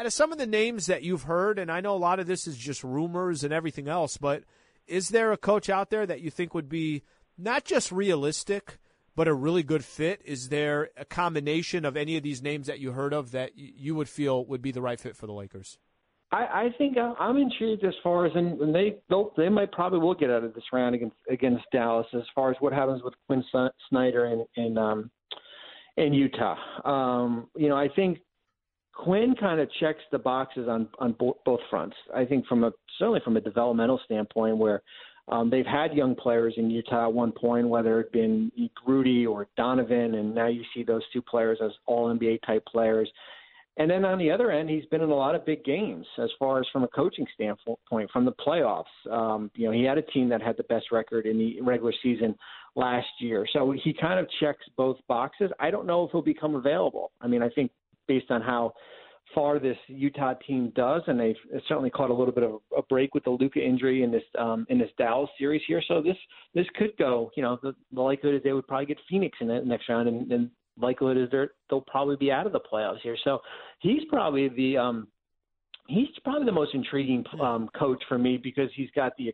out 0.00 0.06
of 0.06 0.14
some 0.14 0.32
of 0.32 0.38
the 0.38 0.46
names 0.46 0.86
that 0.86 1.02
you've 1.02 1.24
heard, 1.24 1.58
and 1.58 1.70
I 1.70 1.82
know 1.82 1.94
a 1.94 1.98
lot 1.98 2.20
of 2.20 2.26
this 2.26 2.46
is 2.46 2.56
just 2.56 2.82
rumors 2.82 3.44
and 3.44 3.52
everything 3.52 3.86
else, 3.86 4.16
but 4.16 4.44
is 4.86 5.10
there 5.10 5.30
a 5.30 5.36
coach 5.36 5.68
out 5.68 5.90
there 5.90 6.06
that 6.06 6.22
you 6.22 6.30
think 6.30 6.54
would 6.54 6.70
be 6.70 7.02
not 7.36 7.66
just 7.66 7.92
realistic, 7.92 8.78
but 9.14 9.28
a 9.28 9.34
really 9.34 9.62
good 9.62 9.84
fit? 9.84 10.22
Is 10.24 10.48
there 10.48 10.88
a 10.96 11.04
combination 11.04 11.84
of 11.84 11.98
any 11.98 12.16
of 12.16 12.22
these 12.22 12.40
names 12.40 12.66
that 12.66 12.80
you 12.80 12.92
heard 12.92 13.12
of 13.12 13.32
that 13.32 13.58
you 13.58 13.94
would 13.94 14.08
feel 14.08 14.42
would 14.46 14.62
be 14.62 14.72
the 14.72 14.80
right 14.80 14.98
fit 14.98 15.16
for 15.16 15.26
the 15.26 15.34
Lakers? 15.34 15.76
I, 16.32 16.44
I 16.46 16.74
think 16.78 16.96
I'm 16.96 17.36
intrigued 17.36 17.84
as 17.84 17.92
far 18.02 18.24
as 18.24 18.32
and 18.34 18.74
they 18.74 18.96
they 19.36 19.50
might 19.50 19.70
probably 19.70 19.98
will 19.98 20.14
get 20.14 20.30
out 20.30 20.44
of 20.44 20.54
this 20.54 20.64
round 20.72 20.94
against 20.94 21.16
against 21.28 21.64
Dallas 21.72 22.06
as 22.14 22.22
far 22.34 22.50
as 22.50 22.56
what 22.60 22.72
happens 22.72 23.02
with 23.02 23.12
Quin 23.26 23.44
Snyder 23.90 24.46
in 24.56 24.78
um, 24.78 25.10
in 25.98 26.14
Utah. 26.14 26.56
Um, 26.86 27.48
you 27.54 27.68
know, 27.68 27.76
I 27.76 27.88
think 27.88 28.20
Quin 29.02 29.34
kind 29.34 29.60
of 29.60 29.68
checks 29.80 30.02
the 30.12 30.18
boxes 30.18 30.68
on 30.68 30.88
on 30.98 31.12
bo- 31.12 31.38
both 31.44 31.60
fronts. 31.70 31.96
I 32.14 32.24
think 32.24 32.46
from 32.46 32.64
a 32.64 32.72
certainly 32.98 33.20
from 33.24 33.36
a 33.36 33.40
developmental 33.40 34.00
standpoint, 34.04 34.58
where 34.58 34.82
um, 35.28 35.48
they've 35.48 35.66
had 35.66 35.94
young 35.94 36.14
players 36.14 36.54
in 36.56 36.70
Utah 36.70 37.06
at 37.06 37.12
one 37.12 37.32
point, 37.32 37.68
whether 37.68 38.00
it 38.00 38.12
been 38.12 38.50
Rudy 38.86 39.26
or 39.26 39.46
Donovan, 39.56 40.16
and 40.16 40.34
now 40.34 40.48
you 40.48 40.62
see 40.74 40.82
those 40.82 41.02
two 41.12 41.22
players 41.22 41.58
as 41.64 41.70
All 41.86 42.14
NBA 42.14 42.40
type 42.44 42.64
players. 42.66 43.10
And 43.76 43.90
then 43.90 44.04
on 44.04 44.18
the 44.18 44.30
other 44.30 44.50
end, 44.50 44.68
he's 44.68 44.84
been 44.86 45.00
in 45.00 45.08
a 45.08 45.14
lot 45.14 45.34
of 45.34 45.46
big 45.46 45.64
games 45.64 46.04
as 46.18 46.28
far 46.38 46.60
as 46.60 46.66
from 46.72 46.82
a 46.82 46.88
coaching 46.88 47.26
standpoint, 47.32 48.10
from 48.12 48.24
the 48.24 48.32
playoffs. 48.32 48.84
Um, 49.10 49.50
you 49.54 49.66
know, 49.66 49.72
he 49.72 49.84
had 49.84 49.96
a 49.96 50.02
team 50.02 50.28
that 50.28 50.42
had 50.42 50.56
the 50.56 50.64
best 50.64 50.92
record 50.92 51.24
in 51.24 51.38
the 51.38 51.60
regular 51.62 51.94
season 52.02 52.36
last 52.74 53.08
year. 53.20 53.46
So 53.52 53.72
he 53.82 53.94
kind 53.94 54.18
of 54.18 54.26
checks 54.40 54.64
both 54.76 54.98
boxes. 55.08 55.50
I 55.60 55.70
don't 55.70 55.86
know 55.86 56.04
if 56.04 56.10
he'll 56.10 56.20
become 56.20 56.56
available. 56.56 57.12
I 57.20 57.28
mean, 57.28 57.42
I 57.42 57.48
think 57.48 57.70
based 58.10 58.30
on 58.30 58.42
how 58.42 58.72
far 59.34 59.60
this 59.60 59.76
Utah 59.86 60.34
team 60.46 60.72
does, 60.74 61.02
and 61.06 61.18
they've 61.20 61.42
certainly 61.68 61.90
caught 61.90 62.10
a 62.10 62.14
little 62.20 62.34
bit 62.34 62.42
of 62.42 62.54
a 62.76 62.82
break 62.82 63.14
with 63.14 63.22
the 63.22 63.30
Luka 63.30 63.60
injury 63.60 64.02
in 64.02 64.10
this 64.10 64.24
um, 64.36 64.66
in 64.68 64.78
this 64.78 64.90
Dallas 64.98 65.30
series 65.38 65.62
here. 65.68 65.82
So 65.86 66.02
this 66.02 66.16
this 66.52 66.66
could 66.74 66.96
go. 66.98 67.30
You 67.36 67.44
know, 67.44 67.58
the, 67.62 67.72
the 67.92 68.00
likelihood 68.00 68.38
is 68.38 68.42
they 68.42 68.52
would 68.52 68.66
probably 68.66 68.86
get 68.86 68.98
Phoenix 69.08 69.38
in 69.40 69.46
the 69.46 69.60
next 69.60 69.88
round, 69.88 70.08
and, 70.08 70.32
and 70.32 70.50
likelihood 70.76 71.18
is 71.22 71.28
they're 71.30 71.52
they'll 71.68 71.80
probably 71.82 72.16
be 72.16 72.32
out 72.32 72.46
of 72.46 72.52
the 72.52 72.60
playoffs 72.72 73.00
here. 73.02 73.16
So 73.22 73.38
he's 73.78 74.02
probably 74.08 74.48
the 74.48 74.76
um, 74.76 75.08
he's 75.86 76.08
probably 76.24 76.46
the 76.46 76.52
most 76.52 76.74
intriguing 76.74 77.24
um, 77.40 77.68
coach 77.78 78.02
for 78.08 78.18
me 78.18 78.36
because 78.36 78.70
he's 78.74 78.90
got 78.96 79.12
the 79.16 79.32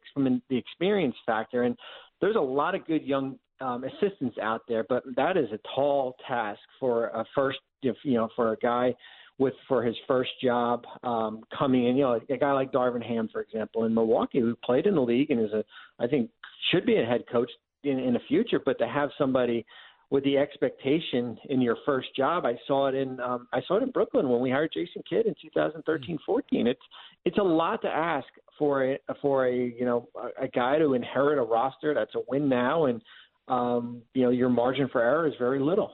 the 0.50 0.58
experience 0.58 1.16
factor, 1.24 1.62
and 1.62 1.76
there's 2.20 2.36
a 2.36 2.40
lot 2.40 2.74
of 2.74 2.86
good 2.86 3.04
young 3.04 3.38
um, 3.60 3.84
assistants 3.84 4.36
out 4.42 4.62
there, 4.68 4.84
but 4.88 5.02
that 5.16 5.36
is 5.36 5.46
a 5.52 5.58
tall 5.74 6.16
task 6.26 6.60
for 6.78 7.06
a 7.08 7.24
first, 7.34 7.58
if, 7.82 7.96
you 8.02 8.14
know, 8.14 8.28
for 8.36 8.52
a 8.52 8.56
guy 8.56 8.94
with 9.38 9.54
for 9.68 9.82
his 9.82 9.94
first 10.06 10.30
job 10.42 10.84
um, 11.02 11.42
coming 11.56 11.86
in. 11.86 11.96
You 11.96 12.02
know, 12.02 12.20
a 12.28 12.36
guy 12.36 12.52
like 12.52 12.72
Darvin 12.72 13.04
Ham, 13.04 13.28
for 13.32 13.42
example, 13.42 13.84
in 13.84 13.94
Milwaukee, 13.94 14.40
who 14.40 14.56
played 14.64 14.86
in 14.86 14.94
the 14.94 15.00
league 15.00 15.30
and 15.30 15.40
is 15.40 15.52
a, 15.52 15.64
I 15.98 16.06
think, 16.06 16.30
should 16.70 16.86
be 16.86 16.96
a 16.96 17.04
head 17.04 17.24
coach 17.30 17.50
in, 17.84 17.98
in 17.98 18.14
the 18.14 18.20
future. 18.28 18.60
But 18.64 18.78
to 18.78 18.88
have 18.88 19.10
somebody 19.18 19.64
with 20.10 20.22
the 20.24 20.38
expectation 20.38 21.36
in 21.48 21.60
your 21.60 21.76
first 21.84 22.14
job, 22.16 22.44
I 22.46 22.54
saw 22.66 22.88
it 22.88 22.94
in 22.94 23.18
um, 23.20 23.48
I 23.52 23.60
saw 23.66 23.76
it 23.76 23.82
in 23.82 23.90
Brooklyn 23.90 24.28
when 24.28 24.40
we 24.40 24.50
hired 24.50 24.72
Jason 24.72 25.02
Kidd 25.08 25.26
in 25.26 25.34
2013-14. 25.54 26.18
It's 26.66 26.80
it's 27.24 27.38
a 27.38 27.42
lot 27.42 27.82
to 27.82 27.88
ask 27.88 28.26
for 28.58 28.84
a 28.84 28.98
for 29.20 29.46
a 29.46 29.54
you 29.54 29.84
know 29.84 30.08
a, 30.14 30.44
a 30.44 30.48
guy 30.48 30.78
to 30.78 30.94
inherit 30.94 31.38
a 31.38 31.42
roster 31.42 31.94
that's 31.94 32.14
a 32.14 32.20
win 32.28 32.48
now 32.48 32.86
and 32.86 33.02
um, 33.48 34.02
you 34.14 34.22
know, 34.22 34.30
your 34.30 34.48
margin 34.48 34.88
for 34.88 35.00
error 35.00 35.26
is 35.26 35.34
very 35.38 35.60
little. 35.60 35.92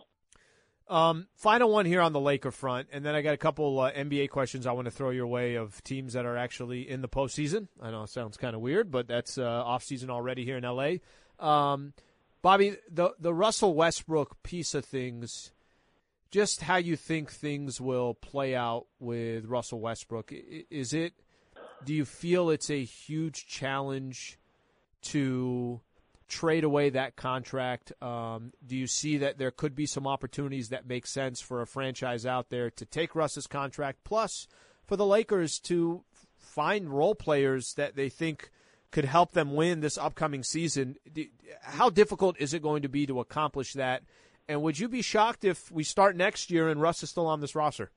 Um, 0.89 1.29
final 1.37 1.71
one 1.71 1.87
here 1.87 2.01
on 2.01 2.13
the 2.13 2.21
Laker 2.21 2.51
front, 2.51 2.89
and 2.93 3.05
then 3.05 3.15
I 3.15 3.23
got 3.23 3.35
a 3.35 3.39
couple 3.39 3.81
uh, 3.81 3.93
NBA 3.93 4.31
questions 4.31 4.67
I 4.67 4.73
want 4.73 4.87
to 4.87 4.91
throw 4.91 5.11
your 5.11 5.27
way 5.27 5.55
of 5.55 5.83
teams 5.85 6.13
that 6.13 6.27
are 6.27 6.37
actually 6.37 6.89
in 6.89 7.01
the 7.01 7.09
postseason. 7.09 7.69
I 7.81 7.91
know 7.91 8.03
it 8.03 8.11
sounds 8.11 8.37
kind 8.37 8.55
of 8.55 8.61
weird, 8.61 8.91
but 8.91 9.09
that's 9.09 9.39
uh, 9.39 9.45
off 9.45 9.85
season 9.85 10.11
already 10.11 10.45
here 10.45 10.59
in 10.59 10.65
LA. 10.65 10.97
Um, 11.39 11.95
Bobby, 12.43 12.77
the 12.91 13.15
the 13.19 13.33
Russell 13.33 13.75
Westbrook 13.75 14.43
piece 14.43 14.75
of 14.75 14.85
things, 14.85 15.53
just 16.33 16.63
how 16.63 16.77
you 16.77 16.97
think 16.97 17.31
things 17.31 17.81
will 17.81 18.15
play 18.15 18.57
out 18.57 18.87
with 18.99 19.47
Russell 19.47 19.81
Westbrook. 19.81 20.33
Is 20.33 20.93
it? 20.93 21.15
Do 21.85 21.95
you 21.95 22.05
feel 22.05 22.51
it's 22.51 22.71
a 22.71 22.85
huge 22.85 23.47
challenge 23.47 24.39
to 25.03 25.81
trade 26.29 26.65
away 26.65 26.91
that 26.91 27.15
contract? 27.17 27.93
Um, 28.03 28.53
do 28.67 28.77
you 28.77 28.87
see 28.87 29.19
that 29.19 29.39
there 29.39 29.51
could 29.51 29.75
be 29.75 29.87
some 29.87 30.07
opportunities 30.07 30.71
that 30.71 30.87
make 30.87 31.07
sense 31.07 31.41
for 31.41 31.61
a 31.61 31.67
franchise 31.67 32.25
out 32.27 32.51
there 32.51 32.71
to 32.71 32.85
take 32.85 33.15
Russ's 33.15 33.47
contract, 33.47 34.05
plus 34.05 34.49
for 34.85 34.97
the 34.97 35.07
Lakers 35.07 35.59
to 35.61 36.03
find 36.39 36.91
role 36.91 37.15
players 37.15 37.75
that 37.75 37.95
they 37.95 38.09
think 38.09 38.51
could 38.93 39.05
help 39.05 39.33
them 39.33 39.55
win 39.55 39.81
this 39.81 39.99
upcoming 39.99 40.45
season? 40.45 40.97
How 41.63 41.91
difficult 41.91 42.37
is 42.39 42.55
it 42.55 42.63
going 42.63 42.83
to 42.83 42.89
be 42.89 43.07
to 43.07 43.19
accomplish 43.19 43.73
that? 43.73 44.03
And 44.49 44.63
would 44.63 44.79
you 44.79 44.89
be 44.89 45.03
shocked 45.03 45.45
if 45.45 45.71
we 45.73 45.83
start 45.83 46.17
next 46.17 46.51
year 46.51 46.69
and 46.69 46.81
Russ 46.81 47.03
is 47.03 47.11
still 47.11 47.27
on 47.27 47.41
this 47.41 47.55
roster? 47.55 47.91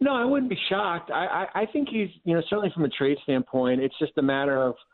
No, 0.00 0.12
I 0.14 0.24
wouldn't 0.24 0.50
be 0.50 0.58
shocked. 0.68 1.10
I, 1.10 1.46
I, 1.54 1.62
I 1.62 1.66
think 1.66 1.88
he's, 1.88 2.08
you 2.24 2.34
know, 2.34 2.42
certainly 2.48 2.70
from 2.74 2.84
a 2.84 2.88
trade 2.88 3.18
standpoint, 3.22 3.80
it's 3.80 3.98
just 3.98 4.12
a 4.16 4.22
matter 4.22 4.60
of– 4.60 4.74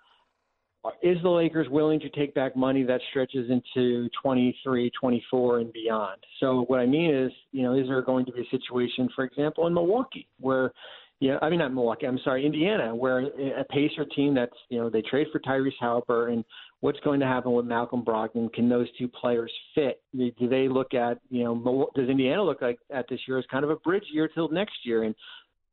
is 1.03 1.17
the 1.23 1.31
Lakers 1.31 1.69
willing 1.71 1.99
to 2.01 2.09
take 2.11 2.35
back 2.35 2.57
money 2.57 2.83
that 2.85 3.01
stretches 3.11 3.51
into 3.51 4.09
23, 4.23 4.91
24, 4.99 5.59
and 5.59 5.73
beyond? 5.73 6.19
So 6.41 6.65
what 6.69 6.81
I 6.81 6.87
mean 6.87 7.15
is, 7.15 7.33
you 7.53 7.63
know, 7.63 7.75
is 7.75 7.87
there 7.89 8.03
going 8.03 8.27
to 8.27 8.33
be 8.33 8.43
a 8.43 8.51
situation, 8.51 9.09
for 9.15 9.25
example, 9.25 9.67
in 9.67 9.75
Milwaukee 9.75 10.29
where, 10.41 10.73
know, 11.21 11.39
I 11.41 11.49
mean 11.49 11.61
not 11.61 11.73
Milwaukee, 11.73 12.07
I'm 12.07 12.19
sorry, 12.25 12.45
Indiana, 12.45 12.95
where 12.95 13.21
a 13.21 13.65
Pacer 13.71 14.05
team 14.05 14.35
that's, 14.35 14.57
you 14.69 14.79
know, 14.79 14.91
they 14.91 15.03
trade 15.03 15.29
for 15.33 15.41
Tyrese 15.41 15.73
Haliburton, 15.81 16.45
what's 16.81 17.01
going 17.01 17.19
to 17.21 17.27
happen 17.27 17.53
with 17.53 17.65
Malcolm 17.65 18.05
Brogdon? 18.05 18.53
Can 18.53 18.69
those 18.69 18.89
two 18.99 19.09
players 19.09 19.51
fit? 19.75 20.03
Do 20.15 20.49
they 20.49 20.69
look 20.69 20.93
at 20.93 21.19
you 21.31 21.45
know 21.45 21.89
does 21.95 22.09
Indiana 22.09 22.43
look 22.43 22.61
like 22.61 22.79
at 22.93 23.07
this 23.09 23.21
year 23.27 23.39
as 23.39 23.45
kind 23.51 23.65
of 23.65 23.71
a 23.71 23.77
bridge 23.77 24.05
year 24.13 24.29
till 24.29 24.49
next 24.51 24.77
year 24.85 25.05
and 25.05 25.15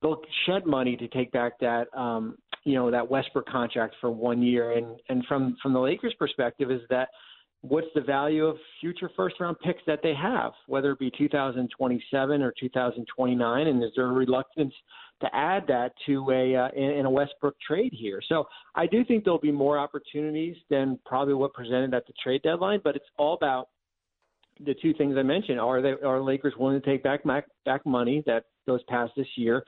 they'll 0.02 0.22
shed 0.46 0.66
money 0.66 0.96
to 0.98 1.08
take 1.10 1.32
back 1.32 1.60
that 1.60 1.88
um, 1.98 2.38
you 2.64 2.76
know 2.76 2.92
that 2.92 3.10
Westbrook 3.10 3.48
contract 3.48 3.96
for 4.00 4.10
one 4.10 4.42
year 4.42 4.72
and 4.72 5.00
and 5.10 5.26
from 5.26 5.58
from 5.62 5.74
the 5.74 5.80
Lakers 5.80 6.14
perspective 6.18 6.72
is 6.72 6.82
that 6.90 7.10
what's 7.62 7.88
the 7.94 8.02
value 8.02 8.46
of 8.46 8.58
future 8.80 9.10
first 9.16 9.36
round 9.40 9.60
picks 9.60 9.82
that 9.86 10.00
they 10.02 10.14
have, 10.14 10.52
whether 10.68 10.92
it 10.92 11.00
be 11.00 11.12
2027 11.18 12.42
or 12.42 12.54
2029, 12.60 13.68
and 13.68 13.84
is 13.84 13.92
there 13.96 14.08
a 14.08 14.12
reluctance 14.12 14.74
to 15.22 15.36
add 15.36 15.66
that 15.68 15.94
to 16.06 16.30
a 16.32 16.56
uh, 16.56 16.70
in, 16.76 16.92
in 16.92 17.06
a 17.06 17.10
Westbrook 17.10 17.56
trade 17.66 17.94
here? 17.94 18.22
So 18.28 18.46
I 18.76 18.88
do 18.88 19.06
think 19.06 19.24
there'll 19.24 19.40
be 19.40 19.52
more 19.52 19.78
opportunities 19.78 20.56
than 20.70 21.00
probably 21.06 21.34
what 21.34 21.54
presented 21.54 21.94
at 21.94 22.06
the 22.08 22.14
trade 22.24 22.42
deadline, 22.44 22.82
but 22.84 22.96
it's 22.96 23.06
all 23.18 23.34
about 23.34 23.70
the 24.66 24.76
two 24.82 24.94
things 24.94 25.16
I 25.18 25.24
mentioned. 25.24 25.60
Are 25.60 25.82
they 25.82 25.94
are 26.06 26.22
Lakers 26.22 26.54
willing 26.58 26.80
to 26.80 26.86
take 26.86 27.04
back 27.04 27.24
back, 27.24 27.46
back 27.66 27.86
money 27.86 28.24
that 28.26 28.46
goes 28.68 28.82
past 28.88 29.14
this 29.16 29.28
year, 29.36 29.64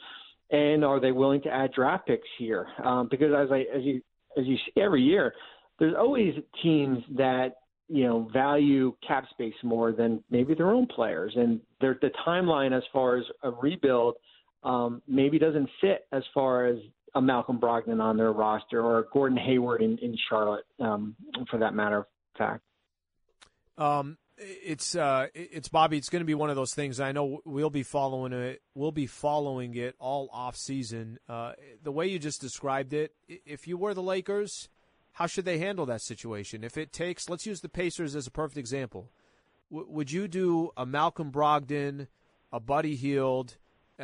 and 0.51 0.83
are 0.83 0.99
they 0.99 1.11
willing 1.11 1.41
to 1.43 1.49
add 1.49 1.71
draft 1.73 2.07
picks 2.07 2.27
here? 2.37 2.67
Um, 2.83 3.07
because 3.09 3.33
as 3.33 3.51
I 3.51 3.65
as 3.75 3.83
you 3.83 4.01
as 4.37 4.45
you 4.45 4.57
see 4.57 4.81
every 4.81 5.01
year, 5.01 5.33
there's 5.79 5.95
always 5.97 6.33
teams 6.61 6.99
that 7.15 7.55
you 7.87 8.03
know 8.03 8.29
value 8.33 8.93
cap 9.05 9.25
space 9.31 9.53
more 9.63 9.91
than 9.91 10.23
maybe 10.29 10.53
their 10.53 10.71
own 10.71 10.87
players, 10.87 11.33
and 11.35 11.59
the 11.79 12.11
timeline 12.25 12.75
as 12.75 12.83
far 12.91 13.17
as 13.17 13.23
a 13.43 13.51
rebuild 13.51 14.15
um, 14.63 15.01
maybe 15.07 15.39
doesn't 15.39 15.69
fit 15.81 16.07
as 16.11 16.23
far 16.33 16.65
as 16.65 16.77
a 17.15 17.21
Malcolm 17.21 17.59
Brogdon 17.59 18.01
on 18.01 18.17
their 18.17 18.31
roster 18.31 18.81
or 18.81 19.07
Gordon 19.13 19.37
Hayward 19.37 19.81
in, 19.81 19.97
in 19.99 20.17
Charlotte, 20.29 20.65
um, 20.79 21.15
for 21.49 21.59
that 21.59 21.73
matter 21.73 21.99
of 21.99 22.05
fact. 22.37 22.61
Um, 23.77 24.17
it's 24.37 24.95
uh, 24.95 25.27
it's 25.33 25.69
Bobby. 25.69 25.97
It's 25.97 26.09
going 26.09 26.21
to 26.21 26.25
be 26.25 26.33
one 26.33 26.49
of 26.49 26.55
those 26.55 26.73
things. 26.73 26.99
I 26.99 27.11
know 27.11 27.41
we'll 27.45 27.69
be 27.69 27.83
following 27.83 28.33
it. 28.33 28.61
We'll 28.73 28.91
be 28.91 29.05
following 29.05 29.75
it 29.75 29.95
all 29.99 30.29
off 30.33 30.55
season. 30.55 31.19
Uh, 31.29 31.53
the 31.83 31.91
way 31.91 32.07
you 32.07 32.19
just 32.19 32.41
described 32.41 32.93
it, 32.93 33.13
if 33.27 33.67
you 33.67 33.77
were 33.77 33.93
the 33.93 34.01
Lakers, 34.01 34.69
how 35.13 35.27
should 35.27 35.45
they 35.45 35.59
handle 35.59 35.85
that 35.85 36.01
situation? 36.01 36.63
If 36.63 36.77
it 36.77 36.91
takes, 36.91 37.29
let's 37.29 37.45
use 37.45 37.61
the 37.61 37.69
Pacers 37.69 38.15
as 38.15 38.25
a 38.25 38.31
perfect 38.31 38.57
example. 38.57 39.11
W- 39.71 39.89
would 39.89 40.11
you 40.11 40.27
do 40.27 40.71
a 40.75 40.85
Malcolm 40.85 41.31
Brogdon, 41.31 42.07
a 42.51 42.59
Buddy 42.59 42.95
Hield? 42.95 43.57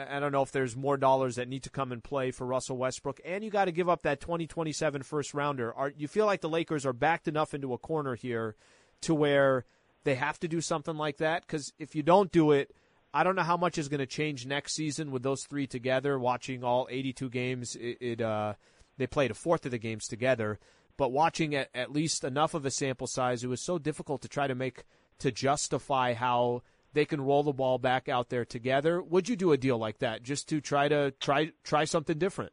I 0.10 0.20
don't 0.20 0.32
know 0.32 0.42
if 0.42 0.52
there's 0.52 0.76
more 0.76 0.98
dollars 0.98 1.36
that 1.36 1.48
need 1.48 1.64
to 1.64 1.70
come 1.70 1.92
and 1.92 2.04
play 2.04 2.32
for 2.32 2.46
Russell 2.46 2.78
Westbrook, 2.78 3.20
and 3.26 3.44
you 3.44 3.50
got 3.50 3.66
to 3.66 3.72
give 3.72 3.90
up 3.90 4.04
that 4.04 4.22
2027 4.22 5.04
first 5.04 5.34
rounder. 5.34 5.74
Are 5.74 5.92
you 5.96 6.08
feel 6.08 6.26
like 6.26 6.42
the 6.42 6.50
Lakers 6.50 6.86
are 6.86 6.94
backed 6.94 7.28
enough 7.28 7.54
into 7.54 7.74
a 7.74 7.78
corner 7.78 8.16
here 8.16 8.56
to 9.02 9.14
where 9.14 9.66
they 10.04 10.16
have 10.16 10.40
to 10.40 10.48
do 10.48 10.62
something 10.62 10.96
like 10.96 11.18
that? 11.18 11.46
Because 11.46 11.74
if 11.80 11.96
you 11.96 12.04
don't 12.04 12.32
do 12.32 12.52
it, 12.52 12.76
I 13.14 13.24
don't 13.24 13.36
know 13.36 13.44
how 13.44 13.58
much 13.58 13.78
is 13.78 13.90
going 13.90 14.00
to 14.00 14.06
change 14.06 14.46
next 14.46 14.76
season 14.76 15.12
with 15.12 15.24
those 15.24 15.44
three 15.44 15.68
together. 15.68 16.20
Watching 16.20 16.64
all 16.64 16.88
82 16.90 17.30
games, 17.30 17.76
it, 17.76 17.98
it 18.00 18.22
uh, 18.22 18.54
they 18.98 19.08
played 19.08 19.32
a 19.32 19.36
fourth 19.36 19.66
of 19.66 19.72
the 19.72 19.80
games 19.80 20.08
together 20.08 20.60
but 21.00 21.14
watching 21.14 21.56
at, 21.56 21.70
at 21.74 21.94
least 21.94 22.26
enough 22.26 22.54
of 22.54 22.66
a 22.66 22.72
sample 22.72 23.08
size, 23.08 23.42
it 23.42 23.48
was 23.48 23.62
so 23.62 23.80
difficult 23.80 24.22
to 24.22 24.28
try 24.28 24.48
to 24.48 24.54
make 24.54 24.84
to 25.20 25.32
justify 25.32 26.14
how 26.14 26.62
they 26.94 27.06
can 27.06 27.22
roll 27.22 27.44
the 27.44 27.54
ball 27.54 27.78
back 27.78 28.10
out 28.10 28.30
there 28.30 28.46
together. 28.46 29.02
Would 29.02 29.30
you 29.30 29.36
do 29.36 29.52
a 29.52 29.58
deal 29.58 29.78
like 29.78 30.00
that 30.00 30.24
just 30.24 30.50
to 30.50 30.62
try 30.62 30.88
to 30.88 31.12
try 31.20 31.52
try 31.64 31.86
something 31.86 32.18
different? 32.18 32.52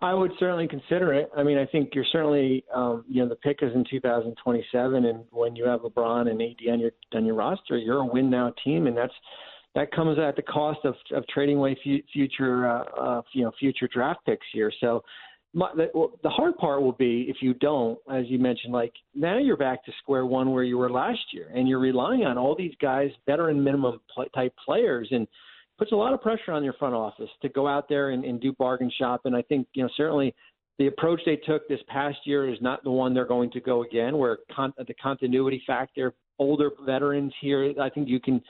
I 0.00 0.14
would 0.14 0.30
certainly 0.38 0.68
consider 0.68 1.12
it. 1.12 1.28
I 1.36 1.42
mean, 1.42 1.58
I 1.58 1.66
think 1.66 1.90
you're 1.92 2.04
certainly, 2.12 2.64
um, 2.72 3.04
you 3.08 3.20
know, 3.20 3.28
the 3.28 3.34
pick 3.34 3.58
is 3.62 3.74
in 3.74 3.84
2027, 3.90 5.04
and 5.04 5.24
when 5.30 5.56
you 5.56 5.64
have 5.64 5.80
LeBron 5.80 6.30
and 6.30 6.40
AD 6.40 6.72
on 6.72 6.78
your 6.78 6.92
on 7.14 7.24
your 7.24 7.34
roster, 7.34 7.76
you're 7.76 7.98
a 7.98 8.06
win 8.06 8.30
now 8.30 8.52
team, 8.64 8.86
and 8.86 8.96
that's 8.96 9.12
that 9.74 9.90
comes 9.92 10.18
at 10.18 10.36
the 10.36 10.42
cost 10.42 10.80
of 10.84 10.94
of 11.12 11.26
trading 11.26 11.56
away 11.56 11.72
f- 11.72 12.00
future, 12.12 12.68
uh, 12.68 12.84
uh, 12.96 13.22
you 13.32 13.42
know, 13.42 13.52
future 13.58 13.88
draft 13.92 14.20
picks 14.24 14.46
here. 14.52 14.72
So 14.80 15.02
my, 15.54 15.70
the, 15.74 15.88
the 16.22 16.28
hard 16.28 16.56
part 16.56 16.82
will 16.82 16.92
be 16.92 17.26
if 17.28 17.36
you 17.40 17.54
don't, 17.54 17.98
as 18.12 18.24
you 18.28 18.38
mentioned, 18.38 18.72
like 18.72 18.92
now 19.14 19.38
you're 19.38 19.56
back 19.56 19.84
to 19.84 19.92
square 20.02 20.26
one 20.26 20.52
where 20.52 20.62
you 20.62 20.76
were 20.76 20.90
last 20.90 21.20
year, 21.32 21.50
and 21.54 21.68
you're 21.68 21.78
relying 21.78 22.24
on 22.24 22.36
all 22.36 22.54
these 22.56 22.74
guys, 22.80 23.10
veteran 23.26 23.62
minimum 23.62 24.00
type 24.34 24.52
players, 24.64 25.08
and 25.10 25.26
puts 25.78 25.92
a 25.92 25.96
lot 25.96 26.12
of 26.12 26.20
pressure 26.20 26.52
on 26.52 26.64
your 26.64 26.74
front 26.74 26.94
office 26.94 27.30
to 27.40 27.48
go 27.48 27.66
out 27.66 27.88
there 27.88 28.10
and, 28.10 28.24
and 28.24 28.40
do 28.40 28.52
bargain 28.52 28.90
shop. 28.98 29.22
And 29.24 29.34
I 29.34 29.42
think 29.42 29.66
you 29.72 29.82
know 29.82 29.88
certainly 29.96 30.34
the 30.78 30.88
approach 30.88 31.20
they 31.24 31.36
took 31.36 31.66
this 31.66 31.80
past 31.88 32.18
year 32.24 32.52
is 32.52 32.58
not 32.60 32.84
the 32.84 32.90
one 32.90 33.14
they're 33.14 33.26
going 33.26 33.50
to 33.52 33.60
go 33.60 33.84
again. 33.84 34.18
Where 34.18 34.38
con- 34.54 34.74
the 34.76 34.94
continuity 34.94 35.62
factor, 35.66 36.14
older 36.38 36.70
veterans 36.84 37.32
here, 37.40 37.72
I 37.80 37.88
think 37.88 38.08
you 38.08 38.20
can 38.20 38.42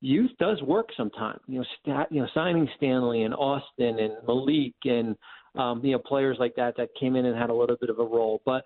youth 0.00 0.30
does 0.38 0.60
work 0.62 0.88
sometimes. 0.96 1.40
You 1.46 1.60
know, 1.60 1.64
stat, 1.80 2.08
you 2.10 2.22
know, 2.22 2.28
signing 2.34 2.68
Stanley 2.76 3.22
and 3.22 3.34
Austin 3.34 3.98
and 3.98 4.14
Malik 4.26 4.74
and 4.84 5.16
um, 5.56 5.84
you 5.84 5.92
know, 5.92 5.98
players 5.98 6.36
like 6.40 6.54
that 6.56 6.76
that 6.76 6.90
came 6.98 7.16
in 7.16 7.26
and 7.26 7.36
had 7.36 7.50
a 7.50 7.54
little 7.54 7.76
bit 7.80 7.90
of 7.90 7.98
a 7.98 8.04
role. 8.04 8.40
But 8.44 8.64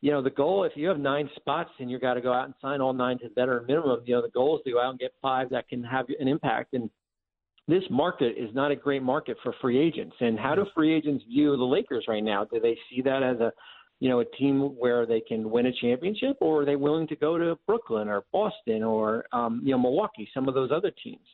you 0.00 0.10
know, 0.10 0.22
the 0.22 0.30
goal 0.30 0.64
if 0.64 0.72
you 0.76 0.88
have 0.88 0.98
nine 0.98 1.30
spots 1.36 1.70
and 1.78 1.90
you 1.90 1.98
got 1.98 2.14
to 2.14 2.20
go 2.20 2.32
out 2.32 2.44
and 2.44 2.54
sign 2.60 2.80
all 2.80 2.92
nine 2.92 3.18
to 3.20 3.28
the 3.28 3.34
veteran 3.34 3.66
minimum, 3.66 4.00
you 4.04 4.14
know, 4.14 4.22
the 4.22 4.30
goal 4.30 4.58
is 4.58 4.64
to 4.64 4.72
go 4.72 4.80
out 4.80 4.90
and 4.90 4.98
get 4.98 5.14
five 5.22 5.48
that 5.50 5.68
can 5.68 5.82
have 5.82 6.06
an 6.18 6.28
impact. 6.28 6.74
And 6.74 6.90
this 7.68 7.84
market 7.90 8.34
is 8.36 8.54
not 8.54 8.70
a 8.70 8.76
great 8.76 9.02
market 9.02 9.38
for 9.42 9.54
free 9.62 9.78
agents. 9.78 10.14
And 10.20 10.38
how 10.38 10.54
do 10.54 10.66
free 10.74 10.94
agents 10.94 11.24
view 11.26 11.56
the 11.56 11.64
Lakers 11.64 12.04
right 12.06 12.22
now? 12.22 12.44
Do 12.44 12.60
they 12.60 12.76
see 12.90 13.00
that 13.02 13.22
as 13.22 13.40
a 13.40 13.52
you 14.00 14.08
know, 14.08 14.20
a 14.20 14.24
team 14.36 14.60
where 14.76 15.06
they 15.06 15.20
can 15.20 15.50
win 15.50 15.66
a 15.66 15.72
championship, 15.80 16.36
or 16.40 16.62
are 16.62 16.64
they 16.64 16.76
willing 16.76 17.06
to 17.08 17.16
go 17.16 17.38
to 17.38 17.58
Brooklyn 17.66 18.08
or 18.08 18.24
Boston 18.32 18.82
or 18.82 19.24
um, 19.32 19.62
you 19.64 19.70
know 19.70 19.78
Milwaukee, 19.78 20.28
some 20.34 20.48
of 20.48 20.54
those 20.54 20.70
other 20.70 20.92
teams? 21.02 21.26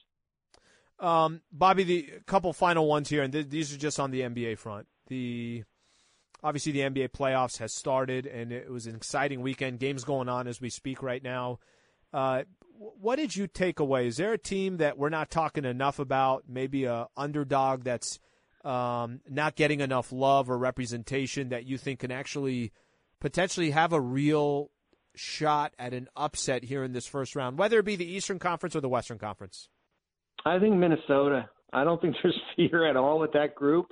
Um, 1.01 1.40
Bobby, 1.51 1.84
the 1.84 2.09
couple 2.26 2.53
final 2.53 2.86
ones 2.86 3.09
here, 3.09 3.22
and 3.22 3.32
th- 3.32 3.48
these 3.48 3.74
are 3.74 3.78
just 3.78 3.98
on 3.98 4.11
the 4.11 4.20
NBA 4.20 4.59
front. 4.59 4.86
The 5.09 5.64
obviously 6.42 6.72
the 6.72 6.80
NBA 6.80 7.09
playoffs 7.11 7.59
has 7.59 7.72
started, 7.72 8.26
and 8.26 8.53
it 8.53 8.70
was 8.70 8.86
an 8.86 8.94
exciting 8.94 9.40
weekend. 9.40 9.78
Games 9.78 10.05
going 10.05 10.28
on 10.28 10.46
as 10.46 10.61
we 10.61 10.70
speak 10.70 11.03
right 11.03 11.22
now. 11.22 11.59
Uh, 12.12 12.42
what 12.78 13.16
did 13.16 13.36
you 13.36 13.46
take 13.46 13.78
away? 13.78 14.07
Is 14.07 14.16
there 14.16 14.32
a 14.32 14.38
team 14.38 14.78
that 14.78 14.98
we're 14.98 15.11
not 15.11 15.30
talking 15.30 15.64
enough 15.64 15.98
about? 15.98 16.44
Maybe 16.48 16.84
a 16.84 17.09
underdog 17.16 17.84
that's 17.84 18.18
um, 18.64 19.20
not 19.28 19.57
getting 19.57 19.80
enough 19.80 20.12
love 20.12 20.51
or 20.51 20.59
representation 20.59 21.51
that 21.51 21.64
you 21.64 21.78
think 21.78 22.01
can 22.01 22.11
actually 22.11 22.72
potentially 23.20 23.70
have 23.70 23.92
a 23.92 24.01
real 24.01 24.70
shot 25.14 25.74
at 25.78 25.92
an 25.92 26.09
upset 26.16 26.64
here 26.64 26.82
in 26.84 26.92
this 26.92 27.07
first 27.07 27.36
round, 27.36 27.59
whether 27.59 27.78
it 27.78 27.84
be 27.84 27.96
the 27.96 28.11
Eastern 28.11 28.38
Conference 28.38 28.74
or 28.74 28.80
the 28.80 28.88
Western 28.88 29.18
Conference? 29.18 29.68
I 30.45 30.59
think 30.59 30.76
Minnesota. 30.76 31.49
I 31.72 31.84
don't 31.84 32.01
think 32.01 32.16
there's 32.22 32.38
fear 32.57 32.88
at 32.88 32.97
all 32.97 33.18
with 33.18 33.32
that 33.32 33.55
group. 33.55 33.86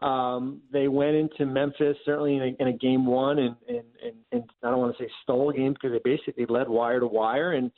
Um, 0.00 0.60
they 0.72 0.86
went 0.86 1.16
into 1.16 1.44
Memphis 1.44 1.96
certainly 2.04 2.36
in 2.36 2.42
a, 2.42 2.62
in 2.62 2.68
a 2.68 2.72
game 2.72 3.04
one, 3.04 3.38
and, 3.40 3.56
and, 3.68 3.82
and, 4.04 4.14
and 4.30 4.44
I 4.62 4.70
don't 4.70 4.78
want 4.78 4.96
to 4.96 5.02
say 5.02 5.10
stole 5.24 5.50
a 5.50 5.54
game 5.54 5.72
because 5.72 5.90
they 5.90 6.00
basically 6.04 6.46
led 6.48 6.68
wire 6.68 7.00
to 7.00 7.06
wire. 7.06 7.52
And 7.52 7.72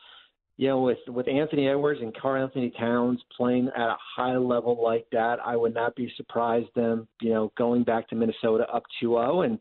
you 0.58 0.68
know, 0.68 0.82
with 0.82 0.98
with 1.08 1.26
Anthony 1.26 1.68
Edwards 1.68 2.00
and 2.02 2.14
Karl-Anthony 2.14 2.74
Towns 2.78 3.18
playing 3.34 3.70
at 3.74 3.88
a 3.88 3.96
high 4.16 4.36
level 4.36 4.82
like 4.82 5.06
that, 5.12 5.38
I 5.42 5.56
would 5.56 5.72
not 5.72 5.96
be 5.96 6.12
surprised 6.18 6.68
them, 6.76 7.08
you 7.22 7.30
know, 7.30 7.50
going 7.56 7.82
back 7.84 8.10
to 8.10 8.14
Minnesota 8.14 8.64
up 8.70 8.82
2-0 9.02 9.46
and 9.46 9.58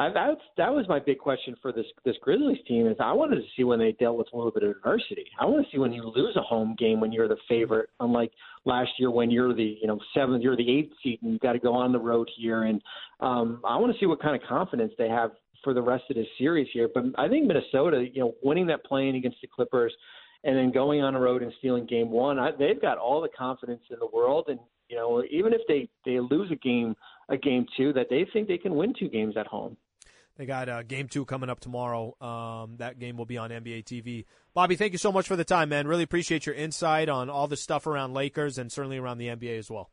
I, 0.00 0.08
that, 0.14 0.38
that 0.56 0.72
was 0.72 0.88
my 0.88 0.98
big 0.98 1.18
question 1.18 1.54
for 1.60 1.72
this 1.72 1.84
this 2.06 2.16
Grizzlies 2.22 2.56
team 2.66 2.86
is 2.86 2.96
I 2.98 3.12
wanted 3.12 3.36
to 3.36 3.42
see 3.54 3.64
when 3.64 3.78
they 3.78 3.92
dealt 3.92 4.16
with 4.16 4.28
a 4.32 4.36
little 4.36 4.50
bit 4.50 4.62
of 4.62 4.70
adversity. 4.70 5.26
I 5.38 5.44
want 5.44 5.66
to 5.66 5.70
see 5.70 5.78
when 5.78 5.92
you 5.92 6.10
lose 6.16 6.34
a 6.36 6.40
home 6.40 6.74
game 6.78 7.00
when 7.00 7.12
you're 7.12 7.28
the 7.28 7.36
favorite, 7.50 7.90
unlike 8.00 8.32
last 8.64 8.92
year 8.98 9.10
when 9.10 9.30
you're 9.30 9.54
the 9.54 9.76
you 9.78 9.86
know 9.86 10.00
seventh, 10.14 10.42
you're 10.42 10.56
the 10.56 10.78
eighth 10.78 10.94
seed 11.02 11.18
and 11.20 11.32
you've 11.32 11.42
got 11.42 11.52
to 11.52 11.58
go 11.58 11.74
on 11.74 11.92
the 11.92 11.98
road 11.98 12.30
here. 12.34 12.62
And 12.62 12.80
um, 13.20 13.60
I 13.62 13.76
want 13.76 13.92
to 13.92 13.98
see 14.00 14.06
what 14.06 14.22
kind 14.22 14.34
of 14.34 14.48
confidence 14.48 14.94
they 14.96 15.10
have 15.10 15.32
for 15.62 15.74
the 15.74 15.82
rest 15.82 16.04
of 16.08 16.16
this 16.16 16.26
series 16.38 16.68
here. 16.72 16.88
But 16.92 17.04
I 17.18 17.28
think 17.28 17.46
Minnesota, 17.46 18.06
you 18.10 18.22
know, 18.22 18.34
winning 18.42 18.68
that 18.68 18.82
playing 18.86 19.16
against 19.16 19.42
the 19.42 19.48
Clippers 19.54 19.92
and 20.44 20.56
then 20.56 20.72
going 20.72 21.02
on 21.02 21.12
the 21.12 21.20
road 21.20 21.42
and 21.42 21.52
stealing 21.58 21.84
game 21.84 22.10
one, 22.10 22.38
I, 22.38 22.52
they've 22.58 22.80
got 22.80 22.96
all 22.96 23.20
the 23.20 23.28
confidence 23.36 23.82
in 23.90 23.98
the 23.98 24.08
world. 24.10 24.46
And 24.48 24.60
you 24.88 24.96
know, 24.96 25.22
even 25.30 25.52
if 25.52 25.60
they 25.68 25.90
they 26.06 26.20
lose 26.20 26.50
a 26.50 26.56
game 26.56 26.96
a 27.28 27.36
game 27.36 27.66
two, 27.76 27.92
that 27.92 28.06
they 28.08 28.26
think 28.32 28.48
they 28.48 28.56
can 28.56 28.74
win 28.74 28.94
two 28.98 29.10
games 29.10 29.36
at 29.36 29.46
home. 29.46 29.76
They 30.40 30.46
got 30.46 30.70
uh, 30.70 30.82
game 30.82 31.06
two 31.06 31.26
coming 31.26 31.50
up 31.50 31.60
tomorrow. 31.60 32.16
Um, 32.18 32.76
that 32.78 32.98
game 32.98 33.18
will 33.18 33.26
be 33.26 33.36
on 33.36 33.50
NBA 33.50 33.84
TV. 33.84 34.24
Bobby, 34.54 34.74
thank 34.74 34.92
you 34.92 34.98
so 34.98 35.12
much 35.12 35.28
for 35.28 35.36
the 35.36 35.44
time, 35.44 35.68
man. 35.68 35.86
Really 35.86 36.02
appreciate 36.02 36.46
your 36.46 36.54
insight 36.54 37.10
on 37.10 37.28
all 37.28 37.46
the 37.46 37.58
stuff 37.58 37.86
around 37.86 38.14
Lakers 38.14 38.56
and 38.56 38.72
certainly 38.72 38.96
around 38.96 39.18
the 39.18 39.26
NBA 39.26 39.58
as 39.58 39.70
well. 39.70 39.90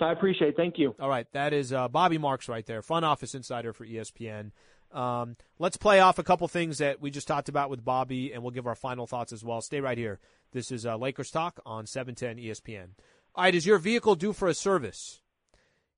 I 0.00 0.10
appreciate 0.10 0.48
it. 0.48 0.56
Thank 0.56 0.78
you. 0.78 0.94
All 0.98 1.10
right. 1.10 1.26
That 1.34 1.52
is 1.52 1.70
uh, 1.70 1.88
Bobby 1.88 2.16
Marks 2.16 2.48
right 2.48 2.64
there, 2.64 2.80
front 2.80 3.04
office 3.04 3.34
insider 3.34 3.74
for 3.74 3.84
ESPN. 3.84 4.52
Um, 4.90 5.36
let's 5.58 5.76
play 5.76 6.00
off 6.00 6.18
a 6.18 6.22
couple 6.22 6.48
things 6.48 6.78
that 6.78 7.02
we 7.02 7.10
just 7.10 7.28
talked 7.28 7.50
about 7.50 7.68
with 7.68 7.84
Bobby, 7.84 8.32
and 8.32 8.42
we'll 8.42 8.52
give 8.52 8.66
our 8.66 8.74
final 8.74 9.06
thoughts 9.06 9.34
as 9.34 9.44
well. 9.44 9.60
Stay 9.60 9.82
right 9.82 9.98
here. 9.98 10.18
This 10.52 10.72
is 10.72 10.86
uh, 10.86 10.96
Lakers 10.96 11.30
Talk 11.30 11.60
on 11.66 11.84
710 11.84 12.42
ESPN. 12.42 12.88
All 13.34 13.44
right. 13.44 13.54
Is 13.54 13.66
your 13.66 13.76
vehicle 13.76 14.14
due 14.14 14.32
for 14.32 14.48
a 14.48 14.54
service? 14.54 15.21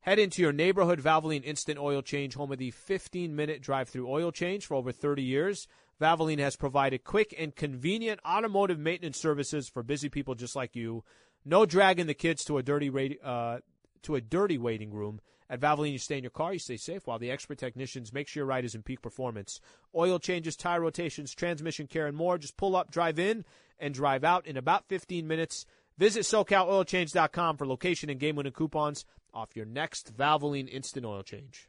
Head 0.04 0.18
into 0.18 0.42
your 0.42 0.52
neighborhood 0.52 1.00
Valvoline 1.00 1.46
Instant 1.46 1.78
Oil 1.78 2.02
Change, 2.02 2.34
home 2.34 2.52
of 2.52 2.58
the 2.58 2.72
15 2.72 3.34
minute 3.34 3.62
drive 3.62 3.88
through 3.88 4.06
oil 4.06 4.30
change 4.30 4.66
for 4.66 4.74
over 4.74 4.92
30 4.92 5.22
years. 5.22 5.66
Valvoline 5.98 6.40
has 6.40 6.56
provided 6.56 7.04
quick 7.04 7.34
and 7.38 7.56
convenient 7.56 8.20
automotive 8.22 8.78
maintenance 8.78 9.18
services 9.18 9.66
for 9.66 9.82
busy 9.82 10.10
people 10.10 10.34
just 10.34 10.54
like 10.54 10.76
you. 10.76 11.04
No 11.42 11.64
dragging 11.64 12.06
the 12.06 12.12
kids 12.12 12.44
to 12.44 12.58
a 12.58 12.62
dirty 12.62 13.18
uh, 13.24 13.60
to 14.02 14.14
a 14.14 14.20
dirty 14.20 14.58
waiting 14.58 14.92
room. 14.92 15.22
At 15.48 15.60
Valvoline, 15.60 15.92
you 15.92 15.98
stay 15.98 16.18
in 16.18 16.24
your 16.24 16.30
car, 16.30 16.52
you 16.52 16.58
stay 16.58 16.76
safe, 16.76 17.06
while 17.06 17.18
the 17.18 17.30
expert 17.30 17.56
technicians 17.56 18.12
make 18.12 18.28
sure 18.28 18.42
your 18.42 18.46
ride 18.46 18.66
is 18.66 18.74
in 18.74 18.82
peak 18.82 19.00
performance. 19.00 19.58
Oil 19.94 20.18
changes, 20.18 20.54
tire 20.54 20.82
rotations, 20.82 21.34
transmission 21.34 21.86
care, 21.86 22.06
and 22.06 22.16
more. 22.16 22.36
Just 22.36 22.58
pull 22.58 22.76
up, 22.76 22.90
drive 22.90 23.18
in, 23.18 23.46
and 23.78 23.94
drive 23.94 24.22
out 24.22 24.46
in 24.46 24.58
about 24.58 24.86
15 24.86 25.26
minutes. 25.26 25.64
Visit 25.96 26.22
SoCalOilChange.com 26.22 27.56
for 27.56 27.66
location 27.66 28.10
and 28.10 28.18
game 28.18 28.34
winning 28.36 28.52
coupons 28.52 29.04
off 29.32 29.54
your 29.54 29.66
next 29.66 30.16
Valvoline 30.16 30.68
instant 30.68 31.06
oil 31.06 31.22
change. 31.22 31.68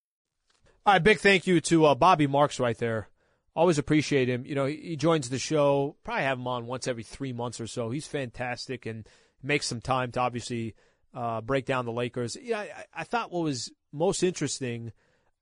All 0.83 0.93
right, 0.93 1.03
big 1.03 1.19
thank 1.19 1.45
you 1.45 1.61
to 1.61 1.85
uh, 1.85 1.95
Bobby 1.95 2.25
Marks 2.25 2.59
right 2.59 2.77
there. 2.77 3.07
Always 3.55 3.77
appreciate 3.77 4.27
him. 4.27 4.47
You 4.47 4.55
know, 4.55 4.65
he, 4.65 4.77
he 4.77 4.95
joins 4.95 5.29
the 5.29 5.37
show. 5.37 5.95
Probably 6.03 6.23
have 6.23 6.39
him 6.39 6.47
on 6.47 6.65
once 6.65 6.87
every 6.87 7.03
three 7.03 7.33
months 7.33 7.61
or 7.61 7.67
so. 7.67 7.91
He's 7.91 8.07
fantastic 8.07 8.87
and 8.87 9.07
makes 9.43 9.67
some 9.67 9.79
time 9.79 10.11
to 10.13 10.19
obviously 10.19 10.73
uh, 11.13 11.41
break 11.41 11.65
down 11.65 11.85
the 11.85 11.91
Lakers. 11.91 12.35
Yeah, 12.41 12.61
I, 12.61 12.85
I 12.95 13.03
thought 13.03 13.31
what 13.31 13.43
was 13.43 13.71
most 13.93 14.23
interesting. 14.23 14.91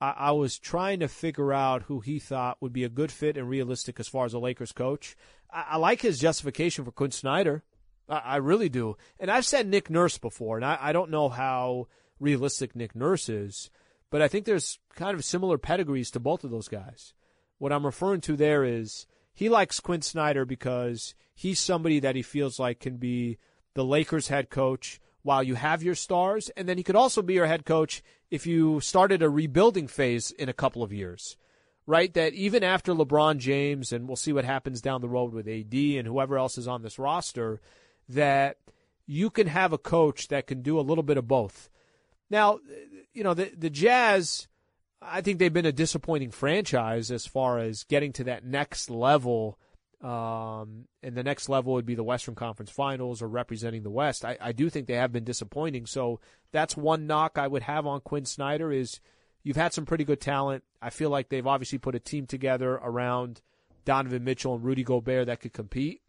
I, 0.02 0.14
I 0.18 0.32
was 0.32 0.60
trying 0.60 1.00
to 1.00 1.08
figure 1.08 1.54
out 1.54 1.84
who 1.84 2.02
he 2.02 2.20
thought 2.20 2.58
would 2.60 2.74
be 2.74 2.84
a 2.84 2.90
good 2.90 3.12
fit 3.12 3.38
and 3.38 3.48
realistic 3.48 3.98
as 3.98 4.10
far 4.10 4.26
as 4.26 4.34
a 4.34 4.40
Lakers 4.40 4.74
coach. 4.74 5.16
I, 5.50 5.68
I 5.72 5.78
like 5.78 6.02
his 6.02 6.20
justification 6.20 6.84
for 6.84 6.92
Quin 6.92 7.12
Snyder. 7.12 7.64
I, 8.10 8.18
I 8.18 8.36
really 8.38 8.68
do. 8.68 8.98
And 9.18 9.32
I've 9.32 9.46
said 9.46 9.68
Nick 9.68 9.90
Nurse 9.90 10.18
before, 10.18 10.58
and 10.58 10.66
I, 10.66 10.78
I 10.82 10.92
don't 10.92 11.12
know 11.12 11.30
how 11.30 11.88
realistic 12.20 12.76
Nick 12.76 12.94
Nurse 12.94 13.30
is. 13.30 13.70
But 14.10 14.22
I 14.22 14.28
think 14.28 14.46
there's 14.46 14.80
kind 14.96 15.16
of 15.16 15.24
similar 15.24 15.58
pedigrees 15.58 16.12
to 16.12 16.20
both 16.20 16.44
of 16.44 16.52
those 16.52 16.68
guys. 16.68 17.14
What 17.58 17.72
I'm 17.72 17.86
referring 17.86 18.22
to 18.22 18.36
there 18.36 18.64
is 18.64 19.06
he 19.34 19.50
likes 19.50 19.80
Quin 19.80 20.02
Snyder 20.02 20.46
because 20.46 21.14
he's 21.36 21.60
somebody 21.60 22.00
that 22.00 22.16
he 22.16 22.22
feels 22.22 22.60
like 22.60 22.80
can 22.80 22.98
be 22.98 23.38
the 23.74 23.86
Lakers 23.86 24.28
head 24.28 24.50
coach 24.50 25.00
while 25.22 25.44
you 25.44 25.56
have 25.56 25.84
your 25.84 25.96
stars, 25.96 26.50
and 26.58 26.68
then 26.68 26.78
he 26.78 26.84
could 26.84 26.96
also 26.96 27.22
be 27.22 27.34
your 27.34 27.46
head 27.46 27.66
coach 27.66 28.02
if 28.32 28.48
you 28.48 28.80
started 28.80 29.22
a 29.22 29.30
rebuilding 29.30 29.88
phase 29.88 30.32
in 30.32 30.50
a 30.50 30.54
couple 30.54 30.82
of 30.82 30.94
years. 30.94 31.38
Right? 31.86 32.14
That 32.14 32.34
even 32.34 32.64
after 32.64 32.94
LeBron 32.94 33.38
James, 33.40 33.92
and 33.92 34.08
we'll 34.08 34.16
see 34.16 34.32
what 34.32 34.46
happens 34.46 34.82
down 34.82 35.02
the 35.02 35.10
road 35.10 35.34
with 35.34 35.48
AD 35.48 35.74
and 35.74 36.08
whoever 36.08 36.38
else 36.38 36.58
is 36.58 36.68
on 36.68 36.84
this 36.84 37.00
roster, 37.00 37.60
that 38.08 38.58
you 39.08 39.30
can 39.30 39.48
have 39.48 39.74
a 39.74 39.78
coach 39.78 40.28
that 40.28 40.46
can 40.46 40.62
do 40.62 40.80
a 40.80 40.82
little 40.82 41.04
bit 41.04 41.18
of 41.18 41.28
both. 41.28 41.70
Now, 42.30 42.60
you 43.14 43.24
know, 43.24 43.34
the 43.34 43.52
the 43.58 43.70
Jazz, 43.70 44.48
I 45.02 45.22
think 45.22 45.40
they've 45.40 45.54
been 45.54 45.66
a 45.66 45.72
disappointing 45.72 46.32
franchise 46.32 47.12
as 47.12 47.26
far 47.26 47.60
as 47.60 47.84
getting 47.84 48.14
to 48.14 48.24
that 48.26 48.46
next 48.46 48.90
level. 48.90 49.58
Um, 50.02 50.86
and 51.04 51.14
the 51.16 51.24
next 51.24 51.50
level 51.50 51.74
would 51.74 51.86
be 51.86 51.96
the 51.96 52.06
Western 52.06 52.34
Conference 52.34 52.72
Finals 52.72 53.22
or 53.22 53.28
representing 53.28 53.84
the 53.84 53.90
West. 53.90 54.24
I, 54.24 54.38
I 54.40 54.54
do 54.54 54.70
think 54.70 54.88
they 54.88 54.94
have 54.94 55.12
been 55.12 55.26
disappointing. 55.26 55.86
So 55.88 56.22
that's 56.54 56.78
one 56.78 57.06
knock 57.06 57.38
I 57.38 57.48
would 57.48 57.64
have 57.64 57.86
on 57.86 58.00
Quin 58.00 58.24
Snyder 58.24 58.72
is 58.72 59.02
you've 59.44 59.58
had 59.58 59.74
some 59.74 59.86
pretty 59.86 60.06
good 60.06 60.22
talent. 60.22 60.64
I 60.82 60.90
feel 60.90 61.10
like 61.10 61.28
they've 61.28 61.46
obviously 61.46 61.80
put 61.80 61.96
a 61.96 62.00
team 62.00 62.28
together 62.28 62.76
around 62.76 63.42
Donovan 63.84 64.24
Mitchell 64.24 64.56
and 64.56 64.64
Rudy 64.64 64.84
Gobert 64.84 65.26
that 65.26 65.42
could 65.42 65.52
compete, 65.54 66.02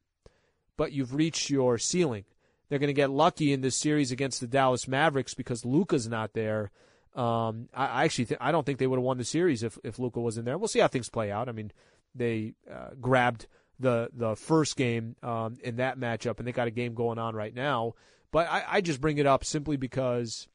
but 0.76 0.92
you've 0.92 1.14
reached 1.14 1.50
your 1.50 1.76
ceiling. 1.78 2.24
They're 2.70 2.78
going 2.78 2.88
to 2.88 2.94
get 2.94 3.10
lucky 3.10 3.52
in 3.52 3.60
this 3.60 3.76
series 3.76 4.12
against 4.12 4.40
the 4.40 4.46
Dallas 4.46 4.88
Mavericks 4.88 5.34
because 5.34 5.64
Luka's 5.64 6.08
not 6.08 6.32
there. 6.32 6.70
Um, 7.14 7.68
I, 7.74 7.86
I, 7.86 8.04
actually 8.04 8.26
th- 8.26 8.40
I 8.40 8.52
don't 8.52 8.64
think 8.64 8.78
they 8.78 8.86
would 8.86 8.98
have 8.98 9.04
won 9.04 9.18
the 9.18 9.24
series 9.24 9.64
if 9.64 9.76
if 9.82 9.98
Luka 9.98 10.20
was 10.20 10.38
in 10.38 10.44
there. 10.44 10.56
We'll 10.56 10.68
see 10.68 10.78
how 10.78 10.88
things 10.88 11.08
play 11.08 11.32
out. 11.32 11.48
I 11.48 11.52
mean, 11.52 11.72
they 12.14 12.54
uh, 12.72 12.90
grabbed 13.00 13.48
the 13.80 14.08
the 14.12 14.36
first 14.36 14.76
game 14.76 15.16
um, 15.22 15.58
in 15.64 15.76
that 15.76 15.98
matchup, 15.98 16.38
and 16.38 16.46
they 16.46 16.52
got 16.52 16.68
a 16.68 16.70
game 16.70 16.94
going 16.94 17.18
on 17.18 17.34
right 17.34 17.54
now. 17.54 17.94
But 18.30 18.48
I, 18.48 18.64
I 18.68 18.80
just 18.80 19.00
bring 19.00 19.18
it 19.18 19.26
up 19.26 19.44
simply 19.44 19.76
because 19.76 20.46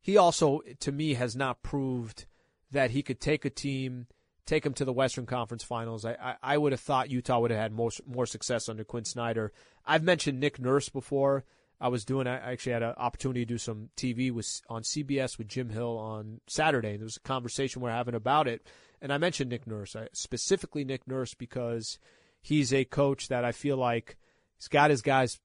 he 0.00 0.16
also, 0.16 0.60
to 0.78 0.92
me, 0.92 1.14
has 1.14 1.34
not 1.34 1.62
proved 1.62 2.26
that 2.70 2.92
he 2.92 3.02
could 3.02 3.20
take 3.20 3.44
a 3.44 3.50
team, 3.50 4.06
take 4.50 4.64
them 4.64 4.74
to 4.74 4.84
the 4.84 4.92
Western 4.92 5.26
Conference 5.26 5.62
Finals. 5.62 6.04
I, 6.04 6.16
I, 6.20 6.34
I 6.42 6.58
would 6.58 6.72
have 6.72 6.80
thought 6.80 7.08
Utah 7.08 7.38
would 7.38 7.52
have 7.52 7.60
had 7.60 7.72
more 7.72 7.90
more 8.06 8.26
success 8.26 8.68
under 8.68 8.82
Quin 8.82 9.04
Snyder. 9.04 9.52
I've 9.86 10.02
mentioned 10.02 10.40
Nick 10.40 10.58
Nurse 10.58 10.88
before. 10.88 11.44
I 11.80 11.88
was 11.88 12.04
doing. 12.04 12.26
I 12.26 12.52
actually 12.52 12.72
had 12.72 12.82
an 12.82 12.94
opportunity 12.96 13.46
to 13.46 13.54
do 13.54 13.58
some 13.58 13.90
TV 13.96 14.32
with 14.32 14.60
on 14.68 14.82
CBS 14.82 15.38
with 15.38 15.46
Jim 15.46 15.70
Hill 15.70 15.96
on 15.96 16.40
Saturday. 16.48 16.90
And 16.90 16.98
there 16.98 17.04
was 17.04 17.16
a 17.16 17.20
conversation 17.20 17.80
we're 17.80 17.90
having 17.90 18.14
about 18.14 18.48
it, 18.48 18.66
and 19.00 19.12
I 19.12 19.18
mentioned 19.18 19.50
Nick 19.50 19.68
Nurse, 19.68 19.94
I, 19.94 20.08
specifically 20.12 20.84
Nick 20.84 21.06
Nurse, 21.06 21.32
because 21.32 21.98
he's 22.42 22.74
a 22.74 22.84
coach 22.84 23.28
that 23.28 23.44
I 23.44 23.52
feel 23.52 23.76
like 23.76 24.18
he's 24.58 24.68
got 24.68 24.90
his 24.90 25.00
guys. 25.00 25.38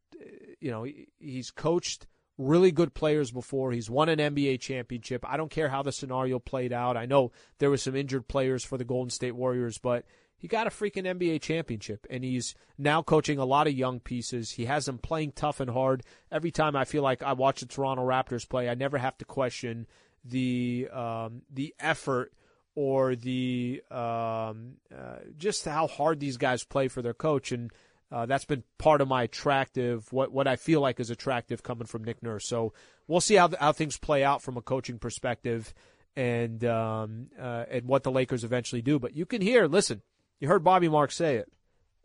You 0.59 0.71
know, 0.71 0.87
he's 1.19 1.51
coached 1.51 2.07
really 2.37 2.71
good 2.71 2.93
players 2.93 3.31
before. 3.31 3.71
He's 3.71 3.89
won 3.89 4.09
an 4.09 4.19
NBA 4.19 4.59
championship. 4.59 5.25
I 5.27 5.37
don't 5.37 5.51
care 5.51 5.69
how 5.69 5.83
the 5.83 5.91
scenario 5.91 6.39
played 6.39 6.73
out. 6.73 6.97
I 6.97 7.05
know 7.05 7.31
there 7.59 7.69
were 7.69 7.77
some 7.77 7.95
injured 7.95 8.27
players 8.27 8.63
for 8.63 8.77
the 8.77 8.83
Golden 8.83 9.09
State 9.09 9.35
Warriors, 9.35 9.77
but 9.77 10.05
he 10.37 10.47
got 10.47 10.67
a 10.67 10.69
freaking 10.69 11.05
NBA 11.05 11.41
championship, 11.41 12.05
and 12.09 12.23
he's 12.23 12.55
now 12.77 13.01
coaching 13.01 13.39
a 13.39 13.45
lot 13.45 13.67
of 13.67 13.73
young 13.73 13.99
pieces. 13.99 14.51
He 14.51 14.65
has 14.65 14.85
them 14.85 14.97
playing 14.97 15.31
tough 15.31 15.59
and 15.59 15.71
hard. 15.71 16.03
Every 16.31 16.51
time 16.51 16.75
I 16.75 16.83
feel 16.83 17.03
like 17.03 17.23
I 17.23 17.33
watch 17.33 17.61
the 17.61 17.65
Toronto 17.65 18.05
Raptors 18.05 18.47
play, 18.47 18.69
I 18.69 18.75
never 18.75 18.97
have 18.97 19.17
to 19.19 19.25
question 19.25 19.87
the 20.23 20.89
um, 20.91 21.43
the 21.51 21.73
effort 21.79 22.33
or 22.75 23.15
the 23.15 23.81
um, 23.89 24.75
uh, 24.93 25.19
just 25.37 25.63
how 25.65 25.87
hard 25.87 26.19
these 26.19 26.37
guys 26.37 26.63
play 26.63 26.89
for 26.89 27.01
their 27.01 27.13
coach, 27.13 27.51
and 27.51 27.71
uh, 28.15 28.25
that's 28.25 28.45
been 28.45 28.63
part 28.77 29.01
of 29.01 29.07
my 29.07 29.23
attractive 29.23 30.11
what 30.13 30.31
what 30.31 30.47
I 30.47 30.55
feel 30.55 30.79
like 30.79 30.99
is 30.99 31.09
attractive 31.09 31.63
coming 31.63 31.85
from 31.85 32.03
Nick 32.03 32.23
Nurse. 32.23 32.47
So 32.47 32.73
we'll 33.07 33.21
see 33.21 33.35
how 33.35 33.49
how 33.59 33.73
things 33.73 33.97
play 33.97 34.23
out 34.23 34.41
from 34.41 34.57
a 34.57 34.61
coaching 34.61 34.99
perspective, 34.99 35.73
and 36.15 36.63
um, 36.63 37.27
uh, 37.39 37.65
and 37.69 37.87
what 37.87 38.03
the 38.03 38.11
Lakers 38.11 38.43
eventually 38.43 38.81
do. 38.81 38.99
But 38.99 39.15
you 39.15 39.25
can 39.25 39.41
hear, 39.41 39.67
listen 39.67 40.01
you 40.39 40.47
heard 40.47 40.63
Bobby 40.63 40.89
Mark 40.89 41.11
say 41.11 41.37
it. 41.37 41.51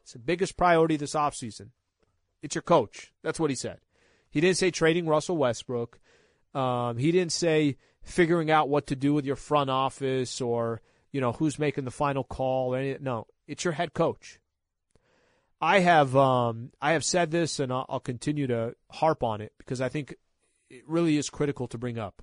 It's 0.03 0.13
the 0.13 0.19
biggest 0.19 0.57
priority 0.57 0.97
this 0.97 1.15
offseason. 1.15 1.71
It's 2.43 2.55
your 2.55 2.63
coach. 2.63 3.13
That's 3.23 3.39
what 3.39 3.51
he 3.51 3.57
said. 3.57 3.79
He 4.31 4.41
didn't 4.41 4.57
say 4.57 4.71
trading 4.71 5.07
Russell 5.07 5.37
Westbrook. 5.37 5.99
Um, 6.55 6.97
he 6.97 7.13
didn't 7.13 7.33
say 7.33 7.77
figuring 8.03 8.51
out 8.51 8.69
what 8.69 8.87
to 8.89 8.97
do 8.97 9.13
with 9.13 9.27
your 9.27 9.37
front 9.37 9.71
office 9.71 10.41
or 10.41 10.81
you 11.13 11.21
know 11.21 11.33
who's 11.33 11.59
making 11.59 11.85
the 11.85 11.91
final 11.91 12.25
call 12.25 12.75
or 12.75 12.79
anything. 12.79 13.05
No, 13.05 13.27
it's 13.47 13.65
your 13.65 13.75
head 13.75 13.93
coach. 13.93 14.40
I 15.61 15.81
have 15.81 16.17
um, 16.17 16.73
I 16.81 16.93
have 16.93 17.05
said 17.05 17.31
this 17.31 17.61
and 17.61 17.73
I'll, 17.73 17.87
I'll 17.89 18.01
continue 18.01 18.47
to 18.47 18.75
harp 18.91 19.23
on 19.23 19.41
it 19.41 19.53
because 19.59 19.81
I 19.81 19.89
think 19.89 20.15
it 20.69 20.83
really 20.87 21.17
is 21.17 21.31
critical 21.31 21.69
to 21.69 21.79
bring 21.79 21.99
up. 21.99 22.23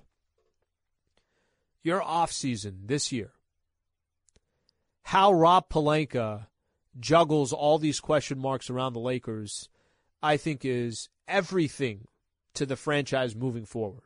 Your 1.82 2.02
off 2.02 2.32
season 2.32 2.80
this 2.86 3.12
year 3.12 3.32
how 5.08 5.32
Rob 5.32 5.70
Pelinka 5.70 6.48
juggles 7.00 7.54
all 7.54 7.78
these 7.78 7.98
question 7.98 8.38
marks 8.38 8.68
around 8.68 8.92
the 8.92 9.00
Lakers, 9.00 9.70
I 10.22 10.36
think 10.36 10.66
is 10.66 11.08
everything 11.26 12.08
to 12.52 12.66
the 12.66 12.76
franchise 12.76 13.34
moving 13.34 13.64
forward. 13.64 14.02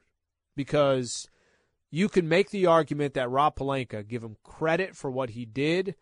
Because 0.55 1.29
you 1.91 2.09
can 2.09 2.29
make 2.29 2.51
the 2.51 2.67
argument 2.67 3.15
that 3.15 3.31
Rob 3.31 3.57
Pelinka, 3.57 4.07
give 4.07 4.23
him 4.23 4.37
credit 4.45 4.95
for 4.95 5.11
what 5.11 5.31
he 5.31 5.45
did 5.45 5.97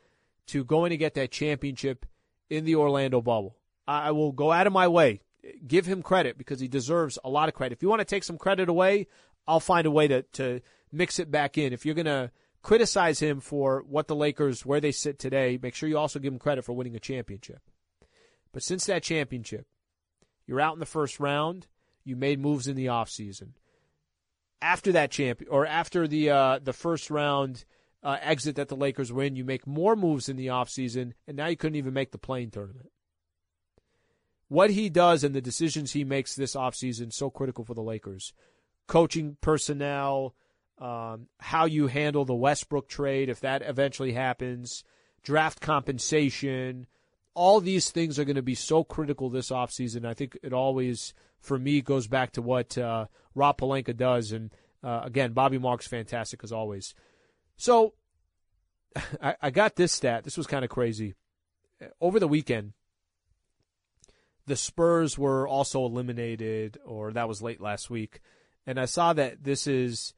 to 0.49 0.65
going 0.65 0.91
to 0.91 0.99
get 0.99 1.15
that 1.15 1.31
championship 1.31 2.05
in 2.51 2.65
the 2.67 2.75
Orlando 2.75 3.23
bubble. 3.23 3.57
I 3.89 4.11
will 4.11 4.33
go 4.33 4.53
out 4.53 4.67
of 4.67 4.73
my 4.73 4.89
way, 4.89 5.23
give 5.67 5.87
him 5.87 6.03
credit 6.03 6.37
because 6.37 6.61
he 6.61 6.69
deserves 6.69 7.19
a 7.25 7.31
lot 7.31 7.49
of 7.49 7.55
credit. 7.55 7.77
If 7.79 7.83
you 7.83 7.89
want 7.89 8.01
to 8.01 8.05
take 8.05 8.25
some 8.25 8.37
credit 8.37 8.69
away, 8.69 9.07
I'll 9.49 9.61
find 9.61 9.87
a 9.87 9.91
way 9.91 10.07
to, 10.09 10.23
to 10.23 10.61
mix 10.93 11.19
it 11.19 11.31
back 11.31 11.57
in. 11.57 11.73
If 11.73 11.87
you're 11.87 11.95
going 11.95 12.05
to 12.05 12.31
criticize 12.63 13.21
him 13.21 13.41
for 13.41 13.83
what 13.89 14.07
the 14.07 14.15
Lakers, 14.15 14.67
where 14.67 14.83
they 14.83 14.93
sit 14.93 15.19
today. 15.19 15.59
Make 15.63 15.75
sure 15.75 15.89
you 15.89 15.97
also 15.97 16.19
give 16.19 16.31
him 16.31 16.39
credit 16.39 16.63
for 16.63 16.75
winning 16.75 16.95
a 16.95 17.01
championship. 17.01 17.63
But 18.53 18.63
since 18.63 18.85
that 18.85 19.03
championship, 19.03 19.67
you're 20.47 20.61
out 20.61 20.75
in 20.75 20.79
the 20.81 20.85
first 20.85 21.19
round. 21.19 21.69
You 22.05 22.17
made 22.17 22.39
moves 22.39 22.69
in 22.69 22.77
the 22.77 22.87
offseason. 22.87 23.53
after 24.63 24.93
that 24.93 25.11
champion 25.11 25.51
or 25.51 25.67
after 25.67 26.07
the 26.07 26.31
uh, 26.31 26.59
the 26.63 26.73
first 26.73 27.11
round 27.11 27.65
uh, 28.03 28.17
exit 28.21 28.57
that 28.57 28.69
the 28.69 28.77
Lakers 28.77 29.13
win, 29.13 29.37
you 29.37 29.45
make 29.45 29.67
more 29.67 29.97
moves 29.97 30.29
in 30.29 30.37
the 30.37 30.47
offseason, 30.47 31.13
and 31.27 31.37
now 31.37 31.47
you 31.47 31.57
couldn't 31.57 31.77
even 31.77 31.95
make 31.95 32.13
the 32.13 32.19
play-in 32.19 32.51
tournament. 32.51 32.91
What 34.49 34.71
he 34.71 34.89
does 34.89 35.23
and 35.23 35.35
the 35.35 35.41
decisions 35.41 35.93
he 35.93 36.03
makes 36.03 36.35
this 36.35 36.57
offseason 36.57 37.13
so 37.13 37.31
critical 37.31 37.65
for 37.65 37.75
the 37.75 37.83
Lakers. 37.83 38.33
Coaching 38.89 39.37
personnel, 39.41 40.35
um, 40.79 41.27
how 41.39 41.67
you 41.67 41.87
handle 41.87 42.25
the 42.25 42.35
Westbrook 42.35 42.89
trade 42.89 43.29
if 43.29 43.41
that 43.41 43.63
eventually 43.63 44.13
happens, 44.13 44.83
draft 45.23 45.61
compensation, 45.61 46.87
all 47.35 47.61
these 47.61 47.91
things 47.91 48.19
are 48.19 48.25
going 48.25 48.37
to 48.37 48.43
be 48.43 48.55
so 48.55 48.83
critical 48.83 49.31
this 49.31 49.51
offseason. 49.51 50.05
I 50.05 50.15
think 50.15 50.37
it 50.43 50.53
always, 50.53 51.15
for 51.39 51.59
me, 51.59 51.81
goes 51.81 52.07
back 52.07 52.33
to 52.33 52.43
what 52.43 52.77
uh, 52.77 53.07
Rob 53.35 53.59
Pelinka 53.59 53.97
does. 53.97 54.33
And 54.33 54.51
uh, 54.83 55.03
again, 55.05 55.33
Bobby 55.33 55.59
Marks 55.59 55.87
fantastic 55.87 56.43
as 56.43 56.51
always. 56.51 56.95
So 57.61 57.93
I, 59.23 59.37
I 59.43 59.51
got 59.51 59.77
this 59.77 59.93
stat. 59.93 60.25
This 60.25 60.39
was 60.39 60.47
kind 60.47 60.65
of 60.65 60.71
crazy. 60.71 61.15
Over 62.01 62.19
the 62.19 62.29
weekend, 62.29 62.73
the 64.47 64.57
Spurs 64.57 65.19
were 65.19 65.47
also 65.47 65.85
eliminated, 65.85 66.79
or 66.85 67.13
that 67.13 67.29
was 67.29 67.43
late 67.43 67.61
last 67.61 67.91
week. 67.91 68.21
And 68.67 68.81
I 68.81 68.87
saw 68.87 69.13
that 69.13 69.45
this 69.45 69.67
is 69.67 70.15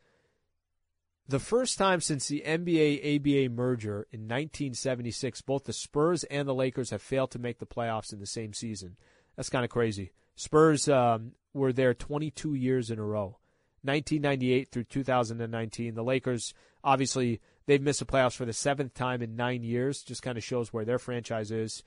the 1.28 1.40
first 1.40 1.78
time 1.78 2.00
since 2.00 2.28
the 2.28 2.42
NBA 2.46 3.16
ABA 3.16 3.52
merger 3.52 4.06
in 4.12 4.22
1976, 4.22 5.42
both 5.42 5.64
the 5.64 5.72
Spurs 5.72 6.24
and 6.24 6.46
the 6.46 6.54
Lakers 6.54 6.90
have 6.90 7.02
failed 7.02 7.32
to 7.32 7.38
make 7.38 7.58
the 7.58 7.66
playoffs 7.66 8.12
in 8.12 8.20
the 8.20 8.26
same 8.26 8.52
season. 8.52 8.96
That's 9.36 9.50
kind 9.50 9.64
of 9.64 9.70
crazy. 9.70 10.12
Spurs 10.36 10.88
um, 10.88 11.32
were 11.52 11.72
there 11.72 11.94
22 11.94 12.54
years 12.54 12.90
in 12.90 12.98
a 12.98 13.04
row, 13.04 13.38
1998 13.82 14.70
through 14.70 14.84
2019. 14.84 15.94
The 15.94 16.02
Lakers, 16.02 16.54
obviously, 16.82 17.40
they've 17.66 17.82
missed 17.82 18.00
the 18.00 18.06
playoffs 18.06 18.36
for 18.36 18.44
the 18.44 18.52
seventh 18.52 18.94
time 18.94 19.22
in 19.22 19.36
nine 19.36 19.62
years. 19.62 20.02
Just 20.02 20.22
kind 20.22 20.38
of 20.38 20.44
shows 20.44 20.72
where 20.72 20.84
their 20.84 20.98
franchise 20.98 21.50
is. 21.50 21.82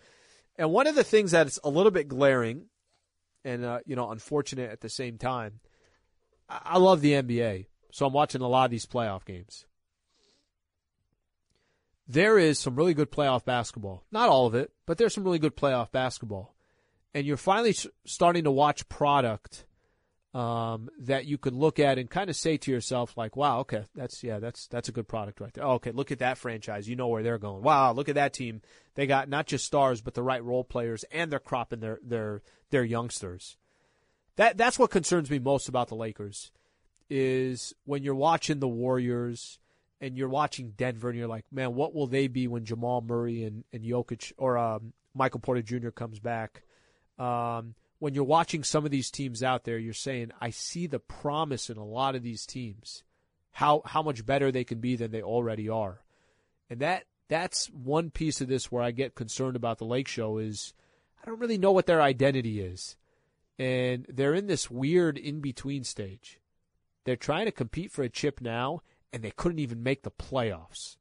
And 0.57 0.71
one 0.71 0.87
of 0.87 0.95
the 0.95 1.03
things 1.03 1.31
that's 1.31 1.59
a 1.63 1.69
little 1.69 1.91
bit 1.91 2.07
glaring, 2.07 2.65
and 3.43 3.65
uh, 3.65 3.79
you 3.85 3.95
know, 3.95 4.11
unfortunate 4.11 4.71
at 4.71 4.81
the 4.81 4.89
same 4.89 5.17
time, 5.17 5.59
I, 6.49 6.61
I 6.63 6.77
love 6.77 7.01
the 7.01 7.13
NBA 7.13 7.65
so 7.95 8.05
I'm 8.05 8.11
watching 8.11 8.41
a 8.41 8.47
lot 8.49 8.65
of 8.65 8.71
these 8.71 8.85
playoff 8.85 9.23
games. 9.23 9.65
There 12.09 12.37
is 12.37 12.59
some 12.59 12.75
really 12.75 12.93
good 12.93 13.09
playoff 13.09 13.45
basketball. 13.45 14.03
Not 14.11 14.27
all 14.27 14.47
of 14.47 14.53
it, 14.53 14.73
but 14.85 14.97
there's 14.97 15.13
some 15.13 15.23
really 15.23 15.39
good 15.39 15.55
playoff 15.55 15.93
basketball. 15.93 16.53
And 17.13 17.25
you're 17.25 17.37
finally 17.37 17.73
starting 18.05 18.43
to 18.43 18.51
watch 18.51 18.89
product 18.89 19.65
um, 20.35 20.89
that 20.99 21.25
you 21.25 21.37
could 21.37 21.53
look 21.53 21.79
at 21.79 21.97
and 21.97 22.09
kind 22.09 22.29
of 22.29 22.35
say 22.35 22.57
to 22.57 22.69
yourself, 22.69 23.15
like, 23.15 23.37
"Wow, 23.37 23.59
okay, 23.59 23.85
that's 23.95 24.21
yeah, 24.21 24.39
that's 24.39 24.67
that's 24.67 24.89
a 24.89 24.91
good 24.91 25.07
product 25.07 25.39
right 25.39 25.53
there." 25.53 25.63
Oh, 25.63 25.75
okay, 25.75 25.91
look 25.91 26.11
at 26.11 26.19
that 26.19 26.37
franchise. 26.37 26.89
You 26.89 26.97
know 26.97 27.07
where 27.07 27.23
they're 27.23 27.37
going. 27.37 27.63
Wow, 27.63 27.93
look 27.93 28.09
at 28.09 28.15
that 28.15 28.33
team. 28.33 28.61
They 28.95 29.07
got 29.07 29.29
not 29.29 29.47
just 29.47 29.63
stars, 29.63 30.01
but 30.01 30.13
the 30.13 30.21
right 30.21 30.43
role 30.43 30.65
players, 30.65 31.05
and 31.05 31.31
they're 31.31 31.39
cropping 31.39 31.79
their 31.79 31.99
their 32.03 32.41
their 32.69 32.83
youngsters. 32.83 33.55
That 34.35 34.57
that's 34.57 34.77
what 34.77 34.91
concerns 34.91 35.31
me 35.31 35.39
most 35.39 35.69
about 35.69 35.87
the 35.87 35.95
Lakers 35.95 36.51
is 37.09 37.73
when 37.85 38.03
you're 38.03 38.13
watching 38.13 38.59
the 38.59 38.67
Warriors 38.67 39.59
and 40.01 40.17
you're 40.17 40.27
watching 40.27 40.73
Denver 40.75 41.09
and 41.09 41.17
you're 41.17 41.27
like, 41.27 41.45
man, 41.51 41.75
what 41.75 41.93
will 41.93 42.07
they 42.07 42.27
be 42.27 42.47
when 42.47 42.65
Jamal 42.65 43.01
Murray 43.01 43.43
and, 43.43 43.63
and 43.71 43.83
Jokic 43.83 44.33
or 44.37 44.57
um, 44.57 44.91
Michael 45.13 45.39
Porter 45.39 45.61
Jr. 45.61 45.91
comes 45.91 46.19
back? 46.19 46.63
Um, 47.17 47.75
when 47.99 48.13
you're 48.13 48.23
watching 48.23 48.63
some 48.63 48.85
of 48.85 48.91
these 48.91 49.11
teams 49.11 49.41
out 49.41 49.63
there, 49.63 49.77
you're 49.77 49.93
saying, 49.93 50.31
I 50.41 50.49
see 50.49 50.87
the 50.87 50.99
promise 50.99 51.69
in 51.69 51.77
a 51.77 51.85
lot 51.85 52.15
of 52.15 52.23
these 52.23 52.45
teams, 52.45 53.03
how 53.51 53.81
how 53.85 54.01
much 54.01 54.25
better 54.25 54.51
they 54.51 54.63
can 54.63 54.79
be 54.79 54.95
than 54.95 55.11
they 55.11 55.21
already 55.21 55.69
are, 55.69 56.03
and 56.69 56.79
that 56.81 57.05
that's 57.27 57.67
one 57.67 58.11
piece 58.11 58.41
of 58.41 58.47
this 58.47 58.71
where 58.71 58.83
I 58.83 58.91
get 58.91 59.15
concerned 59.15 59.55
about 59.55 59.77
the 59.77 59.85
Lake 59.85 60.07
Show 60.07 60.37
is 60.37 60.73
I 61.21 61.25
don't 61.25 61.39
really 61.39 61.57
know 61.57 61.71
what 61.71 61.85
their 61.85 62.01
identity 62.01 62.59
is, 62.59 62.97
and 63.57 64.05
they're 64.09 64.33
in 64.35 64.47
this 64.47 64.69
weird 64.69 65.17
in 65.17 65.39
between 65.39 65.83
stage. 65.83 66.39
They're 67.05 67.15
trying 67.15 67.45
to 67.45 67.51
compete 67.51 67.91
for 67.91 68.03
a 68.03 68.09
chip 68.09 68.41
now, 68.41 68.81
and 69.13 69.23
they 69.23 69.31
couldn't 69.31 69.59
even 69.59 69.83
make 69.83 70.03
the 70.03 70.11
playoffs. 70.11 70.97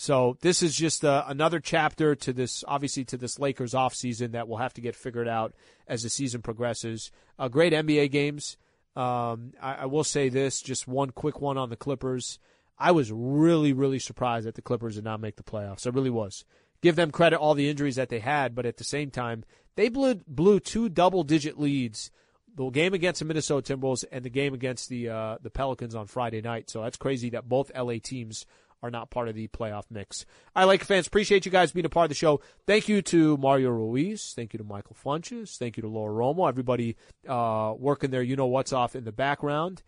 So 0.00 0.38
this 0.42 0.62
is 0.62 0.76
just 0.76 1.04
uh, 1.04 1.24
another 1.26 1.58
chapter 1.58 2.14
to 2.14 2.32
this, 2.32 2.62
obviously 2.68 3.04
to 3.06 3.16
this 3.16 3.40
Lakers 3.40 3.72
offseason 3.72 4.30
that 4.30 4.46
we'll 4.46 4.58
have 4.58 4.72
to 4.74 4.80
get 4.80 4.94
figured 4.94 5.26
out 5.26 5.54
as 5.88 6.04
the 6.04 6.08
season 6.08 6.40
progresses. 6.40 7.10
Uh, 7.36 7.48
great 7.48 7.72
NBA 7.72 8.12
games. 8.12 8.56
Um, 8.94 9.54
I, 9.60 9.74
I, 9.74 9.86
will 9.86 10.04
say 10.04 10.28
this, 10.28 10.62
just 10.62 10.86
one 10.86 11.10
quick 11.10 11.40
one 11.40 11.58
on 11.58 11.68
the 11.68 11.74
Clippers. 11.74 12.38
I 12.78 12.92
was 12.92 13.10
really, 13.10 13.72
really 13.72 13.98
surprised 13.98 14.46
that 14.46 14.54
the 14.54 14.62
Clippers 14.62 14.94
did 14.94 15.02
not 15.02 15.20
make 15.20 15.34
the 15.34 15.42
playoffs. 15.42 15.84
I 15.84 15.90
really 15.90 16.10
was. 16.10 16.44
Give 16.80 16.94
them 16.94 17.10
credit 17.10 17.38
all 17.38 17.54
the 17.54 17.68
injuries 17.68 17.96
that 17.96 18.08
they 18.08 18.20
had, 18.20 18.54
but 18.54 18.66
at 18.66 18.76
the 18.76 18.84
same 18.84 19.10
time, 19.10 19.44
they 19.74 19.88
blew, 19.88 20.14
blew 20.28 20.60
two 20.60 20.88
double-digit 20.88 21.58
leads 21.58 22.12
the 22.54 22.70
game 22.70 22.94
against 22.94 23.18
the 23.18 23.24
Minnesota 23.24 23.76
Timberwolves 23.76 24.04
and 24.12 24.24
the 24.24 24.30
game 24.30 24.52
against 24.52 24.88
the 24.88 25.08
uh, 25.08 25.38
the 25.40 25.50
Pelicans 25.50 25.94
on 25.94 26.06
Friday 26.06 26.40
night. 26.40 26.68
So 26.68 26.82
that's 26.82 26.96
crazy 26.96 27.30
that 27.30 27.48
both 27.48 27.70
LA 27.76 27.94
teams 28.02 28.46
are 28.82 28.90
not 28.90 29.10
part 29.10 29.28
of 29.28 29.34
the 29.34 29.48
playoff 29.48 29.84
mix. 29.90 30.24
I 30.54 30.64
like 30.64 30.84
fans. 30.84 31.06
Appreciate 31.06 31.44
you 31.44 31.52
guys 31.52 31.72
being 31.72 31.86
a 31.86 31.90
part 31.90 32.04
of 32.04 32.10
the 32.10 32.14
show. 32.14 32.40
Thank 32.66 32.88
you 32.88 33.02
to 33.02 33.36
Mario 33.36 33.70
Ruiz. 33.70 34.32
Thank 34.34 34.52
you 34.52 34.58
to 34.58 34.64
Michael 34.64 34.96
Funches. 35.04 35.56
Thank 35.56 35.76
you 35.76 35.82
to 35.82 35.88
Laura 35.88 36.12
Romo. 36.12 36.48
Everybody 36.48 36.96
uh, 37.28 37.74
working 37.76 38.10
there. 38.10 38.22
You 38.22 38.36
know 38.36 38.46
what's 38.46 38.72
off 38.72 38.94
in 38.94 39.04
the 39.04 39.12
background. 39.12 39.82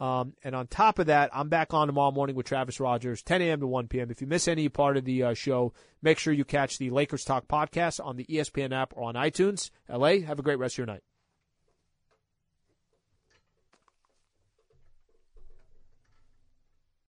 Um, 0.00 0.32
and 0.42 0.54
on 0.54 0.66
top 0.66 0.98
of 0.98 1.06
that, 1.06 1.30
I'm 1.34 1.50
back 1.50 1.74
on 1.74 1.86
tomorrow 1.86 2.10
morning 2.10 2.34
with 2.34 2.46
Travis 2.46 2.80
Rogers, 2.80 3.22
10 3.22 3.42
a.m. 3.42 3.60
to 3.60 3.66
1 3.66 3.88
p.m. 3.88 4.10
If 4.10 4.22
you 4.22 4.26
miss 4.26 4.48
any 4.48 4.70
part 4.70 4.96
of 4.96 5.04
the 5.04 5.22
uh, 5.22 5.34
show, 5.34 5.74
make 6.00 6.18
sure 6.18 6.32
you 6.32 6.46
catch 6.46 6.78
the 6.78 6.88
Lakers 6.88 7.22
Talk 7.22 7.46
podcast 7.46 8.02
on 8.02 8.16
the 8.16 8.24
ESPN 8.24 8.72
app 8.72 8.94
or 8.96 9.04
on 9.04 9.14
iTunes. 9.14 9.70
LA, 9.90 10.20
have 10.20 10.38
a 10.38 10.42
great 10.42 10.58
rest 10.58 10.74
of 10.74 10.78
your 10.78 10.86
night. 10.86 11.02